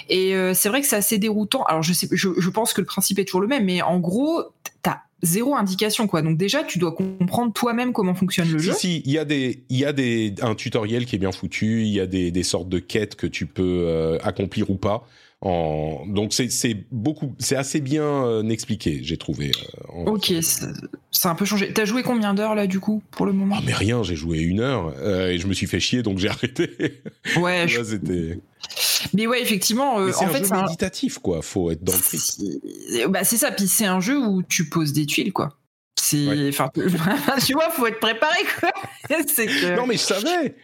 [0.07, 1.63] Et euh, c'est vrai que c'est assez déroutant.
[1.63, 3.99] Alors je sais, je, je, pense que le principe est toujours le même, mais en
[3.99, 4.43] gros,
[4.81, 6.21] t'as zéro indication quoi.
[6.21, 8.71] Donc déjà, tu dois comprendre toi-même comment fonctionne le jeu.
[8.71, 11.81] Si, il y a des, il y a des, un tutoriel qui est bien foutu.
[11.81, 15.05] Il y a des, des sortes de quêtes que tu peux accomplir ou pas.
[15.41, 16.03] En...
[16.07, 19.51] Donc c'est beaucoup, c'est assez bien euh, expliqué, j'ai trouvé.
[19.95, 21.71] Euh, ok, c'est un peu changé.
[21.73, 23.55] T'as joué combien d'heures là du coup pour le moment?
[23.59, 26.17] Ah, Mais rien, j'ai joué une heure euh, et je me suis fait chier donc
[26.17, 27.01] j'ai arrêté.
[27.37, 27.67] Ouais.
[27.67, 27.83] je...
[27.83, 28.39] c'était.
[29.13, 31.43] Mais ouais, effectivement, en fait, c'est méditatif quoi.
[31.43, 33.11] Faut être dans le truc.
[33.11, 33.51] Bah c'est ça.
[33.51, 35.59] Puis c'est un jeu où tu poses des tuiles quoi.
[35.99, 36.69] C'est, enfin,
[37.45, 38.71] tu vois, faut être préparé quoi.
[39.09, 39.75] que...
[39.75, 40.55] Non mais je savais.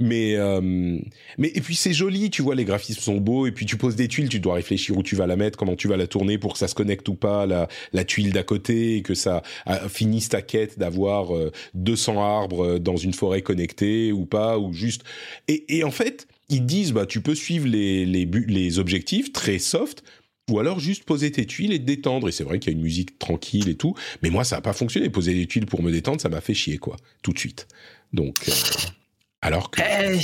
[0.00, 0.98] Mais, euh,
[1.36, 3.96] mais et puis c'est joli, tu vois, les graphismes sont beaux, et puis tu poses
[3.96, 6.38] des tuiles, tu dois réfléchir où tu vas la mettre, comment tu vas la tourner
[6.38, 9.42] pour que ça se connecte ou pas, la, la tuile d'à côté, et que ça
[9.88, 11.28] finisse ta quête d'avoir
[11.74, 15.02] 200 euh, arbres euh, dans une forêt connectée ou pas, ou juste...
[15.48, 19.58] Et, et en fait, ils disent, bah, tu peux suivre les, les, les objectifs très
[19.58, 20.02] soft,
[20.50, 22.28] ou alors juste poser tes tuiles et te détendre.
[22.28, 24.62] Et c'est vrai qu'il y a une musique tranquille et tout, mais moi ça n'a
[24.62, 25.10] pas fonctionné.
[25.10, 27.68] Poser des tuiles pour me détendre, ça m'a fait chier quoi, tout de suite.
[28.12, 28.34] Donc
[29.42, 29.80] alors que.
[29.80, 30.20] Eh,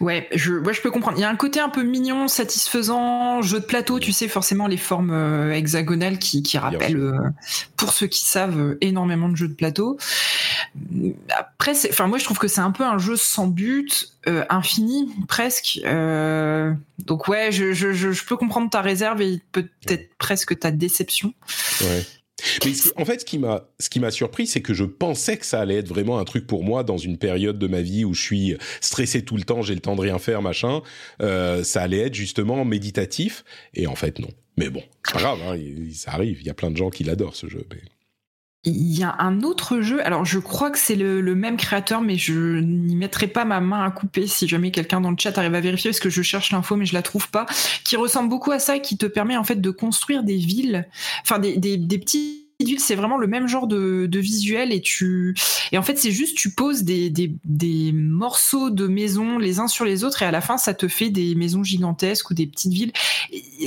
[0.00, 1.18] ouais, je, je peux comprendre.
[1.18, 4.66] Il y a un côté un peu mignon, satisfaisant, jeu de plateau, tu sais, forcément
[4.66, 7.18] les formes euh, hexagonales qui, qui rappellent, euh,
[7.76, 9.96] pour ceux qui savent, euh, énormément de jeux de plateau.
[11.30, 14.10] Après, enfin, moi je trouve que c'est un peu un jeu sans but,
[14.48, 15.80] infini presque.
[15.84, 21.34] donc ouais, je, je, je, peux comprendre ta réserve et peut-être presque ta déception.
[21.82, 22.06] Ouais.
[22.64, 25.46] Mais en fait, ce qui m'a, ce qui m'a surpris, c'est que je pensais que
[25.46, 28.14] ça allait être vraiment un truc pour moi dans une période de ma vie où
[28.14, 30.82] je suis stressé tout le temps, j'ai le temps de rien faire, machin.
[31.20, 33.44] Euh, ça allait être justement méditatif,
[33.74, 34.28] et en fait non.
[34.56, 35.56] Mais bon, c'est pas grave, hein,
[35.94, 36.38] ça arrive.
[36.40, 37.64] Il y a plein de gens qui l'adorent ce jeu.
[38.64, 42.16] Il y a un autre jeu, alors je crois que c'est le, même créateur, mais
[42.16, 45.56] je n'y mettrai pas ma main à couper si jamais quelqu'un dans le chat arrive
[45.56, 47.46] à vérifier, parce que je cherche l'info mais je la trouve pas,
[47.82, 50.86] qui ressemble beaucoup à ça qui te permet en fait de construire des villes,
[51.22, 54.80] enfin des, des, des petits d'huile, c'est vraiment le même genre de, de, visuel et
[54.80, 55.34] tu
[55.72, 59.66] et en fait c'est juste tu poses des, des, des, morceaux de maisons les uns
[59.66, 62.46] sur les autres et à la fin ça te fait des maisons gigantesques ou des
[62.46, 62.92] petites villes.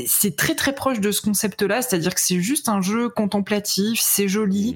[0.08, 4.28] C'est très très proche de ce concept-là, c'est-à-dire que c'est juste un jeu contemplatif, c'est
[4.28, 4.76] joli.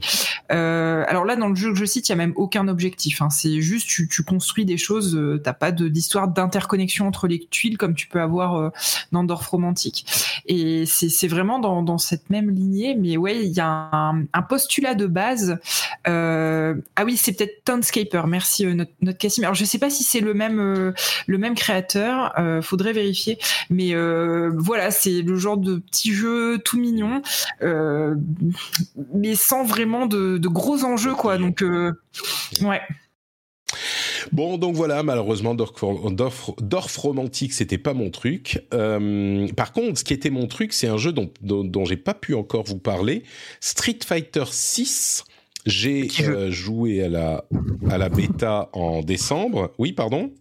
[0.51, 3.21] Euh, alors là dans le jeu que je cite, il y a même aucun objectif.
[3.21, 3.29] Hein.
[3.29, 7.77] C'est juste tu, tu, construis des choses, euh, t'as pas d'histoire d'interconnexion entre les tuiles
[7.77, 8.69] comme tu peux avoir euh,
[9.11, 10.05] dans Dorf romantique.
[10.45, 13.98] Et c'est vraiment dans, dans cette même lignée, mais ouais il y a un
[14.33, 15.59] un, postulat de base.
[16.07, 18.23] Euh, ah oui, c'est peut-être Townscaper.
[18.27, 19.43] Merci euh, notre, notre Cassim.
[19.43, 20.93] Alors je sais pas si c'est le même euh,
[21.27, 22.33] le même créateur.
[22.61, 23.37] faudrait vérifier.
[23.69, 23.93] Mais
[24.53, 27.21] voilà, c'est le genre de petit jeu tout mignon,
[29.13, 31.37] mais sans vraiment de, de, gros enjeux quoi.
[31.37, 31.63] Donc
[32.61, 32.81] ouais.
[34.31, 38.63] Bon, donc voilà, malheureusement, Dorf, Dorf, Romantique, c'était pas mon truc.
[38.73, 42.13] Euh, par contre, ce qui était mon truc, c'est un jeu dont, dont, j'ai pas
[42.13, 43.23] pu encore vous parler.
[43.59, 45.25] Street Fighter 6.
[45.65, 47.45] J'ai euh, joué à la,
[47.89, 49.71] à la bêta en décembre.
[49.77, 50.31] Oui, pardon?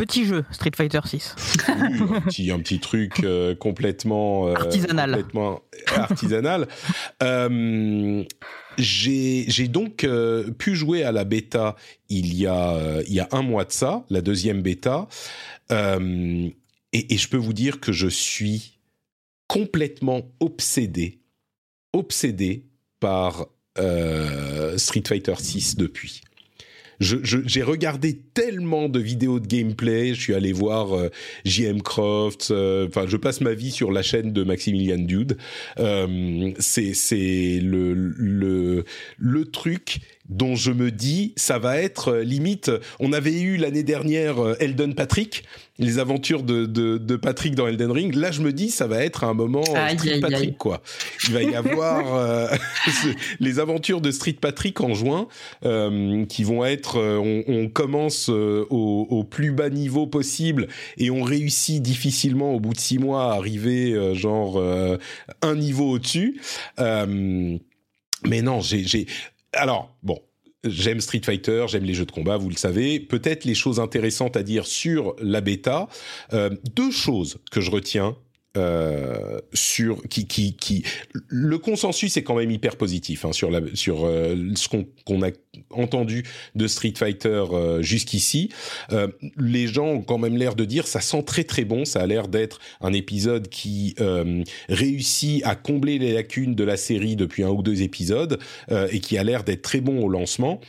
[0.00, 1.34] Petit jeu, Street Fighter 6.
[1.68, 5.10] un, petit, un petit truc euh, complètement artisanal.
[5.10, 5.60] Complètement
[5.94, 6.68] artisanal.
[8.80, 11.76] J'ai donc euh, pu jouer à la bêta
[12.08, 15.08] il y, a, euh, il y a un mois de ça, la deuxième bêta,
[15.70, 16.48] euh,
[16.92, 18.78] et, et, je peux vous dire que je suis
[19.46, 21.20] complètement obsédé,
[21.92, 22.64] obsédé
[22.98, 23.46] par
[24.76, 26.22] Street Fighter 6 depuis
[27.00, 30.14] j'ai regardé tellement de vidéos de gameplay.
[30.14, 31.08] Je suis allé voir euh,
[31.44, 32.50] JM Croft.
[32.50, 35.38] Euh, enfin, je passe ma vie sur la chaîne de Maximilian Dude.
[35.78, 38.84] Euh, c'est le, le
[39.18, 40.00] le truc
[40.30, 42.70] dont je me dis ça va être euh, limite.
[43.00, 45.44] On avait eu l'année dernière euh, Elden Patrick,
[45.78, 48.14] les aventures de, de, de, Patrick dans Elden Ring.
[48.14, 50.82] Là, je me dis ça va être un moment euh, Street Patrick quoi.
[51.26, 52.48] Il va y avoir
[53.40, 55.26] les aventures de Street Patrick en juin
[55.64, 56.98] euh, qui vont être.
[56.98, 62.74] On, on, commence au, au, plus bas niveau possible et on réussit difficilement au bout
[62.74, 64.62] de six mois à arriver genre
[65.42, 66.40] un niveau au-dessus.
[66.78, 69.06] mais non, j'ai
[69.52, 70.20] alors, bon,
[70.62, 73.00] J'aime Street Fighter, j'aime les jeux de combat, vous le savez.
[73.00, 75.88] Peut-être les choses intéressantes à dire sur la bêta.
[76.34, 78.14] Euh, deux choses que je retiens
[78.56, 80.84] euh, sur qui qui qui
[81.28, 85.30] le consensus est quand même hyper positif hein, sur la sur euh, ce qu'on a
[85.70, 86.24] entendu
[86.56, 88.48] de Street Fighter euh, jusqu'ici.
[88.90, 89.06] Euh,
[89.36, 91.84] les gens ont quand même l'air de dire ça sent très très bon.
[91.84, 93.94] Ça a l'air d'être un épisode qui
[94.68, 98.38] réussit à combler les lacunes de la série depuis un ou deux épisodes
[98.70, 100.60] et qui a l'air d'être très bon au lancement.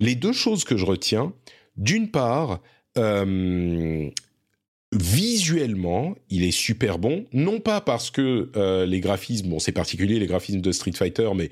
[0.00, 1.32] Les deux choses que je retiens
[1.76, 2.60] d'une part
[4.92, 7.24] visuellement, il est super bon.
[7.32, 11.30] Non pas parce que euh, les graphismes, bon, c'est particulier les graphismes de Street Fighter,
[11.34, 11.50] mais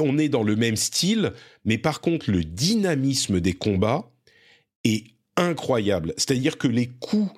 [0.00, 1.32] on est dans le même style.
[1.64, 4.10] Mais par contre, le dynamisme des combats
[4.84, 5.04] est
[5.36, 6.14] incroyable.
[6.16, 7.30] C'est-à-dire que les coups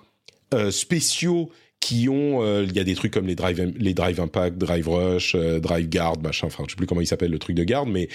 [0.55, 1.51] euh, spéciaux
[1.81, 4.89] qui ont, euh, il y a des trucs comme les drive, les drive impact, drive
[4.89, 6.47] rush, drive guard, machin.
[6.47, 8.09] Enfin, je sais plus comment il s'appelle le truc de garde, mais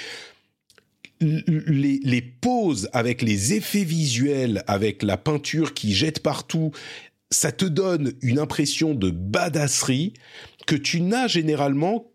[1.22, 6.72] les, les, poses avec les effets visuels, avec la peinture qui jette partout,
[7.32, 10.14] ça te donne une impression de badasserie
[10.66, 12.12] que tu n'as généralement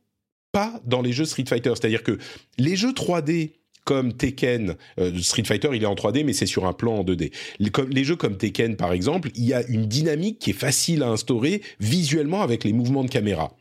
[0.53, 1.71] pas dans les jeux Street Fighter.
[1.71, 2.19] C'est-à-dire que
[2.59, 3.53] les jeux 3D
[3.85, 7.05] comme Tekken, euh, Street Fighter, il est en 3D, mais c'est sur un plan en
[7.05, 7.33] 2D.
[7.59, 11.03] Les, les, jeux comme Tekken, par exemple, il y a une dynamique qui est facile
[11.03, 13.55] à instaurer visuellement avec les mouvements de caméra.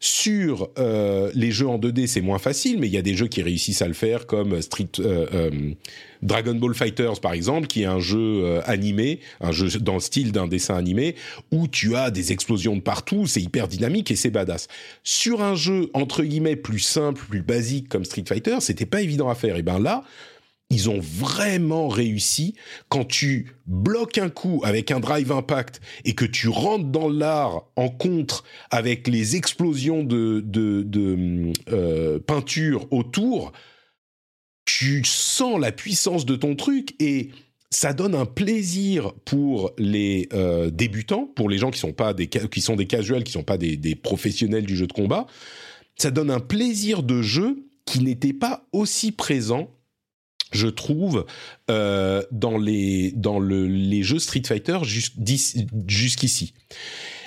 [0.00, 3.28] Sur euh, les jeux en 2D, c'est moins facile, mais il y a des jeux
[3.28, 5.50] qui réussissent à le faire, comme Street euh, euh,
[6.22, 10.32] Dragon Ball Fighters, par exemple, qui est un jeu animé, un jeu dans le style
[10.32, 11.14] d'un dessin animé,
[11.50, 14.68] où tu as des explosions de partout, c'est hyper dynamique et c'est badass.
[15.02, 19.28] Sur un jeu entre guillemets plus simple, plus basique comme Street Fighter, c'était pas évident
[19.28, 19.56] à faire.
[19.56, 20.04] Et ben là,
[20.70, 22.54] ils ont vraiment réussi
[22.88, 27.66] quand tu bloques un coup avec un drive impact et que tu rentres dans l'art
[27.76, 30.44] en contre avec les explosions de,
[31.68, 33.52] euh, peinture autour,
[34.64, 37.30] tu sens la puissance de ton truc et
[37.70, 42.26] ça donne un plaisir pour les euh, débutants, pour les gens qui sont pas des
[42.26, 45.26] qui sont des casuals, qui sont pas des professionnels du jeu de combat.
[45.96, 49.70] Ça donne un plaisir de jeu qui n'était pas aussi présent
[50.56, 51.26] je trouve,
[51.70, 56.54] euh, dans, les, dans le, les jeux Street Fighter jusqu'ici.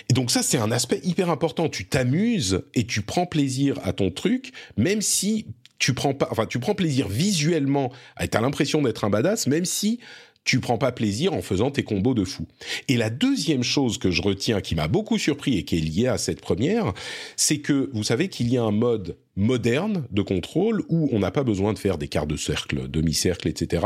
[0.10, 1.69] Et donc ça, c'est un aspect hyper important.
[1.69, 5.45] Tu t'amuses et tu prends plaisir à ton truc, même si
[5.77, 9.65] tu prends pas, enfin, tu prends plaisir visuellement, tu as l'impression d'être un badass, même
[9.65, 9.99] si
[10.43, 12.47] tu prends pas plaisir en faisant tes combos de fou.
[12.88, 16.07] Et la deuxième chose que je retiens qui m'a beaucoup surpris et qui est liée
[16.07, 16.93] à cette première,
[17.35, 21.32] c'est que vous savez qu'il y a un mode moderne de contrôle où on n'a
[21.32, 23.86] pas besoin de faire des quarts de cercle, demi-cercle, etc.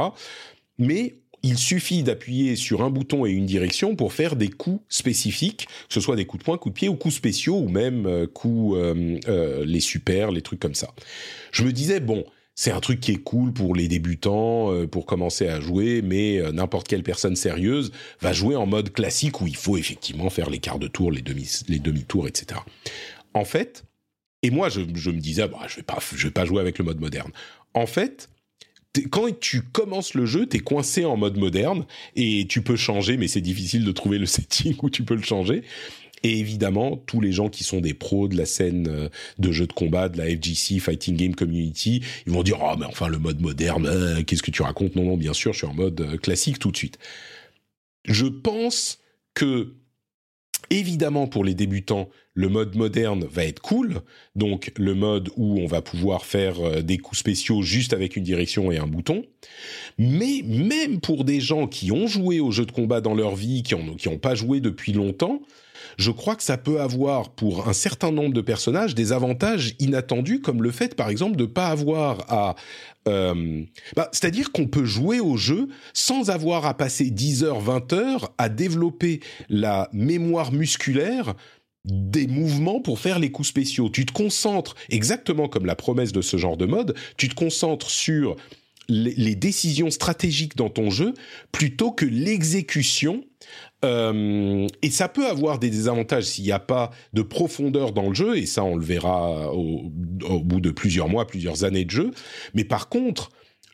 [0.79, 5.67] Mais il suffit d'appuyer sur un bouton et une direction pour faire des coups spécifiques,
[5.87, 8.05] que ce soit des coups de poing, coups de pied ou coups spéciaux ou même
[8.05, 10.89] euh, coups euh, euh, les super, les trucs comme ça.
[11.51, 12.23] Je me disais bon,
[12.55, 16.87] c'est un truc qui est cool pour les débutants, pour commencer à jouer, mais n'importe
[16.87, 20.77] quelle personne sérieuse va jouer en mode classique où il faut effectivement faire les quarts
[20.77, 22.59] de tour, les demi les demi tours, etc.
[23.33, 23.85] En fait,
[24.43, 25.83] et moi je, me disais bah, je vais
[26.23, 27.31] vais pas jouer avec le mode moderne.
[27.73, 28.29] En fait,
[29.09, 33.17] quand tu commences le jeu, tu es coincé en mode moderne et tu peux changer,
[33.17, 35.63] mais c'est difficile de trouver le setting où tu peux le changer.
[36.25, 39.09] Et évidemment, tous les gens qui sont des pros de la scène euh,
[39.39, 42.85] de jeux de combat, de la FGC, Fighting Game Community, ils vont dire oh mais
[42.85, 44.95] enfin le mode moderne, euh, qu'est-ce que tu racontes?
[44.95, 46.97] Non non, bien sûr, je suis en mode euh, classique tout de suite.
[48.05, 48.99] Je pense
[49.33, 49.73] que
[50.69, 54.01] Évidemment, pour les débutants, le mode moderne va être cool.
[54.35, 58.23] Donc, le mode où on va pouvoir faire euh, des coups spéciaux juste avec une
[58.23, 59.23] direction et un bouton.
[59.97, 63.63] Mais même pour des gens qui ont joué aux jeux de combat dans leur vie,
[63.63, 65.41] qui n'ont qui ont pas joué depuis longtemps,
[65.97, 70.41] je crois que ça peut avoir pour un certain nombre de personnages des avantages inattendus,
[70.41, 72.55] comme le fait par exemple de pas avoir à...
[73.07, 73.63] Euh,
[73.95, 78.33] bah, C'est-à-dire qu'on peut jouer au jeu sans avoir à passer 10 heures, 20 heures
[78.37, 79.19] à développer
[79.49, 81.35] la mémoire musculaire
[81.85, 83.89] des mouvements pour faire les coups spéciaux.
[83.89, 87.89] Tu te concentres, exactement comme la promesse de ce genre de mode, tu te concentres
[87.89, 88.37] sur
[88.87, 91.13] les, décisions stratégiques dans ton jeu
[91.51, 93.23] plutôt que l'exécution.
[93.83, 98.13] Euh, et ça peut avoir des désavantages s'il n'y a pas de profondeur dans le
[98.13, 102.11] jeu, et ça on le verra au, bout de plusieurs mois, plusieurs années de jeu.
[102.53, 103.29] Mais par contre,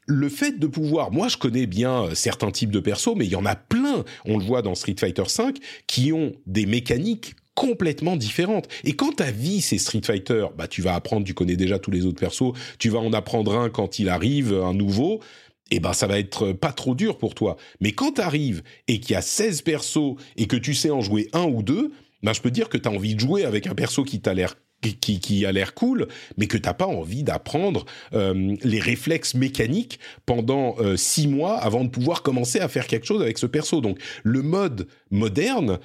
[0.08, 3.36] le fait de pouvoir, moi je connais bien certains types de persos, mais il y
[3.36, 5.54] en a plein, on le voit dans Street Fighter V,
[5.86, 8.70] qui ont des mécaniques complètement différentes.
[8.86, 11.92] Et quand ta vie c'est Street Fighter, bah tu vas apprendre, tu connais déjà tous
[11.92, 15.20] les autres persos, tu vas en apprendre un quand il arrive, un nouveau,
[15.70, 17.58] et eh ben ça va être pas trop dur pour toi.
[17.82, 21.02] Mais quand tu arrives et qu'il y a 16 persos et que tu sais en
[21.02, 21.92] jouer un ou deux,
[22.24, 24.56] ben je peux dire que tu as envie de jouer avec un perso qui l'air
[24.82, 26.08] qui, a l'air cool,
[26.38, 31.84] mais que t'as pas envie d'apprendre euh, les réflexes mécaniques pendant euh, six mois avant
[31.84, 33.82] de pouvoir commencer à faire quelque chose avec ce perso.
[33.82, 35.80] Donc le mode moderne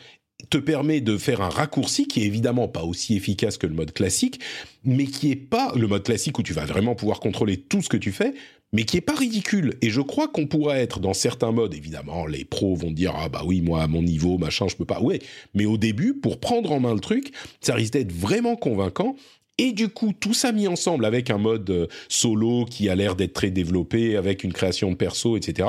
[0.51, 3.93] te permet de faire un raccourci qui est évidemment pas aussi efficace que le mode
[3.93, 4.41] classique,
[4.85, 7.89] mais qui est pas le mode classique où tu vas vraiment pouvoir contrôler tout ce
[7.89, 8.35] que tu fais,
[8.73, 9.75] mais qui est pas ridicule.
[9.83, 13.29] Et je crois qu'on pourrait être dans certains modes, évidemment, les pros vont dire ah
[13.29, 15.01] bah oui moi à mon niveau machin je peux pas.
[15.01, 15.21] Ouais,
[15.55, 19.17] mais au début pour prendre en main le truc, ça risque d'être vraiment convaincant.
[19.57, 23.15] Et du coup, tout ça mis ensemble avec un mode euh, solo qui a l'air
[23.15, 25.69] d'être très développé, avec une création de perso, etc.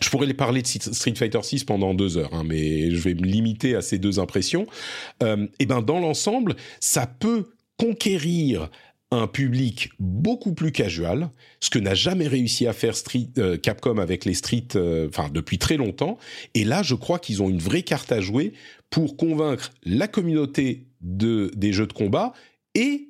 [0.00, 3.14] Je pourrais les parler de Street Fighter 6 pendant deux heures, hein, mais je vais
[3.14, 4.66] me limiter à ces deux impressions.
[5.22, 8.70] Euh, et ben dans l'ensemble, ça peut conquérir
[9.10, 11.30] un public beaucoup plus casual,
[11.60, 15.30] ce que n'a jamais réussi à faire Street, euh, Capcom avec les Street, euh, enfin
[15.32, 16.18] depuis très longtemps.
[16.54, 18.52] Et là, je crois qu'ils ont une vraie carte à jouer
[18.90, 22.34] pour convaincre la communauté de, des jeux de combat
[22.74, 23.07] et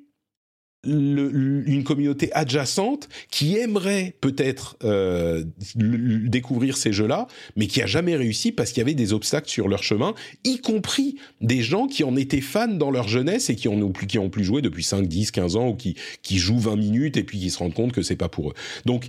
[0.85, 5.43] une communauté adjacente qui aimerait peut-être euh,
[5.75, 7.27] découvrir ces jeux-là,
[7.57, 10.13] mais qui a jamais réussi parce qu'il y avait des obstacles sur leur chemin,
[10.45, 14.07] y compris des gens qui en étaient fans dans leur jeunesse et qui ont plus,
[14.07, 17.17] qui ont plus joué depuis 5, 10, 15 ans ou qui, qui jouent 20 minutes
[17.17, 18.53] et puis qui se rendent compte que c'est pas pour eux.
[18.85, 19.07] Donc,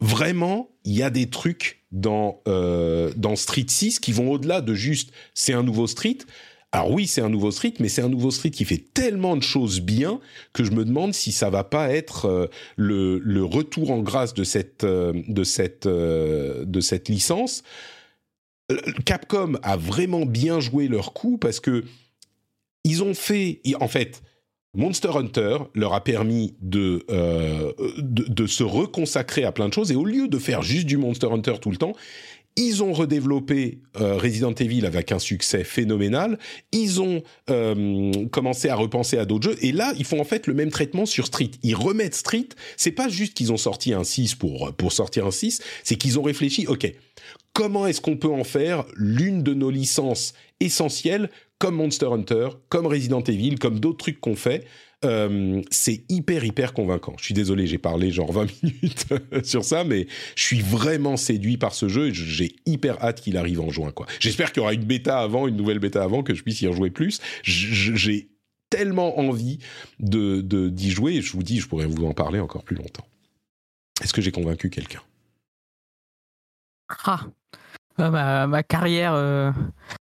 [0.00, 4.74] vraiment, il y a des trucs dans, euh, dans Street 6 qui vont au-delà de
[4.74, 6.18] juste c'est un nouveau Street
[6.74, 9.44] alors oui, c'est un nouveau street, mais c'est un nouveau street qui fait tellement de
[9.44, 10.18] choses bien
[10.52, 14.42] que je me demande si ça va pas être euh, le, retour en grâce de
[14.42, 15.12] cette euh,
[15.86, 17.62] euh, licence.
[19.04, 21.84] Capcom a vraiment bien joué leur coup parce que
[22.82, 24.24] ils ont fait, en fait,
[24.76, 27.06] Monster Hunter leur a permis de,
[28.00, 31.28] de, se reconsacrer à plein de choses et au lieu de faire juste du Monster
[31.30, 31.92] Hunter tout le temps,
[32.56, 36.38] ils ont redéveloppé euh, Resident Evil avec un succès phénoménal.
[36.72, 39.56] Ils ont euh, commencé à repenser à d'autres jeux.
[39.60, 41.50] Et là, ils font en fait le même traitement sur Street.
[41.62, 42.48] Ils remettent Street.
[42.76, 45.62] C'est pas juste qu'ils ont sorti un 6 pour, pour sortir un 6.
[45.82, 46.92] C'est qu'ils ont réfléchi, OK,
[47.54, 52.86] comment est-ce qu'on peut en faire l'une de nos licences essentielles comme Monster Hunter, comme
[52.86, 54.66] Resident Evil, comme d'autres trucs qu'on fait
[55.04, 57.14] euh, c'est hyper hyper convaincant.
[57.18, 59.06] Je suis désolé, j'ai parlé genre 20 minutes
[59.44, 60.06] sur ça, mais
[60.36, 63.92] je suis vraiment séduit par ce jeu et j'ai hyper hâte qu'il arrive en juin.
[64.20, 66.66] J'espère qu'il y aura une bêta avant, une nouvelle bêta avant, que je puisse y
[66.66, 67.20] rejouer plus.
[67.42, 68.28] J'ai
[68.70, 69.58] tellement envie
[70.00, 73.06] de d'y jouer et je vous dis, je pourrais vous en parler encore plus longtemps.
[74.02, 75.02] Est-ce que j'ai convaincu quelqu'un?
[77.04, 77.20] Ah.
[77.96, 79.52] Ma, ma, carrière, euh,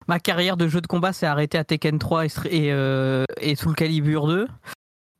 [0.07, 3.55] ma carrière de jeu de combat s'est arrêtée à Tekken 3 et, et, euh, et
[3.75, 4.47] Calibur 2.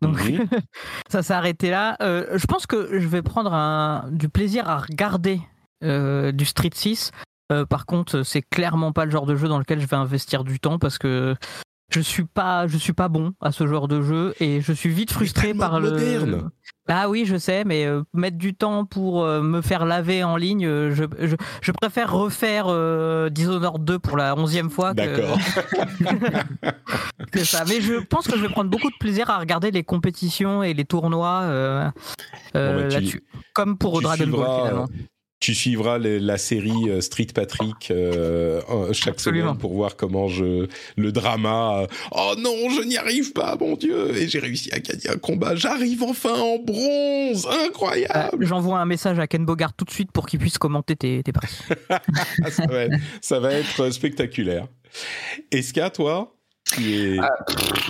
[0.02, 0.20] Donc
[1.10, 1.96] ça s'est arrêté là.
[2.02, 5.42] Euh, je pense que je vais prendre un, du plaisir à regarder
[5.84, 7.12] euh, du Street 6.
[7.52, 10.44] Euh, par contre, c'est clairement pas le genre de jeu dans lequel je vais investir
[10.44, 11.36] du temps parce que
[11.92, 14.90] je suis pas, je suis pas bon à ce genre de jeu et je suis
[14.90, 15.92] vite frustré par le.
[15.92, 16.50] moderne.
[16.88, 20.36] Ah oui, je sais, mais euh, mettre du temps pour euh, me faire laver en
[20.36, 22.66] ligne, euh, je, je, je préfère refaire
[23.30, 24.94] Dishonored 2 pour la onzième fois
[27.32, 27.64] que, ça.
[27.68, 30.74] Mais je pense que je vais prendre beaucoup de plaisir à regarder les compétitions et
[30.74, 31.92] les tournois
[32.54, 33.24] Bon, bah, là-dessus.
[33.54, 34.88] Comme pour Dragon Ball finalement.
[35.42, 39.48] Tu suivras la série euh, Street Patrick euh, euh, chaque Absolument.
[39.48, 41.80] semaine pour voir comment je le drama.
[41.82, 45.18] euh, oh non, je n'y arrive pas, mon Dieu Et j'ai réussi à gagner un
[45.18, 45.56] combat.
[45.56, 48.46] J'arrive enfin en bronze, Euh, incroyable.
[48.46, 51.32] J'envoie un message à Ken Bogart tout de suite pour qu'il puisse commenter tes, tes
[52.52, 54.68] ça, va être, ça va être spectaculaire.
[55.52, 56.36] Eska, toi?
[56.74, 57.20] Tu es...
[57.20, 57.30] Ah,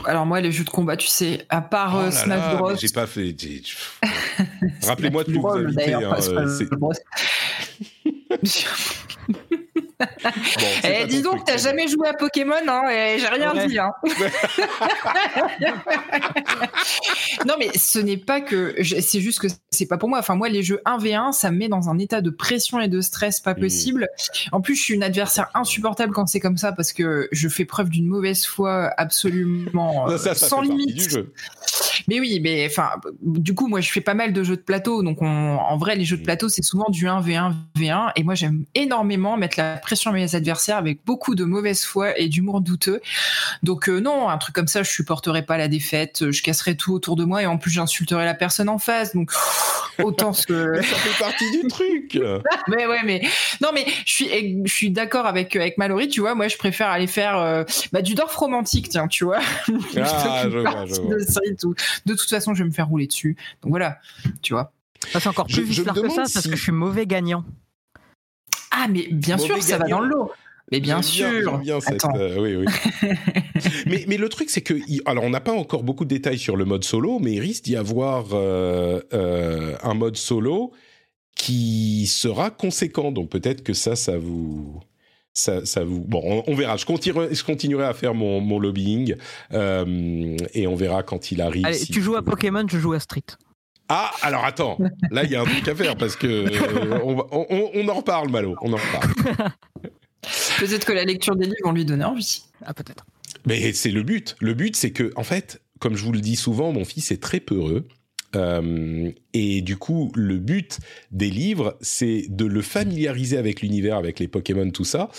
[0.06, 2.76] Alors moi, les jeux de combat, tu sais, à part Oh euh, Smash Bros.
[2.76, 3.36] J'ai pas fait.
[4.84, 5.92] Rappelez-moi de Smash tous vos Bros, invités.
[5.92, 6.22] d'ailleurs, hein,
[10.02, 10.08] bon,
[10.84, 13.68] Eh, dis donc, t'as mais- jamais joué à Pokémon, hein, et j'ai rien Ouais.
[13.68, 13.80] dit.
[13.80, 13.92] Hein.
[17.46, 18.76] non, mais ce n'est pas que.
[18.84, 20.20] C'est juste que c'est pas pour moi.
[20.20, 23.02] Enfin, moi, les jeux 1v1, ça me met dans un état de pression et de
[23.02, 23.60] stress pas Mhm.
[23.62, 24.08] possible.
[24.52, 27.66] En plus, je suis une adversaire insupportable quand c'est comme ça parce que je fais
[27.66, 30.96] preuve d'une mauvaise foi absolument Non, euh, ça, ça sans limite.
[30.96, 31.34] du jeu.
[32.08, 32.90] Mais oui, mais enfin,
[33.22, 35.04] du coup, moi, je fais pas mal de jeux de plateau.
[35.04, 36.26] Donc, on- en vrai, les jeux de Mm.
[36.26, 38.12] plateau, c'est souvent du 1v1, V1.
[38.16, 42.18] Et moi, j'aime énormément mettre la pression à mes adversaires avec beaucoup de mauvaise foi
[42.18, 43.02] et d'humour douteux.
[43.64, 46.32] Donc, euh, non, un truc comme ça, je supporterai pas la défaite.
[46.32, 49.16] Je casserai tout autour de moi et en plus, j'insulterai la personne en face.
[49.16, 49.32] Donc,
[50.04, 50.52] autant se.
[50.72, 52.20] Mais ça fait partie du truc.
[52.68, 53.22] mais ouais, mais
[53.62, 56.08] non, mais je suis, je suis d'accord avec avec Mallory.
[56.08, 59.40] Tu vois, moi, je préfère aller faire euh, bah, du Dorf romantique, tiens, tu vois.
[59.40, 61.74] Ah, Plutôt je qu'une vois, partie je vois.
[62.06, 63.38] de toute façon, je vais me faire rouler dessus.
[63.62, 64.00] Donc voilà,
[64.42, 64.72] tu vois.
[65.12, 67.44] Ça, c'est encore plus je que ça parce que je suis mauvais gagnant.
[68.72, 70.32] Ah, mais bien Mauvais sûr, ça va dans le lot.
[70.72, 71.58] Mais bien sûr.
[71.60, 73.10] bien cette, euh, oui, oui.
[73.86, 74.74] mais, mais le truc, c'est que,
[75.06, 77.66] alors, on n'a pas encore beaucoup de détails sur le mode solo, mais il risque
[77.66, 80.72] d'y avoir euh, euh, un mode solo
[81.36, 83.12] qui sera conséquent.
[83.12, 84.80] Donc peut-être que ça, ça vous.
[85.34, 88.60] Ça, ça vous bon on, on verra je continuerai, je continuerai à faire mon, mon
[88.60, 89.16] lobbying
[89.54, 92.92] euh, et on verra quand il arrive Allez, si- tu joues à Pokémon, je joue
[92.92, 93.24] à Street.
[93.94, 94.78] Ah alors attends
[95.12, 97.70] là il y a un truc à faire parce que euh, on, va- on- on-
[97.74, 99.52] on en reparle Malo on en reparle
[100.60, 102.44] Peut-être que la lecture des livres vont lui donner envie.
[102.66, 103.06] Ah, peut-être.
[103.48, 104.36] Mais c'est le but.
[104.40, 107.22] Le but, c'est que, en fait, comme je vous le dis souvent, mon fils est
[107.22, 107.88] très peureux.
[108.36, 110.78] Euh, et du coup, le but
[111.12, 115.10] des livres, c'est de le familiariser avec l'univers, avec les Pokémon, tout ça,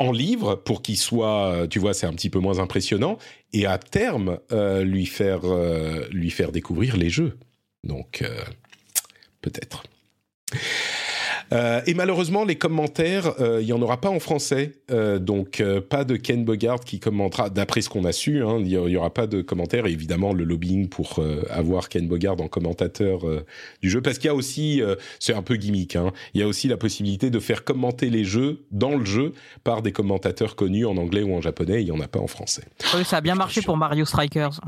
[0.00, 3.16] en livre, pour qu'il soit, tu vois, c'est un petit peu moins impressionnant,
[3.52, 7.38] et à terme, euh, lui, faire, euh, lui faire découvrir les jeux.
[7.84, 8.42] Donc, euh,
[9.40, 9.84] peut-être.
[11.52, 15.62] Euh, et malheureusement, les commentaires, euh, il y en aura pas en français, Euh, donc
[15.88, 17.50] pas de Ken Bogart qui commentera.
[17.50, 19.86] D'après ce qu'on a su, hein, il y, y aura pas de commentaires.
[19.86, 21.20] Et évidemment, le lobbying pour
[21.50, 23.20] avoir Ken Bogart en commentateur
[23.82, 24.82] du jeu, parce qu'il y a aussi,
[25.18, 28.24] c'est un peu gimmick, hein, il y a aussi la possibilité de faire commenter les
[28.24, 29.32] jeux dans le jeu
[29.64, 31.82] par des commentateurs connus en anglais ou en japonais.
[31.82, 32.64] Il y en a pas en français.
[32.94, 34.60] Oui, ça a bien marché pour Mario Strikers.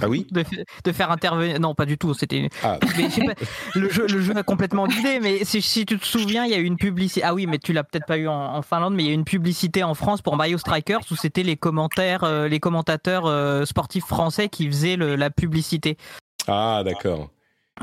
[0.00, 0.26] Ah oui.
[0.32, 0.44] De,
[0.84, 1.58] de faire intervenir.
[1.60, 2.14] Non, pas du tout.
[2.14, 2.48] C'était.
[2.62, 2.78] Ah.
[3.74, 5.20] Le jeu, le jeu a complètement d'idées.
[5.20, 7.22] Mais si, si tu te souviens, il y a eu une publicité.
[7.24, 9.12] Ah oui, mais tu l'as peut-être pas eu en, en Finlande, mais il y a
[9.12, 13.26] eu une publicité en France pour Mario Strikers où c'était les commentaires, euh, les commentateurs
[13.26, 15.96] euh, sportifs français qui faisaient le- la publicité.
[16.46, 17.30] Ah d'accord.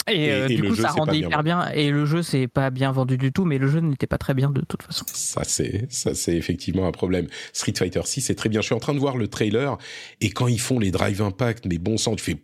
[0.08, 1.70] Et, Et- euh, et du coup, jeu, ça rendait hyper bien.
[1.74, 4.34] Et le jeu, c'est pas bien vendu du tout, mais le jeu n'était pas très
[4.34, 5.06] bien de toute façon.
[5.08, 7.28] Ça c'est ça c'est effectivement un problème.
[7.54, 8.62] Street Fighter 6 c'est très bien.
[8.62, 9.78] Je suis en train de voir le trailer
[10.22, 12.38] et quand ils font les drive impact, mais bon sang, tu fais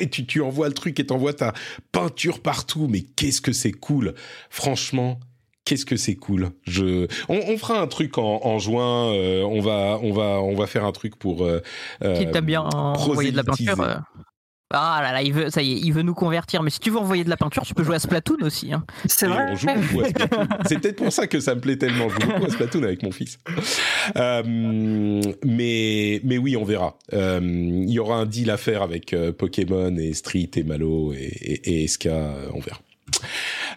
[0.00, 1.52] et tu tu envoies le truc et t'envoies ta
[1.92, 2.86] peinture partout.
[2.88, 4.14] Mais qu'est-ce que c'est cool,
[4.50, 5.18] franchement.
[5.64, 6.48] Qu'est-ce que c'est cool.
[6.66, 9.12] Je, on, on fera un truc en, en juin.
[9.12, 11.44] euh, on va, on va, on va faire un truc pour.
[11.44, 11.60] Euh,
[12.00, 13.96] Qui euh, t'aime bien envoyer de la peinture euh.
[14.70, 16.62] Ah là là, il veut, ça y est, il veut nous convertir.
[16.62, 18.72] Mais si tu veux envoyer de la peinture, tu peux jouer à Splatoon aussi.
[18.72, 18.84] hein.
[19.06, 19.46] C'est vrai.
[19.52, 20.48] on joue beaucoup à Splatoon.
[20.68, 22.08] C'est peut-être pour ça que ça me plaît tellement.
[22.10, 23.38] Je joue beaucoup à Splatoon avec mon fils.
[24.16, 24.42] Euh,
[25.44, 26.98] mais, mais oui, on verra.
[27.14, 31.12] Euh, Il y aura un deal à faire avec euh, Pokémon et Street et Malo
[31.14, 32.08] et, et, et SK.
[32.52, 32.78] On verra.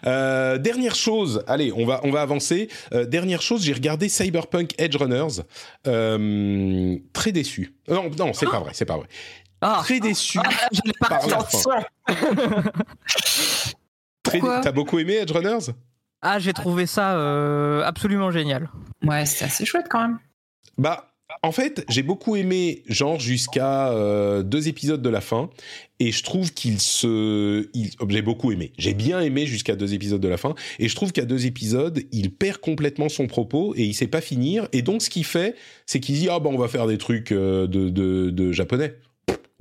[0.04, 2.68] Euh, dernière chose, allez, on va on va avancer.
[2.92, 5.42] Euh, dernière chose, j'ai regardé Cyberpunk Edge Runners.
[5.86, 7.72] Euh, très déçu.
[7.88, 9.06] Non, non, c'est pas vrai, c'est pas vrai.
[9.64, 10.38] Ah, Très déçu.
[10.44, 11.20] ah, je l'ai pas.
[14.22, 15.72] Très- T'as beaucoup aimé Edge Runners?
[16.20, 18.68] Ah, j'ai trouvé ça euh, absolument génial.
[19.04, 20.18] Ouais, c'était assez chouette quand même.
[20.78, 21.08] Bah,
[21.42, 25.50] en fait, j'ai beaucoup aimé, genre jusqu'à euh, deux épisodes de la fin,
[25.98, 28.72] et je trouve qu'il se, il, j'ai beaucoup aimé.
[28.78, 32.00] J'ai bien aimé jusqu'à deux épisodes de la fin, et je trouve qu'à deux épisodes,
[32.12, 34.68] il perd complètement son propos et il sait pas finir.
[34.72, 35.56] Et donc, ce qu'il fait,
[35.86, 38.94] c'est qu'il dit ah ben on va faire des trucs euh, de, de, de japonais.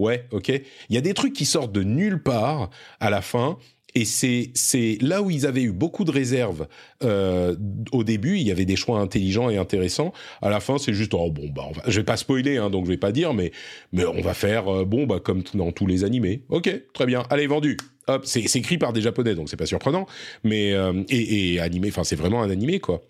[0.01, 0.49] Ouais, ok.
[0.49, 3.59] Il y a des trucs qui sortent de nulle part à la fin
[3.93, 6.67] et c'est là où ils avaient eu beaucoup de réserves
[7.03, 7.55] euh,
[7.91, 8.37] au début.
[8.37, 10.11] Il y avait des choix intelligents et intéressants.
[10.41, 12.85] À la fin, c'est juste oh bon bah on je vais pas spoiler hein, donc
[12.85, 13.51] je vais pas dire mais
[13.91, 16.45] mais on va faire euh, bon bah comme dans tous les animés.
[16.49, 17.23] Ok, très bien.
[17.29, 17.77] Allez vendu.
[18.07, 20.07] Hop, c'est c'est écrit par des japonais donc c'est pas surprenant.
[20.43, 23.03] Mais euh, et, et animé, enfin c'est vraiment un animé quoi.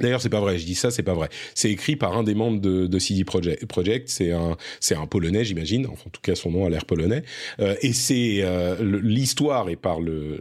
[0.00, 0.58] D'ailleurs, c'est pas vrai.
[0.58, 1.28] Je dis ça, c'est pas vrai.
[1.54, 3.64] C'est écrit par un des membres de, de CD Projekt.
[3.66, 4.08] Project.
[4.08, 5.86] C'est un, c'est un polonais, j'imagine.
[5.86, 7.22] Enfin, en tout cas, son nom a l'air polonais.
[7.60, 10.40] Euh, et c'est euh, l'histoire est par le,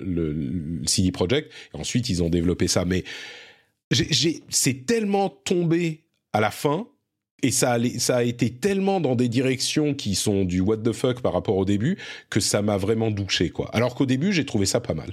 [0.86, 1.52] CD Projekt.
[1.74, 2.86] Et ensuite, ils ont développé ça.
[2.86, 3.04] Mais
[3.92, 6.04] j'ai, c'est tellement tombé
[6.34, 6.88] à la fin.
[7.44, 10.94] Et ça, allait- ça a été tellement dans des directions qui sont du what the
[10.94, 11.98] fuck par rapport au début
[12.30, 13.70] que ça m'a vraiment douché, quoi.
[13.76, 15.12] Alors qu'au début, j'ai trouvé ça pas mal.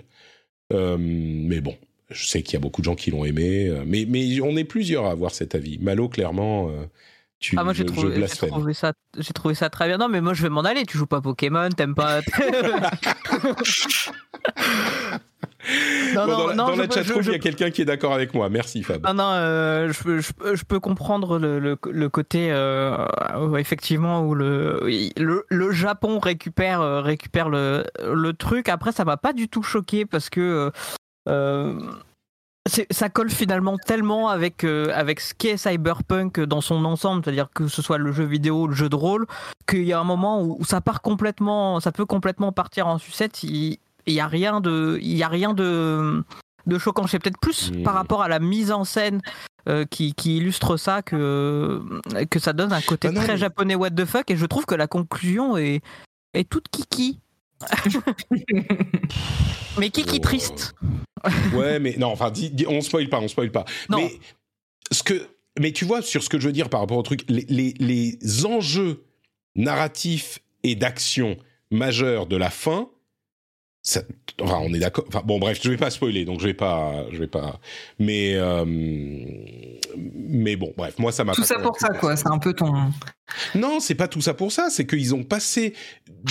[0.72, 1.76] Euh, mais bon,
[2.10, 4.56] je sais qu'il y a beaucoup de gens qui l'ont aimé, euh, mais, mais on
[4.56, 5.78] est plusieurs à avoir cet avis.
[5.78, 6.84] Malo, clairement, euh,
[7.38, 8.26] tu, Ah, moi j'ai trouvé,
[8.74, 9.96] ça, j'ai trouvé ça très bien.
[9.98, 10.84] Non, mais moi je vais m'en aller.
[10.84, 12.20] Tu joues pas Pokémon, t'aimes pas.
[16.14, 17.82] non, Bon, dans la, dans je la peux- chatroom, je- il y a quelqu'un qui
[17.82, 18.48] est d'accord avec moi.
[18.48, 19.04] Merci, Fab.
[19.06, 23.06] Non, non, euh, je, peux- je, peux- je peux comprendre le, le, le côté euh,
[23.58, 24.80] effectivement où le,
[25.16, 28.68] le, le Japon récupère, récupère le, le truc.
[28.68, 30.70] Après, ça m'a pas du tout choqué parce que
[31.26, 37.68] ça colle finalement tellement avec, euh, avec ce qu'est Cyberpunk dans son ensemble, c'est-à-dire que
[37.68, 39.26] ce soit le jeu vidéo, le jeu de rôle,
[39.68, 42.98] qu'il y a un moment où, où ça part complètement, ça peut complètement partir en
[42.98, 43.42] sucette.
[43.42, 46.24] Il il y a rien de, il y a rien de
[46.66, 47.06] de choquant.
[47.06, 47.82] C'est peut-être plus Mmh.
[47.82, 49.20] par rapport à la mise en scène
[49.68, 51.82] euh, qui, qui illustre ça que,
[52.30, 54.46] que ça donne un côté Ah non, très mais- japonais what the fuck et je
[54.46, 55.82] trouve que la conclusion est,
[56.34, 57.18] est toute kiki.
[59.78, 60.20] Mais kiki Oh.
[60.20, 60.74] triste.
[61.54, 63.64] Ouais, mais non, enfin, dis- dis- on spoil pas, on spoil pas.
[63.90, 63.98] Non.
[63.98, 64.12] Mais
[64.90, 65.28] ce que,
[65.58, 67.74] mais tu vois, sur ce que je veux dire par rapport au truc, les, les,
[67.78, 69.04] les enjeux
[69.54, 71.36] narratifs et d'action
[71.70, 72.88] majeurs de la fin,
[73.82, 74.02] ça,
[74.42, 75.04] enfin, on est d'accord.
[75.08, 77.60] Enfin, bon, bref, je vais pas spoiler, donc je vais pas, je vais pas.
[77.98, 78.64] Mais, euh,
[79.96, 81.32] mais bon, bref, moi ça m'a.
[81.32, 82.16] Tout pas ça pour ça, quoi.
[82.16, 82.72] C'est un peu ton.
[83.54, 84.68] Non, c'est pas tout ça pour ça.
[84.70, 85.74] C'est qu'ils ont passé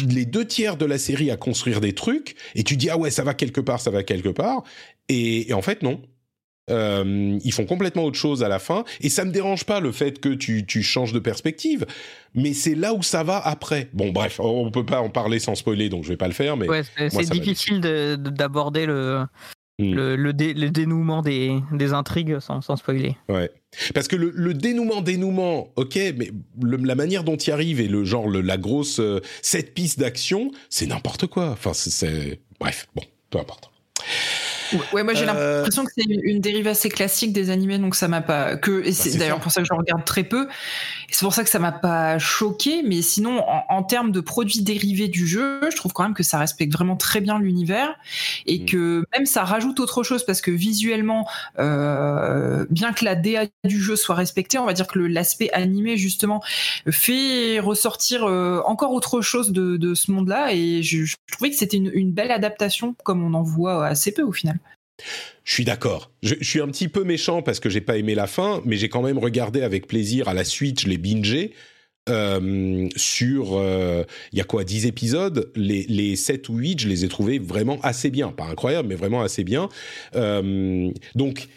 [0.08, 3.10] les deux tiers de la série à construire des trucs, et tu dis ah ouais,
[3.10, 4.64] ça va quelque part, ça va quelque part,
[5.08, 6.02] et, et en fait non.
[6.70, 9.92] Euh, ils font complètement autre chose à la fin, et ça me dérange pas le
[9.92, 11.86] fait que tu, tu changes de perspective,
[12.36, 13.90] mais c'est là où ça va après.
[13.94, 16.58] Bon, bref, on peut pas en parler sans spoiler, donc je vais pas le faire,
[16.58, 19.26] mais Ouais, c'est difficile de- de- d'aborder le,
[19.80, 23.16] le, le, dé- le dénouement des, des intrigues sans, sans spoiler.
[23.30, 23.50] Ouais.
[23.94, 26.32] Parce que le, le dénouement, dénouement, ok, mais
[26.62, 30.86] la manière dont il arrive et le genre, la grosse euh, cette piste d'action, c'est
[30.88, 31.50] n'importe quoi.
[31.52, 32.40] Enfin, c'est.
[32.60, 33.72] Bref, bon, peu importe.
[34.94, 38.08] Ouais, moi j'ai Euh, l'impression que c'est une, dérive assez classique des animés, donc ça
[38.08, 38.56] m'a pas.
[38.56, 40.48] Que et c'est c'est d'ailleurs pour ça que je regarde très peu.
[41.10, 44.20] Et c'est pour ça que ça m'a pas choqué, mais sinon en, en termes de
[44.22, 47.96] produits dérivés du jeu, je trouve quand même que ça respecte vraiment très bien l'univers
[48.46, 48.66] et Mm.
[48.66, 51.28] que même ça rajoute autre chose parce que visuellement,
[51.60, 55.98] euh, bien que la DA du jeu soit respectée, on va dire que l'aspect animé
[55.98, 56.42] justement
[56.90, 61.56] fait ressortir euh, encore autre chose de, de ce monde-là et je, je trouvais que
[61.58, 64.59] c'était une, une belle adaptation comme on en voit assez peu au final.
[65.44, 66.12] Je suis d'accord.
[66.24, 68.90] Je, suis un petit peu méchant parce que j'ai pas aimé la fin, mais j'ai
[68.90, 71.54] quand même regardé avec plaisir à la suite, je l'ai bingé.
[72.10, 76.88] euh, sur, euh, il y a quoi, 10 épisodes, les, les 7 ou 8, je
[76.88, 78.30] les ai trouvés vraiment assez bien.
[78.30, 79.70] Pas incroyable, mais vraiment assez bien.
[80.16, 81.48] Euh, donc,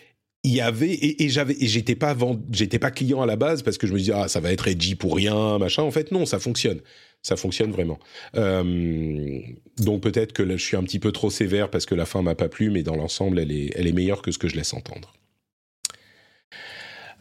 [0.44, 2.16] il y avait et, et j'étais pas
[2.51, 4.66] j'étais pas client à la base parce que je me disais ah ça va être
[4.66, 6.81] edgy pour rien machin en fait non ça fonctionne
[7.23, 7.99] ça fonctionne vraiment
[8.36, 9.39] Euh,
[9.78, 12.23] donc peut-être que là, je suis un petit peu trop sévère parce que la fin
[12.23, 14.57] m'a pas plu mais dans l'ensemble elle est elle est meilleure que ce que je
[14.57, 15.12] laisse entendre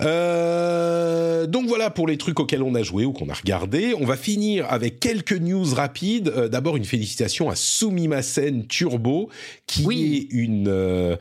[0.01, 3.93] Euh, donc voilà pour les trucs auxquels on a joué ou qu'on a regardé.
[3.99, 6.29] On va finir avec quelques news rapides.
[6.29, 9.29] Euh, D'abord une félicitation à Sumimasen Turbo,
[9.67, 10.27] qui Oui.
[10.31, 11.15] est une euh,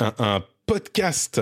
[0.00, 1.40] un, un podcast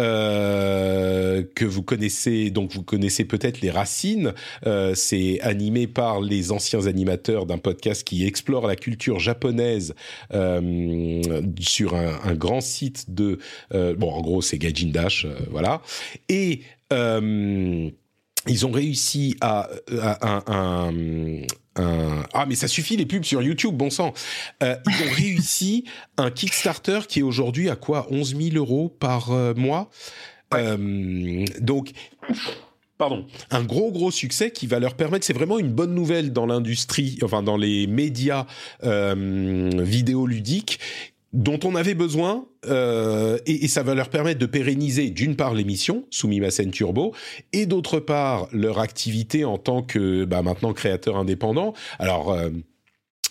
[0.00, 4.32] euh, que vous connaissez, donc vous connaissez peut-être les Racines.
[4.66, 9.94] Euh, c'est animé par les anciens animateurs d'un podcast qui explore la culture japonaise
[10.32, 11.22] euh,
[11.60, 13.38] sur un, un grand site de
[13.72, 15.82] euh, bon en gros c'est Gaijin Dash, euh, voilà.
[16.28, 16.62] Et
[18.48, 19.68] ils ont réussi à,
[20.00, 20.92] à un,
[21.76, 24.12] ah mais ça suffit les pubs sur YouTube, bon sang.
[24.62, 25.84] Euh, ils ont réussi
[26.16, 29.90] un Kickstarter qui est aujourd'hui à quoi 11 000 euros par euh, mois.
[30.54, 31.92] Euh, donc
[32.98, 36.46] pardon, un gros gros succès qui va leur permettre, c'est vraiment une bonne nouvelle dans
[36.46, 38.46] l'industrie, enfin dans les médias
[38.84, 40.78] euh, vidéoludiques
[41.34, 46.04] dont on avait besoin euh, et, ça va leur permettre de pérenniser d'une part l'émission
[46.10, 47.12] Sumimasen Turbo
[47.52, 51.74] et d'autre part leur activité en tant que bah, maintenant créateur indépendant.
[51.98, 52.50] Alors euh,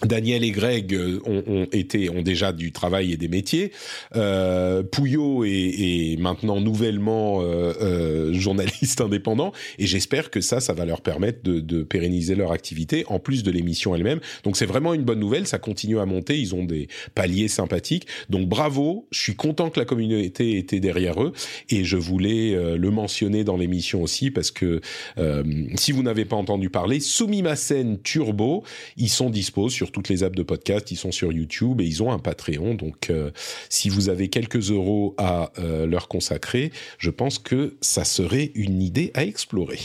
[0.01, 3.71] Daniel et Greg euh, ont, ont, été ont déjà du travail et des métiers.
[4.15, 10.73] Euh, Pouillot est, est, maintenant nouvellement euh, euh, journaliste indépendant et j'espère que ça, ça
[10.73, 14.19] va leur permettre de, de pérenniser leur activité en plus de l'émission elle-même.
[14.43, 15.47] Donc c'est vraiment une bonne nouvelle.
[15.47, 16.37] Ça continue à monter.
[16.37, 18.07] Ils ont des paliers sympathiques.
[18.29, 19.07] Donc bravo.
[19.11, 21.33] Je suis content que la communauté était derrière eux
[21.69, 24.81] et je voulais euh, le mentionner dans l'émission aussi parce que
[25.17, 25.43] euh,
[25.75, 28.63] si vous n'avez pas entendu parler, Sumimasen Turbo,
[28.97, 32.03] ils sont dispo sur toutes les apps de podcast, ils sont sur YouTube et ils
[32.03, 32.75] ont un Patreon.
[32.75, 33.31] Donc, euh,
[33.69, 38.81] si vous avez quelques euros à euh, leur consacrer, je pense que ça serait une
[38.81, 39.79] idée à explorer.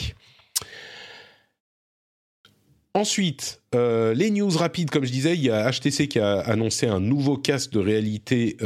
[2.95, 6.87] Ensuite, euh, les news rapides, comme je disais, il y a HTC qui a annoncé
[6.87, 8.57] un nouveau casque de réalité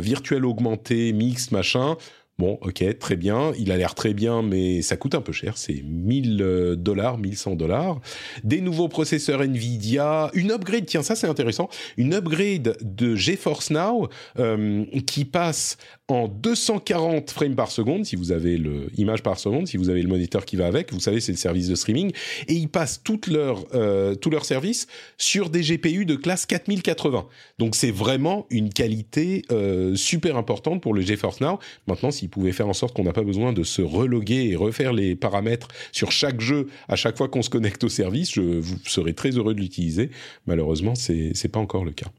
[0.00, 1.96] virtuelle augmentée, mixte, machin.
[2.38, 3.52] Bon, ok, très bien.
[3.58, 5.56] Il a l'air très bien, mais ça coûte un peu cher.
[5.56, 8.00] C'est 1000 dollars, 1100 dollars.
[8.42, 10.86] Des nouveaux processeurs Nvidia, une upgrade.
[10.86, 11.68] Tiens, ça c'est intéressant.
[11.96, 14.08] Une upgrade de GeForce Now
[14.40, 15.76] euh, qui passe
[16.08, 20.02] en 240 frames par seconde, si vous avez le image par seconde, si vous avez
[20.02, 22.12] le moniteur qui va avec, vous savez c'est le service de streaming,
[22.46, 24.86] et ils passent toute leur euh, tout leur service
[25.16, 27.26] sur des GPU de classe 4080.
[27.58, 31.58] Donc c'est vraiment une qualité euh, super importante pour le GeForce Now.
[31.86, 34.92] Maintenant, s'ils pouvaient faire en sorte qu'on n'a pas besoin de se reloguer et refaire
[34.92, 39.14] les paramètres sur chaque jeu à chaque fois qu'on se connecte au service, vous serez
[39.14, 40.10] très heureux de l'utiliser.
[40.46, 42.10] Malheureusement, c'est pas encore le cas.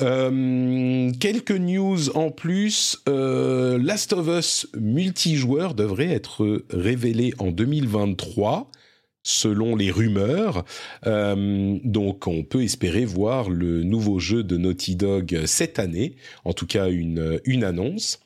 [0.00, 2.98] Euh, quelques news en plus.
[3.08, 8.70] Euh, Last of Us multijoueur devrait être révélé en 2023
[9.22, 10.64] selon les rumeurs.
[11.06, 16.14] Euh, donc on peut espérer voir le nouveau jeu de Naughty Dog cette année,
[16.44, 18.20] en tout cas une, annonce.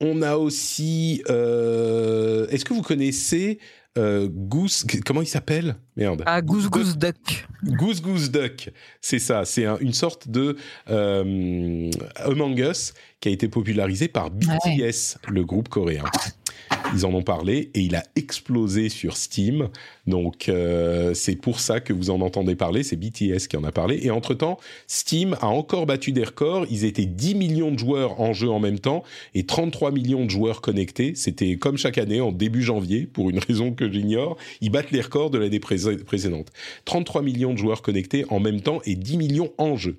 [0.00, 1.22] On a aussi...
[1.28, 3.58] Est-ce que vous connaissez
[3.98, 5.76] euh, Goose, comment il s'appelle?
[5.96, 6.22] Merde.
[6.26, 7.46] Ah, Goose Goose Duck.
[7.64, 8.70] Goose Goose Duck,
[9.00, 9.44] c'est ça.
[9.44, 10.56] C'est un, une sorte de
[10.88, 14.92] euh, Among Us qui a été popularisé par BTS, ouais.
[15.28, 16.04] le groupe coréen.
[16.94, 19.68] Ils en ont parlé et il a explosé sur Steam.
[20.06, 22.82] Donc euh, c'est pour ça que vous en entendez parler.
[22.82, 24.00] C'est BTS qui en a parlé.
[24.02, 26.66] Et entre-temps, Steam a encore battu des records.
[26.70, 29.02] Ils étaient 10 millions de joueurs en jeu en même temps
[29.34, 31.12] et 33 millions de joueurs connectés.
[31.14, 34.36] C'était comme chaque année en début janvier, pour une raison que j'ignore.
[34.60, 36.48] Ils battent les records de l'année précédente.
[36.84, 39.98] 33 millions de joueurs connectés en même temps et 10 millions en jeu.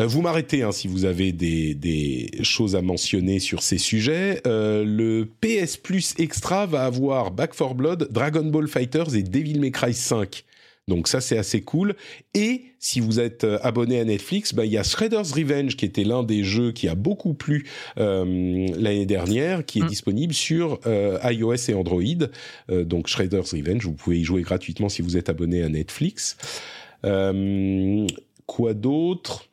[0.00, 4.40] Vous m'arrêtez hein, si vous avez des, des, choses à mentionner sur ces sujets.
[4.46, 9.58] Euh, le PS Plus Extra va avoir Back 4 Blood, Dragon Ball Fighters et Devil
[9.58, 10.44] May Cry 5.
[10.88, 11.94] Donc ça c'est assez cool.
[12.34, 16.04] Et si vous êtes abonné à Netflix, bah, il y a Shredder's Revenge qui était
[16.04, 17.68] l'un des jeux qui a beaucoup plu
[17.98, 19.88] euh, l'année dernière, qui est mmh.
[19.88, 22.02] disponible sur euh, iOS et Android.
[22.70, 26.36] Euh, donc Shredder's Revenge, vous pouvez y jouer gratuitement si vous êtes abonné à Netflix.
[28.46, 29.47] quoi d'autre?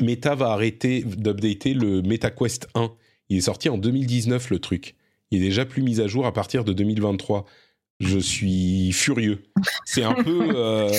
[0.00, 2.92] Meta va arrêter d'updater le MetaQuest 1.
[3.28, 4.94] Il est sorti en 2019 le truc.
[5.30, 7.44] Il est déjà plus mis à jour à partir de 2023.
[8.00, 9.42] Je suis furieux.
[9.84, 10.48] C'est un peu.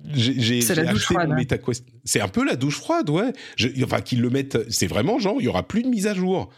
[0.00, 1.84] Euh, j'ai acheté le MetaQuest.
[2.04, 3.32] C'est un peu la douche froide, ouais.
[3.56, 4.70] Je, enfin, qu'ils le mettent.
[4.70, 6.50] C'est vraiment genre, il y aura plus de mise à jour.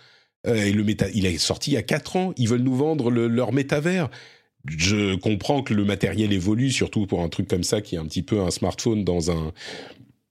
[0.46, 2.32] Euh, et le méta, il est sorti il y a 4 ans.
[2.36, 4.10] Ils veulent nous vendre le, leur métavers.
[4.66, 8.04] Je comprends que le matériel évolue, surtout pour un truc comme ça qui est un
[8.04, 9.52] petit peu un smartphone dans un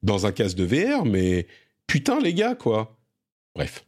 [0.03, 1.47] dans un casque de VR, mais
[1.87, 2.97] putain les gars quoi.
[3.55, 3.85] Bref.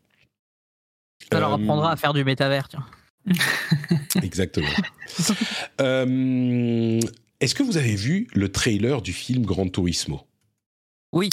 [1.32, 2.86] Ça leur apprendra à faire du métavers, tiens.
[4.24, 4.68] Exactement.
[5.82, 7.00] euh,
[7.40, 10.28] Est-ce que vous avez vu le trailer du film Gran Turismo?
[11.14, 11.30] Oui.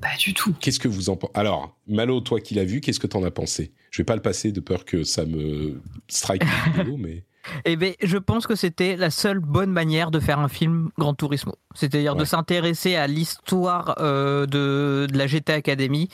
[0.00, 0.54] Pas du tout.
[0.60, 3.30] Qu'est-ce que vous en pensez Alors, Malo, toi qui l'as vu, qu'est-ce que t'en as
[3.30, 3.72] pensé?
[3.90, 6.44] Je vais pas le passer de peur que ça me strike
[6.76, 7.24] vidéo, mais...
[7.64, 11.14] Eh bien, je pense que c'était la seule bonne manière de faire un film Grand
[11.14, 11.54] Turismo.
[11.74, 12.20] C'est-à-dire ouais.
[12.20, 16.08] de s'intéresser à l'histoire euh, de, de, la GT Academy,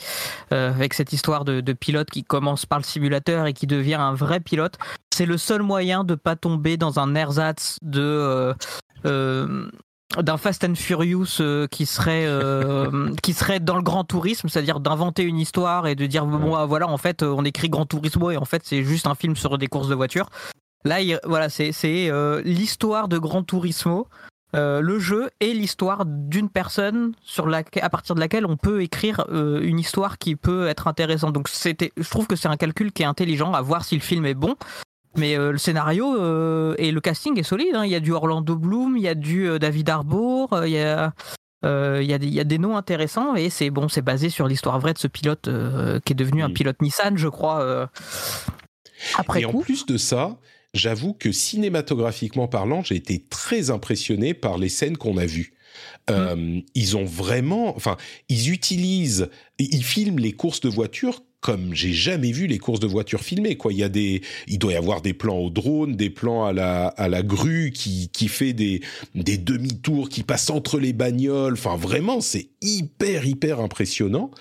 [0.51, 3.95] euh, avec cette histoire de, de, pilote qui commence par le simulateur et qui devient
[3.95, 4.77] un vrai pilote.
[5.13, 8.53] C'est le seul moyen de ne pas tomber dans un ersatz de...
[9.05, 9.69] Euh,
[10.21, 14.79] d'un Fast and Furious euh, qui serait euh, qui serait dans le grand tourisme, c'est-à-dire
[14.79, 18.37] d'inventer une histoire et de dire bon voilà en fait on écrit Grand Turismo et
[18.37, 20.29] en fait c'est juste un film sur des courses de voitures.
[20.85, 24.07] Là, il, voilà, c'est euh, l'histoire de Gran Turismo
[24.55, 28.83] euh, le jeu et l'histoire d'une personne sur la, à partir de laquelle on peut
[28.83, 31.33] écrire euh, une histoire qui peut être intéressante.
[31.33, 34.25] Donc je trouve que c'est un calcul qui est intelligent à voir si le film
[34.25, 34.55] est bon.
[35.17, 37.73] Mais le scénario et le casting est solide.
[37.73, 37.85] hein.
[37.85, 41.13] Il y a du Orlando Bloom, il y a du David Harbour, il y a
[41.63, 44.29] il y, a des, il y a des noms intéressants et c'est bon, c'est basé
[44.29, 45.49] sur l'histoire vraie de ce pilote
[46.03, 47.61] qui est devenu un pilote Nissan, je crois.
[47.61, 47.87] euh,
[49.17, 50.37] après Et en plus de ça,
[50.75, 55.53] j'avoue que cinématographiquement parlant, j'ai été très impressionné par les scènes qu'on a vues.
[56.09, 57.97] Euh, Ils ont vraiment, enfin,
[58.29, 62.87] ils utilisent, ils filment les courses de voitures comme j'ai jamais vu les courses de
[62.87, 63.55] voitures filmées.
[63.55, 66.43] Quoi, il y a des, il doit y avoir des plans au drone, des plans
[66.43, 68.81] à la à la grue qui qui fait des
[69.13, 71.53] des demi-tours, qui passe entre les bagnoles.
[71.53, 74.31] Enfin, vraiment, c'est hyper hyper impressionnant.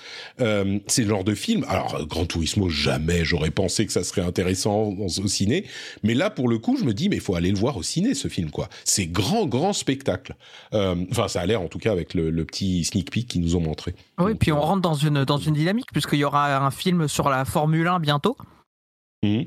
[0.40, 1.66] Euh, c'est le genre de film.
[1.68, 5.66] Alors, Grand Turismo, jamais j'aurais pensé que ça serait intéressant au ciné.
[6.04, 7.82] Mais là, pour le coup, je me dis, mais il faut aller le voir au
[7.82, 8.70] ciné, ce film, quoi.
[8.86, 10.36] C'est grand, grand spectacle.
[10.72, 13.42] Euh, Enfin, ça a l'air, en tout cas, avec le, le petit sneak peek qu'ils
[13.42, 13.94] nous ont montré.
[14.18, 17.08] Oui, Donc, puis on rentre dans une, dans une dynamique, puisqu'il y aura un film
[17.08, 18.36] sur la Formule 1 bientôt.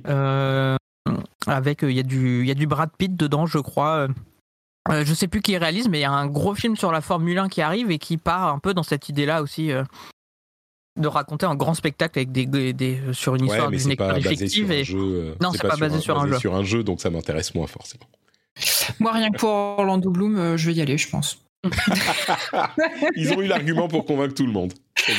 [0.08, 0.76] Euh,
[1.46, 4.08] avec, euh, il y, a du- il y a du Brad Pitt dedans, je crois.
[4.90, 7.02] Euh, je sais plus qui réalise, mais il y a un gros film sur la
[7.02, 9.72] Formule 1 qui arrive et qui part un peu dans cette idée-là aussi.
[9.72, 9.84] euh,
[11.00, 14.30] de raconter un grand spectacle avec des, des- des- sur une histoire d'une pas sur
[14.32, 14.72] fictive.
[14.72, 14.84] un Et...
[14.84, 15.36] jeu.
[15.40, 16.40] Non, c'est pas basé sur un jeu.
[16.40, 18.06] sur un jeu, donc ça m'intéresse moins forcément.
[19.00, 21.40] Moi, rien que pour Orlando Bloom, euh, je vais y aller, je pense.
[23.16, 24.74] Ils ont eu l'argument pour convaincre tout le monde.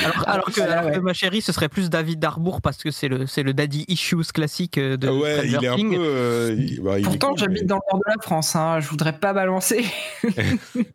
[0.05, 1.03] Alors, alors que, Voilà, alors que ouais.
[1.03, 4.17] ma chérie, ce serait plus David Darbour parce que c'est le, c'est le daddy issues
[4.35, 5.97] classique euh, de Ah ouais, Stranger il est un Things.
[5.97, 6.03] peu.
[6.05, 8.57] euh, il- bah, il est Pourtant, cool, j'habite mais- dans le nord de la France,
[8.57, 9.85] hein, je voudrais pas balancer.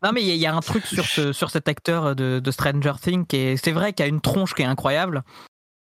[0.04, 2.16] Non, mais il y, a- il y a un truc sur, ce, sur cet acteur
[2.16, 5.24] de, de Stranger Things est, c'est vrai qu'il a une tronche qui est incroyable.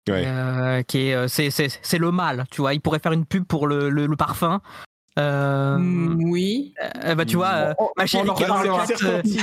[0.09, 0.23] Ouais.
[0.25, 2.73] Euh, qui est, euh, c'est, c'est, c'est le mal, tu vois.
[2.73, 4.61] Il pourrait faire une pub pour le, le, le parfum.
[5.19, 6.73] Euh, Mm, oui.
[7.05, 7.73] euh, bah, tu vois, euh,
[8.05, 9.41] qui Bah, parle certain euh, type.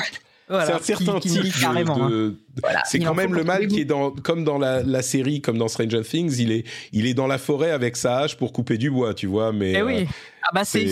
[0.49, 2.03] voilà, c'est un qui- certain qui type de- carrément.
[2.07, 2.11] hein.
[2.11, 5.41] de- Voilà, c'est quand même le mal qui est dans, comme dans la, la série,
[5.41, 8.53] comme dans Stranger Things, il est, il est dans la forêt avec sa hache pour
[8.53, 9.73] couper du bois, tu vois, mais.
[9.75, 10.09] Eh euh, oui.
[10.43, 10.85] Ah bah c'est,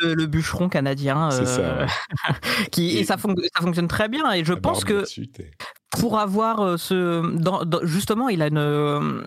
[0.00, 1.86] le, le bûcheron canadien ça,
[2.72, 5.22] qui et, Et- ça, fonc- ça fonctionne très bien et je la pense barbe que
[5.92, 9.24] pour avoir ce dans- dans- justement il a une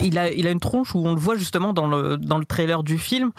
[0.00, 2.44] il a il a une tronche où on le voit justement dans le dans le
[2.44, 3.32] trailer du film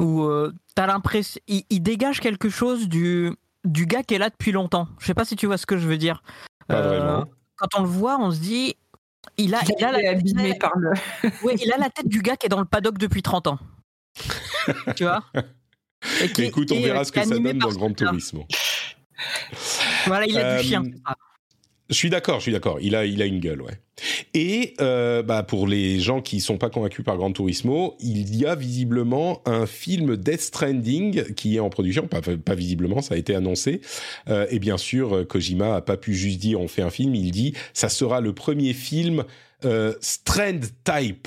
[0.00, 3.30] où euh, t'as l'impression il, il dégage quelque chose du
[3.64, 5.76] du gars qui est là depuis longtemps je sais pas si tu vois ce que
[5.78, 6.22] je veux dire
[6.72, 7.22] Euh,
[7.56, 8.74] quand on le voit on se dit
[9.36, 10.90] il a il a la abîmé par le.
[11.44, 13.58] ouais, il a la tête du gars qui est dans le paddock depuis 30 ans
[14.96, 15.22] tu vois
[16.22, 17.92] Et qui est- Écoute, on et, euh, verra ce que ça donne dans ce Grand.
[17.92, 18.46] Turismo.
[20.06, 20.82] voilà il a Euh, du chien.
[21.90, 22.78] Je suis d'accord, je suis d'accord.
[22.80, 23.80] Il a, il a une gueule, ouais.
[24.32, 28.46] Et euh, bah, pour les gens qui sont pas convaincus par Gran Turismo, il y
[28.46, 32.06] a visiblement un film Death Stranding qui est en production.
[32.06, 33.80] Pas, pas visiblement, ça a été annoncé.
[34.28, 37.14] Euh, et bien sûr, Kojima a pas pu juste dire on fait un film.
[37.16, 39.24] Il dit ça sera le premier film
[39.64, 41.26] euh, Strand type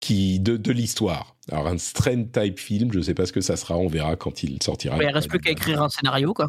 [0.00, 1.36] qui de, de l'histoire.
[1.52, 3.76] Alors un Strand type film, je sais pas ce que ça sera.
[3.76, 4.96] On verra quand il sortira.
[4.96, 6.48] Ouais, il reste plus qu'à écrire un scénario quoi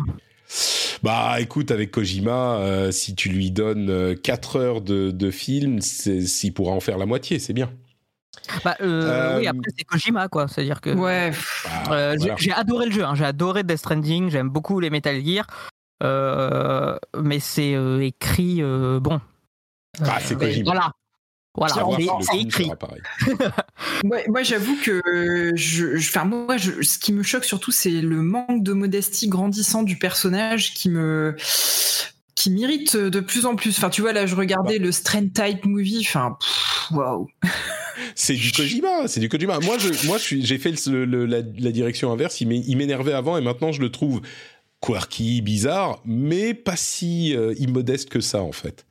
[1.04, 6.54] Bah écoute, avec Kojima, euh, si tu lui donnes 4 heures de, de film, s'il
[6.54, 7.72] pourra en faire la moitié, c'est bien.
[8.64, 11.32] bah, euh, Euh, oui après c'est Kojima quoi c'est à dire que Ouais.
[11.66, 12.36] Bah, Euh, j'ai- voilà.
[12.38, 13.16] J'ai adoré le jeu, hein.
[13.16, 15.46] j'ai adoré Death Stranding, j'aime beaucoup les Metal Gear,
[16.04, 19.20] euh, mais c'est euh, écrit euh, bon.
[20.02, 20.64] Ah, c'est Euh, Kojima.
[20.72, 20.92] Voilà,
[21.56, 21.74] voilà,
[22.22, 22.72] c'est écrit.
[24.04, 25.02] Ouais, moi, j'avoue que
[25.56, 29.28] je, je- enfin, moi, je- ce qui me choque surtout, c'est le manque de modestie
[29.28, 31.36] grandissant du personnage qui me
[32.36, 33.78] qui m'irrite de plus en plus.
[33.78, 34.86] Enfin, tu vois, là, je regardais Bah.
[34.86, 36.04] le Strand Type Movie.
[36.08, 36.38] Enfin,
[36.92, 37.28] waouh.
[38.16, 39.60] C'est du Kojima, c'est du Kojima.
[39.60, 42.42] Moi, je, moi, j'ai fait le- le- la, la direction inverse.
[42.42, 42.48] Il
[42.78, 44.22] m'énervait avant et maintenant, je le trouve
[44.82, 48.86] quirky, bizarre, mais pas si euh, immodeste que ça, en fait.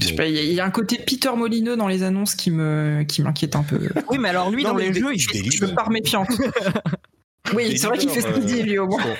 [0.00, 3.04] Je sais pas, Il y, a- un côté Peter Molineux dans les annonces qui me
[3.06, 3.78] qui m'inquiète un peu.
[4.08, 5.54] Oui, mais alors lui Non, dans les il jeux, délivre.
[5.54, 6.28] Je me pars méfiante.
[7.54, 9.02] Oui, c'est vrai qu'il fait ce qu'il dit, lui, au moins.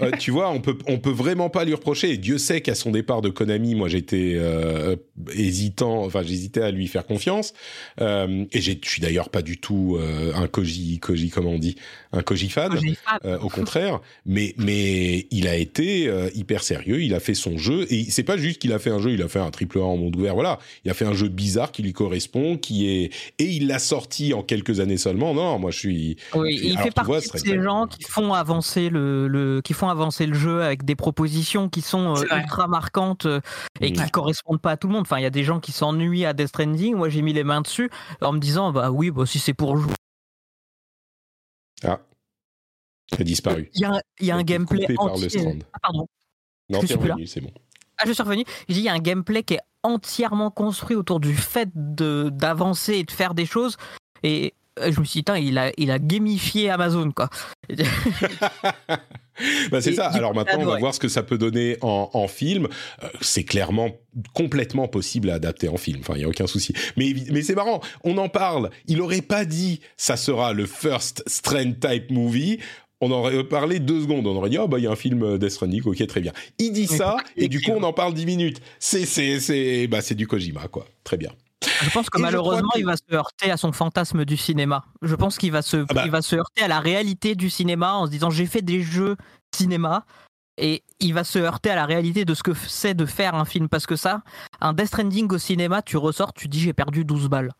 [0.00, 2.10] Euh, tu vois, on peut, on peut vraiment pas lui reprocher.
[2.10, 4.94] Et Dieu sait qu'à son départ de Konami, moi, j'étais euh,
[5.34, 6.04] hésitant.
[6.04, 7.52] Enfin, j'hésitais à lui faire confiance.
[8.00, 11.74] Euh, et je suis d'ailleurs pas du tout euh, un Koji, Koji, comment on dit,
[12.12, 12.78] un Koji fan.
[13.24, 17.02] Euh, au contraire, mais mais il a été euh, hyper sérieux.
[17.02, 19.12] Il a fait son jeu et c'est pas juste qu'il a fait un jeu.
[19.12, 20.34] Il a fait un triple A en monde ouvert.
[20.34, 23.78] Voilà, il a fait un jeu bizarre qui lui correspond, qui est et il l'a
[23.78, 25.34] sorti en quelques années seulement.
[25.34, 26.16] Non, moi je suis.
[26.34, 29.60] Oui, il alors, fait partie vois, de ces pas- gens qui font avancer le, le-
[29.62, 33.40] qui font avancer le jeu avec des propositions qui sont euh, C'est ultra marquantes euh,
[33.80, 34.10] et qui Ouais.
[34.10, 35.02] correspondent pas à tout le monde.
[35.02, 36.94] Enfin, il y a des gens qui s'ennuient à Death Stranding.
[36.96, 37.90] Moi, j'ai mis les mains dessus
[38.20, 39.92] en me disant, bah oui, bah, si c'est pour jouer.
[41.84, 42.00] Ah,
[43.18, 43.70] a disparu.
[43.74, 45.58] Il y a il y a un gameplay coupé par le entier.
[45.72, 46.06] Ah, pardon.
[46.68, 47.14] Non, je t'es suis plus là.
[47.14, 47.50] revenu, c'est bon.
[47.98, 48.44] Ah, je suis revenu.
[48.68, 53.04] Il y a un gameplay qui est entièrement construit autour du fait de d'avancer et
[53.04, 53.76] de faire des choses.
[54.22, 54.54] Et
[54.90, 57.30] je me suis dit, il a, il a gamifié Amazon, quoi.
[59.70, 60.08] Bah, c'est ça.
[60.08, 62.68] Alors maintenant, on va voir ce que ça peut donner en, en film.
[63.02, 63.90] Euh, c'est clairement
[64.34, 65.98] complètement possible à adapter en film.
[66.00, 66.72] Enfin, il y a aucun souci.
[66.96, 67.80] Mais, mais c'est marrant.
[68.04, 68.70] On en parle.
[68.86, 72.58] Il aurait pas dit ça sera le first Strand type movie.
[73.00, 74.26] On aurait parlé deux secondes.
[74.26, 75.82] On aurait dit, oh, bah, il y a un film euh, Death Stranding.
[75.84, 76.32] Ok, très bien.
[76.58, 77.16] Il dit ça.
[77.36, 78.60] Et du coup, on en parle dix minutes.
[78.80, 80.84] C'est, c'est, c'est, bah, c'est du Kojima, quoi.
[81.04, 81.30] Très bien.
[81.82, 84.84] Je pense que Et malheureusement, que- il va se heurter à son fantasme du cinéma.
[85.02, 86.02] Je pense qu'il va se, Ah bah.
[86.04, 88.80] il va se heurter à la réalité du cinéma en se disant j'ai fait des
[88.82, 89.16] jeux
[89.54, 90.04] cinéma
[90.56, 93.44] et il va se heurter à la réalité de ce que c'est de faire un
[93.44, 94.22] film parce que ça,
[94.60, 97.52] un Death Stranding au cinéma, tu ressors, tu dis j'ai perdu 12 balles.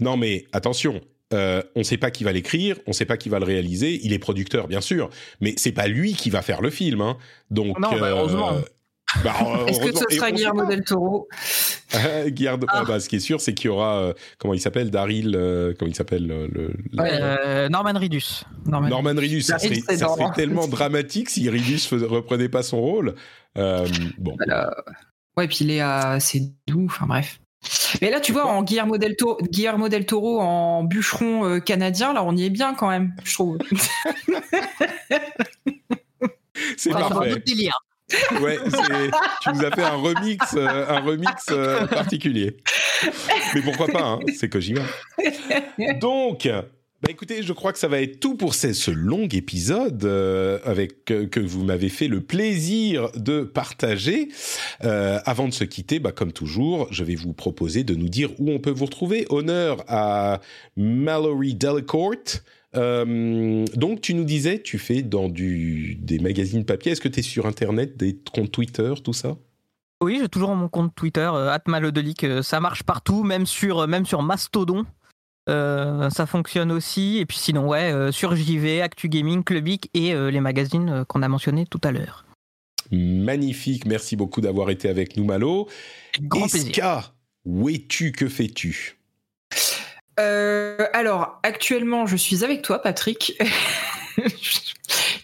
[0.00, 1.00] Non, mais attention.
[1.34, 3.44] euh, on ne sait pas qui va l'écrire, on ne sait pas qui va le
[3.44, 4.00] réaliser.
[4.02, 5.10] Il est producteur, bien sûr,
[5.42, 7.02] mais c'est pas lui qui va faire le film.
[7.02, 7.18] hein.
[7.50, 8.52] Donc, Non, bah, heureusement.
[9.24, 9.34] Bah,
[9.66, 11.28] Est-ce que ce sera Guillermo del Toro
[12.26, 12.80] Guillermo- Ah.
[12.80, 15.34] ah, bah, ce qui est sûr, c'est qu'il y aura euh, comment il s'appelle Daryl,
[15.34, 17.10] euh, comment il s'appelle euh, le, le- Ouais.
[17.20, 18.44] Euh, Norman Reedus.
[18.66, 18.88] Norman.
[18.88, 19.42] Norman Reedus.
[19.42, 23.14] Ça serait, ça tellement dramatique si Reedus fais- reprenait pas son rôle.
[23.56, 23.86] Euh,
[24.18, 24.36] bon.
[25.36, 26.20] Ouais, puis il est.
[26.20, 27.40] C'est doux, enfin bref.
[28.02, 32.12] Mais là, tu vois, en Guillermo del, Toro, Guillermo del Toro en bûcheron euh, canadien,
[32.12, 33.58] là, on y est bien quand même, je trouve.
[36.76, 37.40] c'est On va sur un parfait.
[38.40, 38.58] Ouais,
[39.42, 42.56] tu nous as fait un remix, euh, un remix euh, particulier.
[43.54, 44.80] Mais pourquoi pas hein, C'est Kojima.
[46.00, 50.04] Donc, bah écoutez, je crois que ça va être tout pour ce, ce long épisode
[50.04, 54.28] euh, avec que vous m'avez fait le plaisir de partager.
[54.80, 58.50] Avant de se quitter, bah comme toujours, je vais vous proposer de nous dire où
[58.50, 59.26] on peut vous retrouver.
[59.28, 60.40] Honneur à
[60.76, 62.40] Mallory Delacourt.
[62.76, 66.92] Euh, donc tu nous disais, tu fais dans du, des magazines papier.
[66.92, 69.36] Est-ce que tu es sur Internet, des comptes Twitter, tout ça?
[70.02, 74.06] Oui, j'ai toujours mon compte Twitter, euh, @malodelic, euh, ça marche partout, même sur, même
[74.06, 74.86] sur Mastodon.
[75.48, 77.18] Euh, ça fonctionne aussi.
[77.18, 81.22] Et puis sinon, ouais, euh, sur JV, Actu Gaming, Clubic et euh, les magazines qu'on
[81.22, 82.26] a mentionnés tout à l'heure.
[82.90, 85.68] Magnifique, merci beaucoup d'avoir été avec nous, Malo.
[86.20, 86.68] Grand plaisir.
[86.70, 87.14] Eska,
[87.44, 88.98] où es-tu, que fais-tu?
[90.18, 93.38] Euh, alors, actuellement, je suis avec toi, Patrick.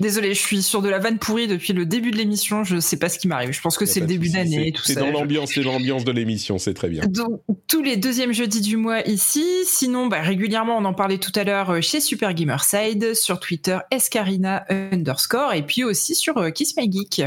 [0.00, 2.64] Désolé, je suis sur de la vanne pourrie depuis le début de l'émission.
[2.64, 3.52] Je sais pas ce qui m'arrive.
[3.52, 6.74] Je pense que c'est le début d'année, c'est- dans l'ambiance, c'est l'ambiance de l'émission, c'est
[6.74, 7.04] très bien.
[7.06, 9.44] Donc, tous les deuxièmes jeudis du mois ici.
[9.66, 13.78] Sinon, bah, régulièrement, on en parlait tout à l'heure euh, chez Super Gamerside, sur Twitter,
[13.90, 17.22] escarina underscore, et puis aussi sur euh, Kiss My Geek.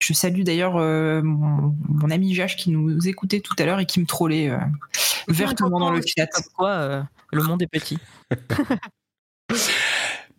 [0.00, 3.86] Je salue d'ailleurs euh, mon, mon ami Jach qui nous écoutait tout à l'heure et
[3.86, 4.58] qui me trollait euh,
[5.28, 6.26] vertement dans le chat.
[6.56, 7.02] Quoi, euh,
[7.32, 7.98] le monde est petit.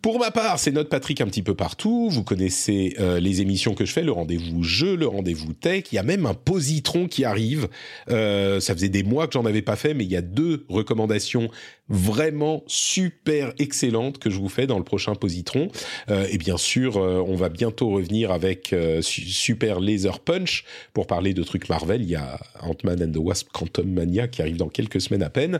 [0.01, 2.09] Pour ma part, c'est notre Patrick un petit peu partout.
[2.09, 5.83] Vous connaissez euh, les émissions que je fais, le rendez-vous jeu, le rendez-vous tech.
[5.91, 7.67] Il y a même un positron qui arrive.
[8.09, 10.65] Euh, ça faisait des mois que j'en avais pas fait, mais il y a deux
[10.69, 11.51] recommandations
[11.91, 15.69] vraiment super excellentes que je vous fais dans le prochain positron.
[16.09, 20.63] Euh, et bien sûr, euh, on va bientôt revenir avec euh, Su- Super Laser Punch
[20.93, 22.01] pour parler de trucs Marvel.
[22.01, 25.29] Il y a Ant-Man and the Wasp Quantum Mania qui arrive dans quelques semaines à
[25.29, 25.59] peine.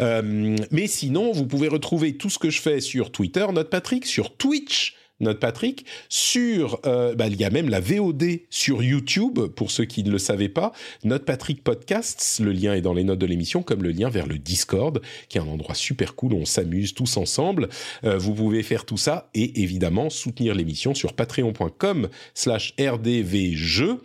[0.00, 4.04] Euh, mais sinon, vous pouvez retrouver tout ce que je fais sur Twitter, notre Patrick,
[4.04, 4.96] sur Twitch.
[5.20, 9.84] Notre Patrick, sur, euh, bah, il y a même la VOD sur YouTube, pour ceux
[9.84, 10.72] qui ne le savaient pas.
[11.02, 14.26] Notre Patrick Podcasts, le lien est dans les notes de l'émission, comme le lien vers
[14.26, 17.68] le Discord, qui est un endroit super cool où on s'amuse tous ensemble.
[18.04, 24.00] Euh, vous pouvez faire tout ça et évidemment soutenir l'émission sur patreon.com slash rdvjeux.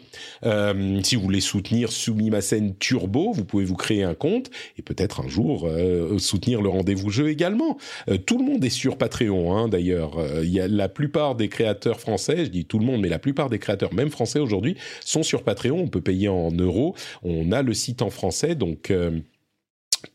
[0.45, 4.49] Euh, si vous voulez soutenir Sumimasen Turbo, vous pouvez vous créer un compte
[4.80, 5.69] et peut-être un jour
[6.18, 7.77] soutenir le rendez-vous jeu également.
[8.26, 10.18] Tout le monde est sur Patreon, hein, d'ailleurs.
[10.44, 13.20] Il y a la plupart des créateurs français, je dis tout le monde, mais la
[13.20, 15.78] plupart des créateurs, même français aujourd'hui, sont sur Patreon.
[15.80, 16.96] On peut payer en euros.
[17.24, 18.90] On a le site en français, donc.
[18.90, 19.20] euh,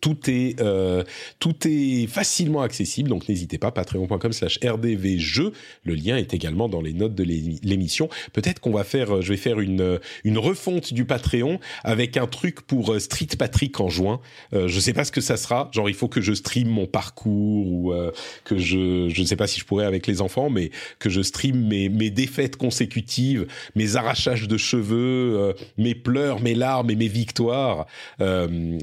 [0.00, 1.02] tout est euh,
[1.38, 5.52] tout est facilement accessible, donc n'hésitez pas patreon.com slash rdvjeux.
[5.84, 8.08] Le lien est également dans les notes de l'émi- l'émission.
[8.32, 12.16] Peut-être qu'on va faire, euh, je vais faire une euh, une refonte du Patreon avec
[12.16, 14.20] un truc pour euh, Street Patrick en juin.
[14.52, 15.70] Euh, je sais pas ce que ça sera.
[15.72, 18.10] Genre il faut que je stream mon parcours ou euh,
[18.44, 21.22] que je je ne sais pas si je pourrais avec les enfants, mais que je
[21.22, 27.08] stream mes mes défaites consécutives, mes arrachages de cheveux, mes pleurs, mes larmes et mes
[27.08, 27.86] victoires.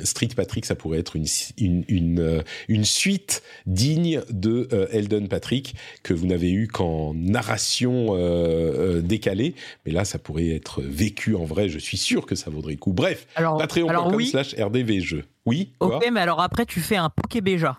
[0.04, 1.26] Street Patrick, ça pourrait être une,
[1.58, 7.14] une, une, euh, une suite digne de euh, Eldon Patrick que vous n'avez eu qu'en
[7.16, 9.56] narration euh, décalée.
[9.86, 11.70] Mais là, ça pourrait être vécu en vrai.
[11.70, 12.94] Je suis sûr que ça vaudrait le coup.
[12.94, 15.26] Bref, patreon.com oui, slash rdvjeux.
[15.46, 17.78] Oui, ok, mais alors après, tu fais un Pokébéja.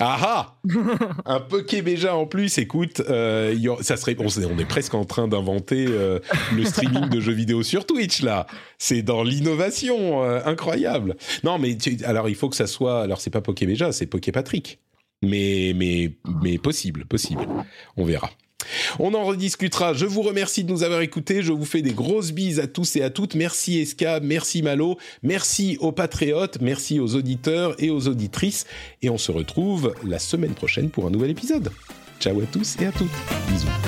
[0.00, 0.56] Ah ah
[1.26, 4.94] Un Pokébéja en plus, écoute, euh, y a- ça serait, on, est- on est presque
[4.94, 6.18] en train d'inventer euh,
[6.54, 8.46] le streaming de jeux vidéo sur Twitch là.
[8.78, 11.16] C'est dans l'innovation, euh, incroyable.
[11.44, 14.78] Non, mais tu- alors il faut que ça soit, alors c'est pas Pokébéja, c'est Poképatrick.
[15.22, 16.12] Mais mais
[16.42, 17.44] mais possible, possible.
[17.96, 18.30] On verra.
[18.98, 19.94] On en rediscutera.
[19.94, 21.42] Je vous remercie de nous avoir écoutés.
[21.42, 23.34] Je vous fais des grosses bises à tous et à toutes.
[23.34, 28.66] Merci Eska, merci Malo, merci aux patriotes, merci aux auditeurs et aux auditrices.
[29.02, 31.70] Et on se retrouve la semaine prochaine pour un nouvel épisode.
[32.20, 33.08] Ciao à tous et à toutes.
[33.48, 33.87] Bisous.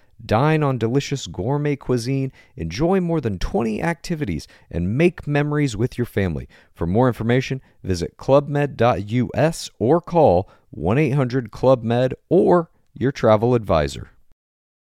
[0.25, 6.05] Dine on delicious gourmet cuisine, enjoy more than 20 activities, and make memories with your
[6.05, 6.47] family.
[6.73, 14.11] For more information, visit clubmed.us or call 1 800 Club Med or your travel advisor.